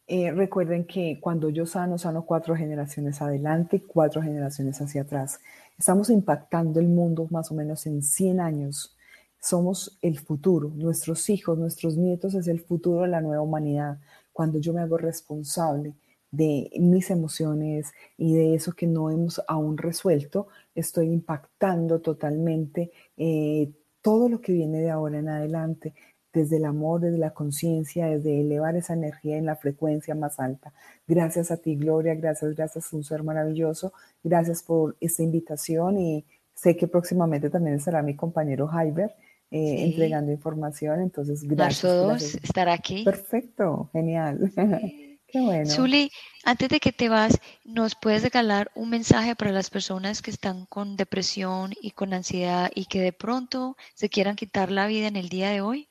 Eh, 0.07 0.29
recuerden 0.33 0.85
que 0.85 1.21
cuando 1.21 1.49
yo 1.49 1.65
sano, 1.65 1.97
sano 1.97 2.25
cuatro 2.25 2.53
generaciones 2.53 3.21
adelante, 3.21 3.81
cuatro 3.87 4.21
generaciones 4.21 4.81
hacia 4.81 5.03
atrás. 5.03 5.39
Estamos 5.77 6.09
impactando 6.09 6.81
el 6.81 6.89
mundo 6.89 7.29
más 7.31 7.49
o 7.49 7.55
menos 7.55 7.85
en 7.85 8.03
100 8.03 8.41
años. 8.41 8.93
Somos 9.39 9.97
el 10.01 10.19
futuro, 10.19 10.73
nuestros 10.75 11.29
hijos, 11.29 11.57
nuestros 11.57 11.95
nietos 11.95 12.35
es 12.35 12.49
el 12.49 12.59
futuro 12.59 13.03
de 13.03 13.07
la 13.07 13.21
nueva 13.21 13.41
humanidad. 13.41 13.99
Cuando 14.33 14.59
yo 14.59 14.73
me 14.73 14.81
hago 14.81 14.97
responsable 14.97 15.93
de 16.31 16.69
mis 16.79 17.09
emociones 17.09 17.93
y 18.17 18.35
de 18.35 18.55
eso 18.55 18.73
que 18.73 18.87
no 18.87 19.09
hemos 19.09 19.41
aún 19.47 19.77
resuelto, 19.77 20.47
estoy 20.75 21.07
impactando 21.07 21.99
totalmente 21.99 22.91
eh, 23.15 23.71
todo 24.01 24.29
lo 24.29 24.41
que 24.41 24.53
viene 24.53 24.79
de 24.79 24.89
ahora 24.89 25.19
en 25.19 25.29
adelante, 25.29 25.93
desde 26.33 26.57
el 26.57 26.65
amor, 26.65 27.01
desde 27.01 27.17
la 27.17 27.33
conciencia, 27.33 28.07
desde 28.07 28.41
elevar 28.41 28.75
esa 28.75 28.93
energía 28.93 29.37
en 29.37 29.45
la 29.45 29.55
frecuencia 29.55 30.13
más 30.15 30.39
alta. 30.39 30.73
Gracias 31.07 31.51
a 31.51 31.57
ti, 31.57 31.75
Gloria, 31.75 32.13
gracias, 32.15 32.55
gracias, 32.55 32.93
un 32.93 33.03
ser 33.03 33.23
maravilloso. 33.23 33.93
Gracias 34.23 34.61
por 34.61 34.95
esta 34.99 35.23
invitación 35.23 35.99
y 35.99 36.25
sé 36.53 36.75
que 36.75 36.87
próximamente 36.87 37.49
también 37.49 37.77
estará 37.77 38.01
mi 38.01 38.15
compañero 38.15 38.67
Jaiber 38.67 39.15
eh, 39.49 39.85
entregando 39.85 40.31
información. 40.31 41.01
Entonces, 41.01 41.43
gracias. 41.43 41.81
todos 41.81 42.35
estar 42.35 42.69
aquí. 42.69 43.03
Perfecto, 43.03 43.89
genial. 43.93 44.51
Qué 45.27 45.41
bueno. 45.41 45.69
Zuli, 45.69 46.09
antes 46.45 46.69
de 46.69 46.79
que 46.79 46.93
te 46.93 47.09
vas, 47.09 47.37
¿nos 47.65 47.95
puedes 47.95 48.23
regalar 48.23 48.71
un 48.75 48.89
mensaje 48.89 49.35
para 49.35 49.51
las 49.51 49.69
personas 49.69 50.21
que 50.21 50.31
están 50.31 50.65
con 50.65 50.95
depresión 50.95 51.73
y 51.81 51.91
con 51.91 52.13
ansiedad 52.13 52.71
y 52.73 52.85
que 52.85 53.01
de 53.01 53.11
pronto 53.11 53.75
se 53.93 54.09
quieran 54.09 54.37
quitar 54.37 54.71
la 54.71 54.87
vida 54.87 55.07
en 55.07 55.17
el 55.17 55.27
día 55.27 55.49
de 55.49 55.59
hoy? 55.59 55.89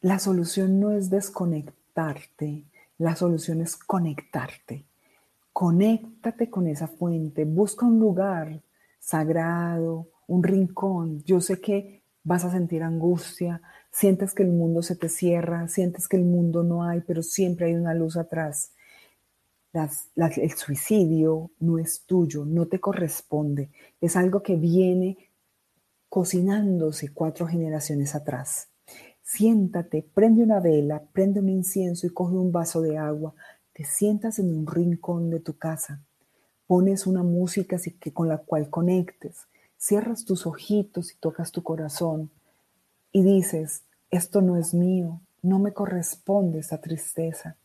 La 0.00 0.18
solución 0.18 0.80
no 0.80 0.90
es 0.90 1.10
desconectarte, 1.10 2.64
la 2.98 3.14
solución 3.14 3.60
es 3.60 3.76
conectarte. 3.76 4.84
Conéctate 5.52 6.50
con 6.50 6.66
esa 6.66 6.88
fuente, 6.88 7.44
busca 7.44 7.86
un 7.86 8.00
lugar 8.00 8.60
sagrado, 8.98 10.08
un 10.26 10.42
rincón. 10.42 11.22
Yo 11.24 11.40
sé 11.40 11.60
que 11.60 12.02
vas 12.24 12.44
a 12.44 12.50
sentir 12.50 12.82
angustia, 12.82 13.62
sientes 13.92 14.32
que 14.32 14.42
el 14.42 14.50
mundo 14.50 14.82
se 14.82 14.96
te 14.96 15.08
cierra, 15.08 15.68
sientes 15.68 16.08
que 16.08 16.16
el 16.16 16.24
mundo 16.24 16.62
no 16.64 16.82
hay, 16.82 17.02
pero 17.02 17.22
siempre 17.22 17.66
hay 17.66 17.74
una 17.74 17.94
luz 17.94 18.16
atrás. 18.16 18.72
el 19.74 20.50
suicidio 20.52 21.50
no 21.60 21.78
es 21.78 22.02
tuyo, 22.06 22.44
no 22.44 22.66
te 22.66 22.80
corresponde, 22.80 23.70
es 24.00 24.16
algo 24.16 24.42
que 24.42 24.56
viene 24.56 25.30
cocinándose 26.08 27.12
cuatro 27.12 27.46
generaciones 27.46 28.14
atrás. 28.14 28.68
Siéntate, 29.22 30.02
prende 30.14 30.42
una 30.42 30.60
vela, 30.60 31.02
prende 31.12 31.40
un 31.40 31.48
incienso 31.48 32.06
y 32.06 32.10
coge 32.10 32.34
un 32.34 32.50
vaso 32.50 32.82
de 32.82 32.98
agua, 32.98 33.34
te 33.72 33.84
sientas 33.84 34.38
en 34.38 34.54
un 34.54 34.66
rincón 34.66 35.30
de 35.30 35.40
tu 35.40 35.56
casa, 35.56 36.02
pones 36.66 37.06
una 37.06 37.22
música 37.22 37.76
así 37.76 37.92
que 37.92 38.12
con 38.12 38.28
la 38.28 38.38
cual 38.38 38.68
conectes, 38.68 39.46
cierras 39.78 40.24
tus 40.24 40.46
ojitos 40.46 41.12
y 41.12 41.16
tocas 41.16 41.52
tu 41.52 41.62
corazón 41.62 42.30
y 43.12 43.22
dices, 43.22 43.82
esto 44.10 44.40
no 44.40 44.56
es 44.56 44.74
mío, 44.74 45.20
no 45.42 45.58
me 45.58 45.72
corresponde 45.72 46.58
esta 46.58 46.80
tristeza. 46.80 47.56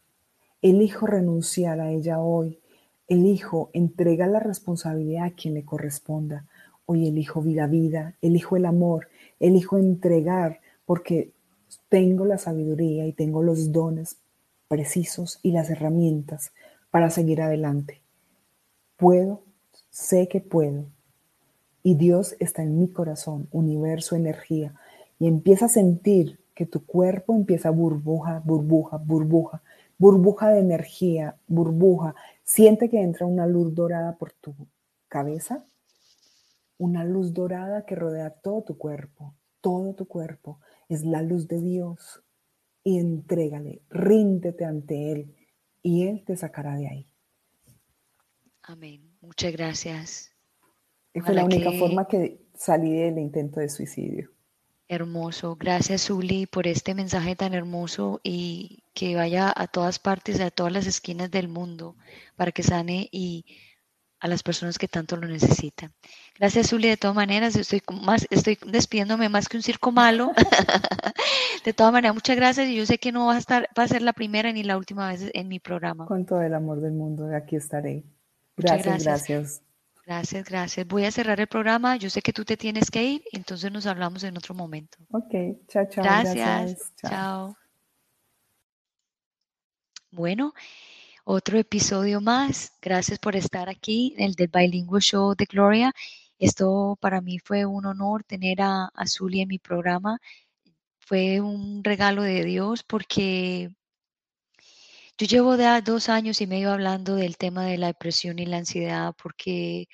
Elijo 0.62 1.08
renunciar 1.08 1.80
a 1.80 1.92
ella 1.92 2.20
hoy. 2.20 2.60
Elijo 3.08 3.70
entregar 3.74 4.30
la 4.30 4.40
responsabilidad 4.40 5.26
a 5.26 5.32
quien 5.32 5.54
le 5.54 5.64
corresponda. 5.64 6.46
Hoy 6.86 7.08
elijo 7.08 7.42
vida, 7.42 7.68
vida, 7.68 8.16
elijo 8.22 8.58
el 8.58 8.66
amor, 8.66 9.08
elijo 9.40 9.78
entregar 9.78 10.60
porque 10.86 11.32
tengo 11.90 12.26
la 12.26 12.38
sabiduría 12.38 13.06
y 13.06 13.14
tengo 13.14 13.44
los 13.44 13.72
dones 13.72 14.18
precisos 14.68 15.40
y 15.44 15.52
las 15.52 15.70
herramientas 15.70 16.52
para 16.92 17.10
seguir 17.10 17.42
adelante. 17.42 18.02
Puedo, 18.98 19.44
sé 19.90 20.28
que 20.28 20.42
puedo. 20.42 20.86
Y 21.84 21.96
Dios 21.96 22.36
está 22.40 22.64
en 22.64 22.80
mi 22.80 22.90
corazón, 22.90 23.48
universo, 23.52 24.16
energía 24.16 24.74
y 25.20 25.28
empieza 25.28 25.66
a 25.66 25.70
sentir 25.70 26.40
que 26.54 26.66
tu 26.66 26.86
cuerpo 26.86 27.36
empieza 27.36 27.70
burbuja, 27.70 28.42
burbuja, 28.44 28.98
burbuja, 28.98 29.62
burbuja 29.98 30.50
de 30.50 30.60
energía, 30.60 31.38
burbuja. 31.48 32.16
Siente 32.44 32.90
que 32.90 33.02
entra 33.02 33.26
una 33.26 33.46
luz 33.46 33.76
dorada 33.76 34.18
por 34.18 34.32
tu 34.34 34.56
cabeza, 35.08 35.66
una 36.80 37.04
luz 37.04 37.34
dorada 37.34 37.86
que 37.86 37.96
rodea 37.96 38.32
todo 38.32 38.64
tu 38.64 38.78
cuerpo, 38.78 39.36
todo 39.62 39.94
tu 39.94 40.08
cuerpo. 40.08 40.60
Es 40.90 41.04
la 41.04 41.22
luz 41.22 41.48
de 41.48 41.62
Dios. 41.62 42.24
Y 42.84 43.00
entrégale, 43.00 43.82
ríndete 43.90 44.66
ante 44.66 45.12
Él 45.12 45.36
y 45.84 46.08
Él 46.08 46.24
te 46.26 46.38
sacará 46.38 46.76
de 46.76 46.88
ahí. 46.88 47.08
Amén. 48.64 49.16
Muchas 49.22 49.52
gracias. 49.52 50.32
Esa 51.14 51.26
fue 51.26 51.36
la 51.36 51.46
única 51.46 51.72
forma 51.74 52.08
que 52.08 52.42
salí 52.56 52.94
del 52.94 53.20
intento 53.20 53.60
de 53.60 53.70
suicidio. 53.70 54.32
Hermoso. 54.90 55.58
Gracias, 55.58 56.08
Zuli, 56.08 56.46
por 56.46 56.66
este 56.66 56.96
mensaje 56.96 57.36
tan 57.36 57.54
hermoso 57.54 58.22
y 58.24 58.84
que 58.94 59.16
vaya 59.16 59.54
a 59.56 59.68
todas 59.68 60.00
partes, 60.00 60.40
a 60.40 60.50
todas 60.50 60.72
las 60.72 60.88
esquinas 60.88 61.30
del 61.30 61.50
mundo, 61.50 61.96
para 62.36 62.52
que 62.52 62.64
sane 62.64 63.10
y 63.12 63.46
a 64.20 64.28
las 64.28 64.44
personas 64.44 64.78
que 64.78 64.88
tanto 64.88 65.18
lo 65.18 65.28
necesitan. 65.28 65.94
Gracias, 66.40 66.70
Zuli. 66.70 66.88
De 66.88 66.98
todas 66.98 67.16
maneras, 67.16 67.56
estoy 67.56 67.82
más, 68.02 68.26
estoy 68.30 68.58
despidiéndome 68.66 69.30
más 69.30 69.48
que 69.48 69.58
un 69.58 69.64
circo 69.64 69.92
malo. 69.92 70.32
de 71.66 71.74
todas 71.74 71.94
maneras, 71.94 72.16
muchas 72.16 72.36
gracias. 72.36 72.68
Y 72.70 72.76
yo 72.76 72.86
sé 72.86 72.98
que 72.98 73.12
no 73.12 73.28
va 73.28 73.36
a 73.36 73.40
estar, 73.40 73.70
va 73.78 73.84
a 73.84 73.88
ser 73.88 74.02
la 74.02 74.14
primera 74.14 74.52
ni 74.52 74.64
la 74.64 74.78
última 74.78 75.10
vez 75.10 75.30
en 75.34 75.48
mi 75.48 75.60
programa. 75.60 76.06
Con 76.06 76.26
todo 76.26 76.42
el 76.42 76.54
amor 76.54 76.82
del 76.82 76.94
mundo, 76.94 77.30
aquí 77.36 77.56
estaré. 77.56 78.04
Gracias, 78.56 79.04
gracias. 79.04 79.28
gracias. 79.28 79.67
Gracias, 80.08 80.46
gracias. 80.46 80.88
Voy 80.88 81.04
a 81.04 81.12
cerrar 81.12 81.38
el 81.42 81.48
programa. 81.48 81.98
Yo 81.98 82.10
sé 82.10 82.22
que 82.22 82.32
tú 82.32 82.46
te 82.46 82.56
tienes 82.56 82.90
que 82.90 83.04
ir, 83.04 83.24
entonces 83.34 83.70
nos 83.74 83.86
hablamos 83.86 84.24
en 84.24 84.38
otro 84.38 84.56
momento. 84.56 84.98
Ok, 85.12 85.34
chao, 85.68 85.86
chao. 85.90 86.02
Gracias. 86.02 86.94
Chao. 86.96 87.10
chao. 87.12 87.58
Bueno, 90.10 90.54
otro 91.26 91.58
episodio 91.58 92.22
más. 92.22 92.72
Gracias 92.82 93.20
por 93.20 93.36
estar 93.36 93.68
aquí 93.68 94.14
en 94.18 94.28
el 94.28 94.36
del 94.36 94.48
Bilingual 94.48 95.02
Show 95.02 95.36
de 95.36 95.44
Gloria. 95.44 95.92
Esto 96.40 96.98
para 97.02 97.20
mí 97.20 97.40
fue 97.40 97.66
un 97.66 97.86
honor 97.86 98.24
tener 98.24 98.62
a, 98.62 98.86
a 98.86 99.06
en 99.34 99.48
mi 99.50 99.60
programa. 99.60 100.20
Fue 101.00 101.42
un 101.42 101.84
regalo 101.84 102.22
de 102.22 102.46
Dios 102.46 102.82
porque 102.82 103.72
yo 105.18 105.26
llevo 105.28 105.56
ya 105.56 105.82
dos 105.82 106.10
años 106.10 106.42
y 106.42 106.48
medio 106.48 106.72
hablando 106.72 107.16
del 107.16 107.38
tema 107.38 107.66
de 107.66 107.78
la 107.78 107.88
depresión 107.88 108.40
y 108.40 108.46
la 108.46 108.58
ansiedad 108.58 109.16
porque 109.22 109.88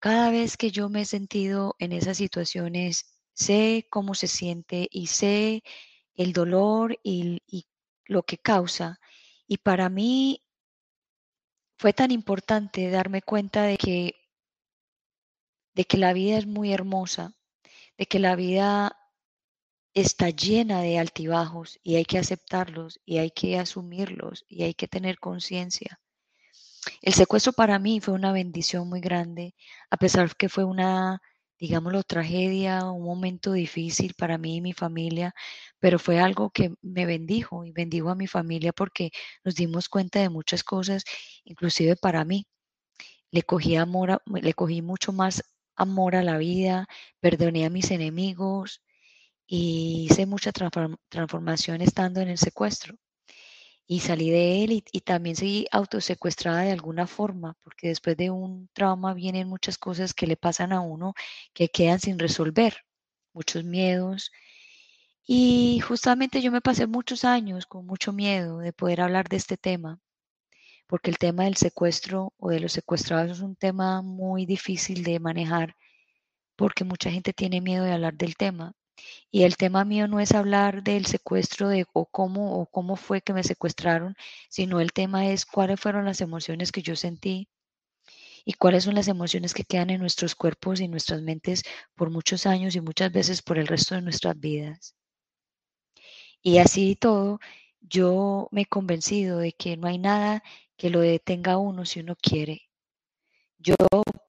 cada 0.00 0.30
vez 0.30 0.56
que 0.58 0.70
yo 0.70 0.90
me 0.90 1.02
he 1.02 1.04
sentido 1.06 1.76
en 1.78 1.92
esas 1.92 2.18
situaciones, 2.18 3.20
sé 3.34 3.86
cómo 3.90 4.14
se 4.14 4.26
siente 4.26 4.86
y 4.90 5.06
sé 5.06 5.62
el 6.14 6.32
dolor 6.34 6.98
y, 7.02 7.42
y 7.46 7.66
lo 8.04 8.22
que 8.22 8.38
causa. 8.38 8.98
Y 9.46 9.58
para 9.58 9.88
mí 9.88 10.42
fue 11.78 11.92
tan 11.94 12.10
importante 12.10 12.90
darme 12.90 13.22
cuenta 13.22 13.62
de 13.62 13.78
que 13.78 14.14
de 15.74 15.86
que 15.86 15.96
la 15.96 16.12
vida 16.12 16.38
es 16.38 16.46
muy 16.46 16.72
hermosa, 16.72 17.34
de 17.98 18.06
que 18.06 18.18
la 18.18 18.36
vida 18.36 18.96
está 19.94 20.30
llena 20.30 20.82
de 20.82 20.98
altibajos 20.98 21.78
y 21.84 21.94
hay 21.96 22.04
que 22.04 22.18
aceptarlos 22.18 23.00
y 23.04 23.18
hay 23.18 23.30
que 23.30 23.58
asumirlos 23.58 24.44
y 24.48 24.64
hay 24.64 24.74
que 24.74 24.88
tener 24.88 25.18
conciencia. 25.18 26.00
El 27.00 27.14
secuestro 27.14 27.52
para 27.52 27.78
mí 27.78 28.00
fue 28.00 28.14
una 28.14 28.32
bendición 28.32 28.88
muy 28.88 29.00
grande, 29.00 29.54
a 29.90 29.96
pesar 29.96 30.36
que 30.36 30.48
fue 30.48 30.64
una, 30.64 31.20
digámoslo, 31.58 32.02
tragedia, 32.02 32.84
un 32.90 33.04
momento 33.04 33.52
difícil 33.52 34.14
para 34.14 34.36
mí 34.36 34.56
y 34.56 34.60
mi 34.60 34.72
familia, 34.72 35.32
pero 35.78 35.98
fue 35.98 36.20
algo 36.20 36.50
que 36.50 36.74
me 36.82 37.06
bendijo 37.06 37.64
y 37.64 37.72
bendijo 37.72 38.10
a 38.10 38.14
mi 38.16 38.26
familia 38.26 38.72
porque 38.72 39.12
nos 39.44 39.54
dimos 39.54 39.88
cuenta 39.88 40.20
de 40.20 40.28
muchas 40.28 40.64
cosas, 40.64 41.04
inclusive 41.44 41.96
para 41.96 42.24
mí. 42.24 42.46
Le 43.30 43.42
cogí 43.42 43.76
amor, 43.76 44.22
le 44.26 44.54
cogí 44.54 44.82
mucho 44.82 45.12
más 45.12 45.42
amor 45.76 46.16
a 46.16 46.22
la 46.22 46.38
vida, 46.38 46.86
perdoné 47.20 47.64
a 47.66 47.70
mis 47.70 47.90
enemigos 47.90 48.83
y 49.56 50.06
hice 50.10 50.26
mucha 50.26 50.50
transformación 50.50 51.80
estando 51.80 52.20
en 52.20 52.28
el 52.28 52.38
secuestro. 52.38 52.96
Y 53.86 54.00
salí 54.00 54.30
de 54.30 54.64
él 54.64 54.84
y, 54.92 55.00
también 55.02 55.36
seguí 55.36 55.66
autosecuestrada 55.70 56.62
de 56.62 56.72
alguna 56.72 57.06
forma, 57.06 57.56
porque 57.62 57.88
después 57.88 58.16
de 58.16 58.30
un 58.30 58.68
trauma 58.72 59.14
vienen 59.14 59.48
muchas 59.48 59.78
cosas 59.78 60.12
que 60.12 60.26
le 60.26 60.36
pasan 60.36 60.72
a 60.72 60.80
uno 60.80 61.14
que 61.52 61.68
quedan 61.68 62.00
sin 62.00 62.18
resolver, 62.18 62.78
muchos 63.32 63.62
miedos. 63.64 64.32
Y 65.26 65.80
justamente 65.80 66.42
yo 66.42 66.50
me 66.50 66.60
pasé 66.60 66.86
muchos 66.88 67.24
años 67.24 67.66
con 67.66 67.86
mucho 67.86 68.12
miedo 68.12 68.58
de 68.58 68.72
poder 68.72 69.02
hablar 69.02 69.28
de 69.28 69.36
este 69.36 69.56
tema 69.56 70.00
porque 70.88 71.10
el 71.10 71.18
tema 71.18 71.44
del 71.44 71.56
secuestro 71.56 72.32
o 72.38 72.50
de 72.50 72.60
los 72.60 72.72
secuestrados 72.72 73.38
es 73.38 73.40
un 73.40 73.56
tema 73.56 74.02
muy 74.02 74.46
difícil 74.46 75.02
de 75.04 75.18
manejar, 75.20 75.76
porque 76.56 76.84
mucha 76.84 77.10
gente 77.10 77.32
tiene 77.32 77.60
miedo 77.60 77.84
de 77.84 77.92
hablar 77.92 78.14
del 78.14 78.36
tema. 78.36 78.74
Y 79.30 79.42
el 79.42 79.56
tema 79.56 79.84
mío 79.84 80.08
no 80.08 80.20
es 80.20 80.32
hablar 80.32 80.82
del 80.82 81.06
secuestro 81.06 81.68
de 81.68 81.86
o 81.92 82.06
cómo 82.06 82.60
o 82.60 82.66
cómo 82.66 82.96
fue 82.96 83.20
que 83.20 83.32
me 83.32 83.42
secuestraron, 83.42 84.16
sino 84.48 84.80
el 84.80 84.92
tema 84.92 85.28
es 85.28 85.46
cuáles 85.46 85.80
fueron 85.80 86.04
las 86.04 86.20
emociones 86.20 86.72
que 86.72 86.82
yo 86.82 86.96
sentí 86.96 87.48
y 88.44 88.52
cuáles 88.54 88.84
son 88.84 88.94
las 88.94 89.08
emociones 89.08 89.54
que 89.54 89.64
quedan 89.64 89.90
en 89.90 90.00
nuestros 90.00 90.34
cuerpos 90.34 90.80
y 90.80 90.88
nuestras 90.88 91.22
mentes 91.22 91.62
por 91.94 92.10
muchos 92.10 92.46
años 92.46 92.76
y 92.76 92.80
muchas 92.80 93.10
veces 93.12 93.42
por 93.42 93.58
el 93.58 93.66
resto 93.66 93.94
de 93.94 94.02
nuestras 94.02 94.38
vidas. 94.38 94.94
Y 96.42 96.58
así 96.58 96.94
todo, 96.94 97.40
yo 97.80 98.48
me 98.52 98.62
he 98.62 98.66
convencido 98.66 99.38
de 99.38 99.52
que 99.52 99.76
no 99.76 99.88
hay 99.88 99.98
nada 99.98 100.42
que 100.76 100.90
lo 100.90 101.00
detenga 101.00 101.56
uno 101.58 101.84
si 101.86 102.00
uno 102.00 102.16
quiere. 102.16 102.68
Yo 103.58 103.76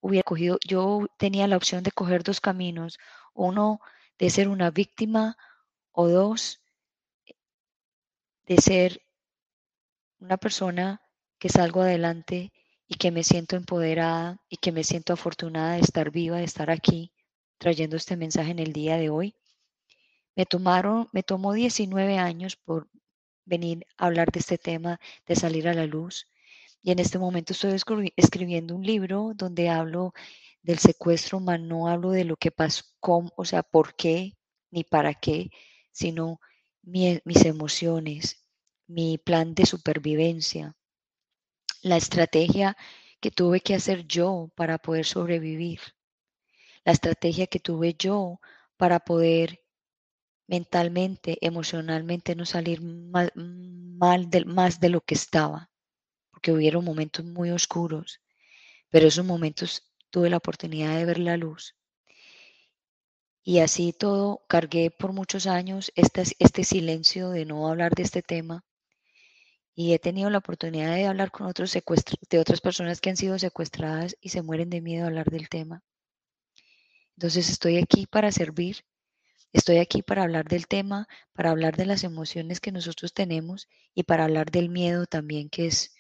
hubiera 0.02 0.24
cogido, 0.24 0.58
yo 0.66 1.08
tenía 1.18 1.48
la 1.48 1.58
opción 1.58 1.84
de 1.84 1.92
coger 1.92 2.24
dos 2.24 2.40
caminos, 2.40 2.98
uno 3.34 3.82
de 4.18 4.30
ser 4.30 4.48
una 4.48 4.72
víctima 4.72 5.38
o 5.92 6.08
dos 6.08 6.62
de 8.46 8.58
ser 8.58 9.02
una 10.20 10.38
persona 10.38 11.02
que 11.40 11.50
salgo 11.50 11.82
adelante 11.82 12.52
y 12.88 12.96
que 12.96 13.12
me 13.12 13.24
siento 13.24 13.56
empoderada 13.56 14.40
y 14.50 14.58
que 14.58 14.72
me 14.72 14.84
siento 14.84 15.14
afortunada 15.14 15.74
de 15.74 15.82
estar 15.82 16.12
viva, 16.12 16.38
de 16.38 16.44
estar 16.44 16.70
aquí 16.70 17.12
trayendo 17.58 17.96
este 17.96 18.16
mensaje 18.16 18.52
en 18.52 18.60
el 18.60 18.74
día 18.74 18.98
de 18.98 19.10
hoy. 19.10 19.36
Me 20.36 20.46
tomaron, 20.46 21.10
me 21.12 21.24
tomó 21.24 21.54
19 21.54 22.18
años 22.18 22.56
por 22.56 22.90
venir 23.46 23.86
a 23.98 24.08
hablar 24.08 24.32
de 24.32 24.40
este 24.40 24.58
tema, 24.58 25.00
de 25.26 25.36
salir 25.36 25.68
a 25.68 25.74
la 25.74 25.86
luz. 25.86 26.28
Y 26.82 26.92
en 26.92 27.00
este 27.00 27.18
momento 27.18 27.54
estoy 27.54 28.14
escribiendo 28.16 28.76
un 28.76 28.86
libro 28.86 29.32
donde 29.36 29.70
hablo 29.70 30.14
del 30.66 30.80
secuestro, 30.80 31.40
mas 31.40 31.60
no 31.60 31.88
hablo 31.88 32.12
de 32.12 32.26
lo 32.26 32.36
que 32.38 32.52
pasó, 32.52 32.84
o 33.02 33.46
sea, 33.46 33.64
por 33.64 33.96
qué 33.96 34.38
ni 34.72 34.84
para 34.84 35.14
qué, 35.14 35.50
sino 35.92 36.40
mis 36.82 37.46
emociones, 37.46 38.44
mi 38.88 39.18
plan 39.18 39.54
de 39.56 39.66
supervivencia, 39.66 40.76
la 41.82 41.98
estrategia 41.98 42.76
que 43.20 43.32
tuve 43.32 43.62
que 43.62 43.76
hacer 43.76 44.06
yo 44.08 44.52
para 44.56 44.78
poder 44.78 45.06
sobrevivir, 45.06 45.80
la 46.84 46.92
estrategia 46.92 47.48
que 47.48 47.60
tuve 47.60 47.94
yo 47.94 48.40
para 48.78 49.00
poder 49.00 49.62
mentalmente, 50.48 51.38
emocionalmente 51.42 52.36
no 52.36 52.46
salir 52.46 52.82
mal, 52.82 53.32
mal 53.36 54.30
más 54.46 54.80
de 54.80 54.90
lo 54.90 55.02
que 55.02 55.16
estaba 55.16 55.70
que 56.46 56.52
hubieron 56.52 56.86
momentos 56.86 57.26
muy 57.26 57.50
oscuros, 57.50 58.22
pero 58.92 59.08
esos 59.08 59.26
momentos 59.26 59.82
tuve 60.16 60.30
la 60.30 60.38
oportunidad 60.38 60.96
de 60.96 61.04
ver 61.04 61.20
la 61.20 61.36
luz. 61.36 61.76
Y 63.44 63.60
así 63.60 63.92
todo, 63.92 64.46
cargué 64.48 64.90
por 64.90 65.12
muchos 65.12 65.46
años 65.46 65.92
este, 65.94 66.64
silencio 66.64 67.32
de 67.32 67.44
no 67.44 67.68
hablar 67.68 67.94
de 67.96 68.04
este 68.04 68.22
tema. 68.22 68.64
Y 69.76 69.92
he 69.92 70.00
tenido 70.00 70.30
la 70.30 70.38
oportunidad 70.38 70.96
de 70.96 71.06
hablar 71.06 71.32
con 71.32 71.48
otros 71.48 71.74
de 71.74 72.40
otras 72.40 72.62
personas 72.62 73.02
que 73.02 73.10
han 73.10 73.18
sido 73.18 73.38
secuestradas 73.38 74.16
y 74.22 74.30
se 74.30 74.42
mueren 74.42 74.70
de 74.70 74.80
miedo 74.80 75.04
a 75.04 75.08
hablar 75.08 75.30
del 75.30 75.50
tema. 75.50 75.84
Entonces 77.18 77.50
estoy 77.50 77.78
aquí 77.78 78.08
para 78.08 78.32
servir, 78.32 78.86
estoy 79.52 79.80
aquí 79.80 80.02
para 80.02 80.24
hablar 80.24 80.46
del 80.46 80.68
tema, 80.68 81.10
para 81.34 81.52
hablar 81.52 81.76
de 81.76 81.88
las 81.88 82.06
emociones 82.06 82.62
que 82.62 82.72
nosotros 82.72 83.14
tenemos 83.14 83.68
y 83.94 84.04
para 84.04 84.24
hablar 84.24 84.50
del 84.50 84.70
miedo 84.70 85.08
también, 85.08 85.50
que 85.50 85.68
es 85.68 85.94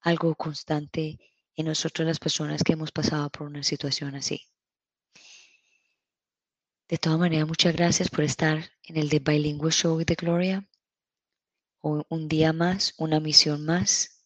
algo 0.00 0.34
constante 0.34 1.18
en 1.56 1.66
nosotros 1.66 2.06
las 2.06 2.18
personas 2.18 2.62
que 2.62 2.72
hemos 2.72 2.92
pasado 2.92 3.30
por 3.30 3.46
una 3.46 3.62
situación 3.62 4.14
así. 4.14 4.42
De 6.88 6.98
todas 6.98 7.18
maneras, 7.18 7.48
muchas 7.48 7.74
gracias 7.74 8.10
por 8.10 8.24
estar 8.24 8.70
en 8.82 8.96
el 8.96 9.08
The 9.08 9.20
Bilingual 9.20 9.72
Show 9.72 9.98
de 10.04 10.14
Gloria. 10.14 10.68
Un 11.80 12.28
día 12.28 12.52
más, 12.52 12.94
una 12.98 13.20
misión 13.20 13.64
más. 13.64 14.22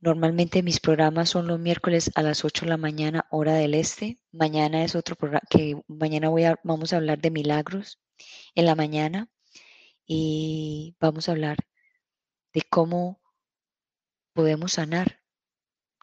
Normalmente 0.00 0.62
mis 0.62 0.80
programas 0.80 1.30
son 1.30 1.46
los 1.46 1.58
miércoles 1.58 2.10
a 2.14 2.22
las 2.22 2.44
8 2.44 2.66
de 2.66 2.70
la 2.70 2.76
mañana, 2.76 3.26
hora 3.30 3.54
del 3.54 3.74
este. 3.74 4.20
Mañana 4.32 4.84
es 4.84 4.94
otro 4.94 5.16
programa 5.16 5.42
que 5.48 5.80
mañana 5.88 6.28
voy 6.28 6.44
vamos 6.62 6.92
a 6.92 6.96
hablar 6.96 7.18
de 7.20 7.30
milagros 7.30 7.98
en 8.54 8.66
la 8.66 8.74
mañana 8.74 9.28
y 10.06 10.96
vamos 11.00 11.28
a 11.28 11.32
hablar 11.32 11.56
de 12.52 12.62
cómo 12.62 13.20
podemos 14.34 14.72
sanar 14.72 15.23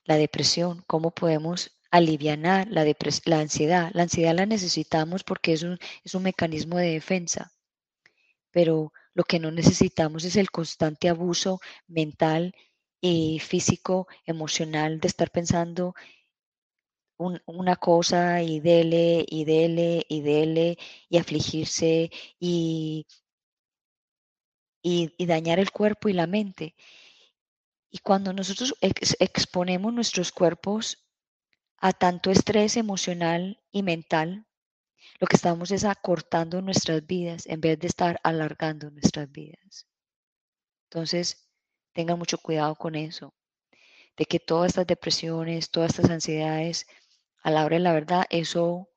la 0.06 0.18
depresión, 0.18 0.84
cómo 0.88 1.12
podemos 1.12 1.72
aliviar 1.92 2.38
la, 2.40 2.66
la 3.26 3.40
ansiedad. 3.40 3.92
La 3.94 4.04
ansiedad 4.04 4.36
la 4.36 4.46
necesitamos 4.46 5.24
porque 5.24 5.54
es 5.54 5.64
un, 5.64 5.80
es 6.04 6.16
un 6.16 6.24
mecanismo 6.24 6.78
de 6.78 6.92
defensa, 6.94 7.52
pero 8.52 8.92
lo 9.14 9.24
que 9.24 9.40
no 9.40 9.52
necesitamos 9.52 10.24
es 10.26 10.36
el 10.36 10.52
constante 10.52 11.10
abuso 11.10 11.60
mental 11.88 12.54
y 13.02 13.40
físico, 13.40 14.08
emocional 14.26 15.00
de 15.00 15.08
estar 15.08 15.32
pensando 15.32 15.94
una 17.46 17.76
cosa 17.78 18.42
y 18.42 18.60
dele 18.60 19.26
y 19.28 19.46
dele 19.46 20.06
y 20.10 20.22
dele 20.22 20.78
y 21.10 21.18
afligirse 21.18 22.10
y, 22.40 23.06
y, 24.84 25.14
y 25.18 25.26
dañar 25.26 25.60
el 25.60 25.72
cuerpo 25.72 26.10
y 26.10 26.14
la 26.14 26.28
mente. 26.28 26.76
Y 27.92 28.00
cuando 28.00 28.32
nosotros 28.32 28.74
exponemos 28.80 29.94
nuestros 29.94 30.32
cuerpos 30.32 31.06
a 31.78 31.92
tanto 31.92 32.32
estrés 32.32 32.78
emocional 32.78 33.62
y 33.70 33.84
mental, 33.84 34.48
lo 35.20 35.28
que 35.28 35.36
estamos 35.36 35.72
es 35.72 35.84
acortando 35.84 36.62
nuestras 36.62 37.06
vidas 37.06 37.46
en 37.48 37.60
vez 37.60 37.78
de 37.80 37.88
estar 37.88 38.20
alargando 38.24 38.90
nuestras 38.90 39.30
vidas. 39.30 39.88
Entonces, 40.86 41.50
tengan 41.94 42.18
mucho 42.18 42.38
cuidado 42.38 42.76
con 42.76 42.96
eso, 42.96 43.34
de 44.18 44.26
que 44.26 44.40
todas 44.40 44.70
estas 44.70 44.88
depresiones, 44.88 45.70
todas 45.70 45.92
estas 45.92 46.12
ansiedades, 46.12 46.88
a 47.44 47.52
la 47.52 47.66
hora 47.66 47.76
de 47.76 47.84
la 47.84 47.94
verdad, 47.94 48.26
eso, 48.30 48.90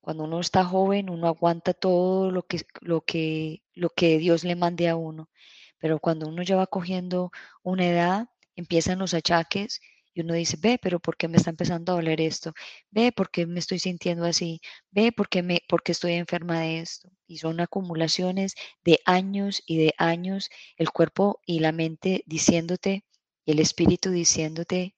cuando 0.00 0.24
uno 0.24 0.40
está 0.40 0.64
joven, 0.64 1.08
uno 1.08 1.28
aguanta 1.28 1.72
todo 1.72 2.30
lo 2.30 2.42
que, 2.42 2.62
lo 2.80 3.02
que, 3.02 3.62
lo 3.74 3.90
que 3.90 4.18
Dios 4.18 4.42
le 4.42 4.56
mande 4.56 4.88
a 4.88 4.96
uno. 4.96 5.30
Pero 5.78 5.98
cuando 5.98 6.28
uno 6.28 6.42
ya 6.42 6.56
va 6.56 6.66
cogiendo 6.66 7.30
una 7.62 7.86
edad, 7.86 8.28
empiezan 8.56 8.98
los 8.98 9.14
achaques 9.14 9.80
y 10.14 10.20
uno 10.20 10.34
dice, 10.34 10.56
ve, 10.60 10.78
pero 10.80 11.00
¿por 11.00 11.16
qué 11.16 11.26
me 11.26 11.36
está 11.36 11.50
empezando 11.50 11.92
a 11.92 11.96
doler 11.96 12.20
esto? 12.20 12.54
Ve, 12.90 13.10
¿por 13.10 13.30
qué 13.30 13.46
me 13.46 13.58
estoy 13.58 13.80
sintiendo 13.80 14.24
así? 14.24 14.60
Ve, 14.92 15.10
¿por 15.10 15.28
qué, 15.28 15.42
me, 15.42 15.60
por 15.68 15.82
qué 15.82 15.90
estoy 15.92 16.12
enferma 16.12 16.60
de 16.60 16.78
esto? 16.78 17.10
Y 17.26 17.38
son 17.38 17.60
acumulaciones 17.60 18.54
de 18.84 19.00
años 19.06 19.62
y 19.66 19.78
de 19.78 19.94
años, 19.98 20.50
el 20.76 20.90
cuerpo 20.90 21.40
y 21.44 21.58
la 21.58 21.72
mente 21.72 22.22
diciéndote, 22.26 23.04
y 23.44 23.52
el 23.52 23.58
espíritu 23.58 24.10
diciéndote, 24.10 24.94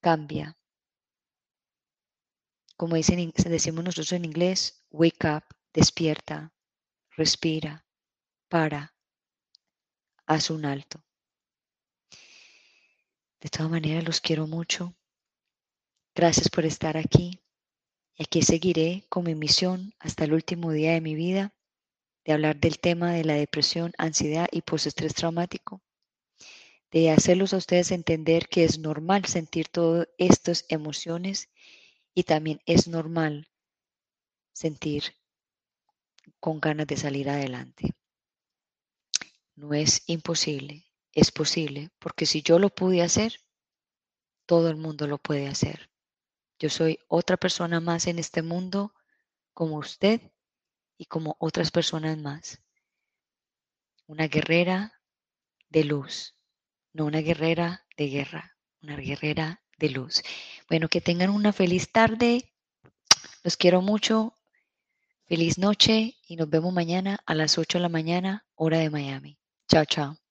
cambia. 0.00 0.56
Como 2.76 2.94
dicen, 2.94 3.32
decimos 3.34 3.84
nosotros 3.84 4.12
en 4.12 4.24
inglés, 4.24 4.84
wake 4.90 5.24
up, 5.24 5.42
despierta, 5.72 6.52
respira, 7.16 7.84
para, 8.48 8.95
haz 10.26 10.50
un 10.50 10.64
alto. 10.64 11.02
De 13.40 13.48
todas 13.48 13.70
maneras, 13.70 14.04
los 14.04 14.20
quiero 14.20 14.46
mucho. 14.46 14.94
Gracias 16.14 16.48
por 16.48 16.64
estar 16.64 16.96
aquí. 16.96 17.40
Y 18.14 18.24
aquí 18.24 18.42
seguiré 18.42 19.04
con 19.08 19.24
mi 19.24 19.34
misión 19.34 19.94
hasta 19.98 20.24
el 20.24 20.32
último 20.32 20.72
día 20.72 20.92
de 20.92 21.00
mi 21.00 21.14
vida 21.14 21.52
de 22.26 22.32
hablar 22.32 22.58
del 22.58 22.80
tema 22.80 23.12
de 23.12 23.24
la 23.24 23.34
depresión, 23.34 23.92
ansiedad 23.98 24.48
y 24.50 24.62
postestrés 24.62 25.14
traumático. 25.14 25.80
De 26.90 27.10
hacerlos 27.10 27.54
a 27.54 27.58
ustedes 27.58 27.92
entender 27.92 28.48
que 28.48 28.64
es 28.64 28.78
normal 28.78 29.26
sentir 29.26 29.68
todas 29.68 30.08
estas 30.18 30.64
emociones 30.68 31.48
y 32.14 32.24
también 32.24 32.60
es 32.66 32.88
normal 32.88 33.48
sentir 34.52 35.04
con 36.40 36.58
ganas 36.58 36.86
de 36.86 36.96
salir 36.96 37.28
adelante. 37.30 37.95
No 39.56 39.72
es 39.72 40.02
imposible, 40.06 40.86
es 41.12 41.30
posible, 41.30 41.90
porque 41.98 42.26
si 42.26 42.42
yo 42.42 42.58
lo 42.58 42.68
pude 42.68 43.02
hacer, 43.02 43.40
todo 44.44 44.68
el 44.68 44.76
mundo 44.76 45.06
lo 45.06 45.16
puede 45.16 45.48
hacer. 45.48 45.90
Yo 46.58 46.68
soy 46.68 46.98
otra 47.08 47.38
persona 47.38 47.80
más 47.80 48.06
en 48.06 48.18
este 48.18 48.42
mundo 48.42 48.94
como 49.54 49.78
usted 49.78 50.20
y 50.98 51.06
como 51.06 51.36
otras 51.38 51.70
personas 51.70 52.18
más. 52.18 52.62
Una 54.06 54.28
guerrera 54.28 55.00
de 55.70 55.84
luz, 55.84 56.34
no 56.92 57.06
una 57.06 57.20
guerrera 57.20 57.86
de 57.96 58.08
guerra, 58.08 58.56
una 58.82 58.96
guerrera 58.96 59.62
de 59.78 59.88
luz. 59.88 60.22
Bueno, 60.68 60.88
que 60.88 61.00
tengan 61.00 61.30
una 61.30 61.54
feliz 61.54 61.90
tarde. 61.90 62.52
Los 63.42 63.56
quiero 63.56 63.80
mucho. 63.80 64.34
Feliz 65.24 65.56
noche 65.58 66.16
y 66.28 66.36
nos 66.36 66.48
vemos 66.50 66.72
mañana 66.72 67.18
a 67.24 67.34
las 67.34 67.58
8 67.58 67.78
de 67.78 67.82
la 67.82 67.88
mañana, 67.88 68.46
hora 68.54 68.78
de 68.78 68.90
Miami. 68.90 69.38
Chao, 69.68 69.84
chao. 69.84 70.25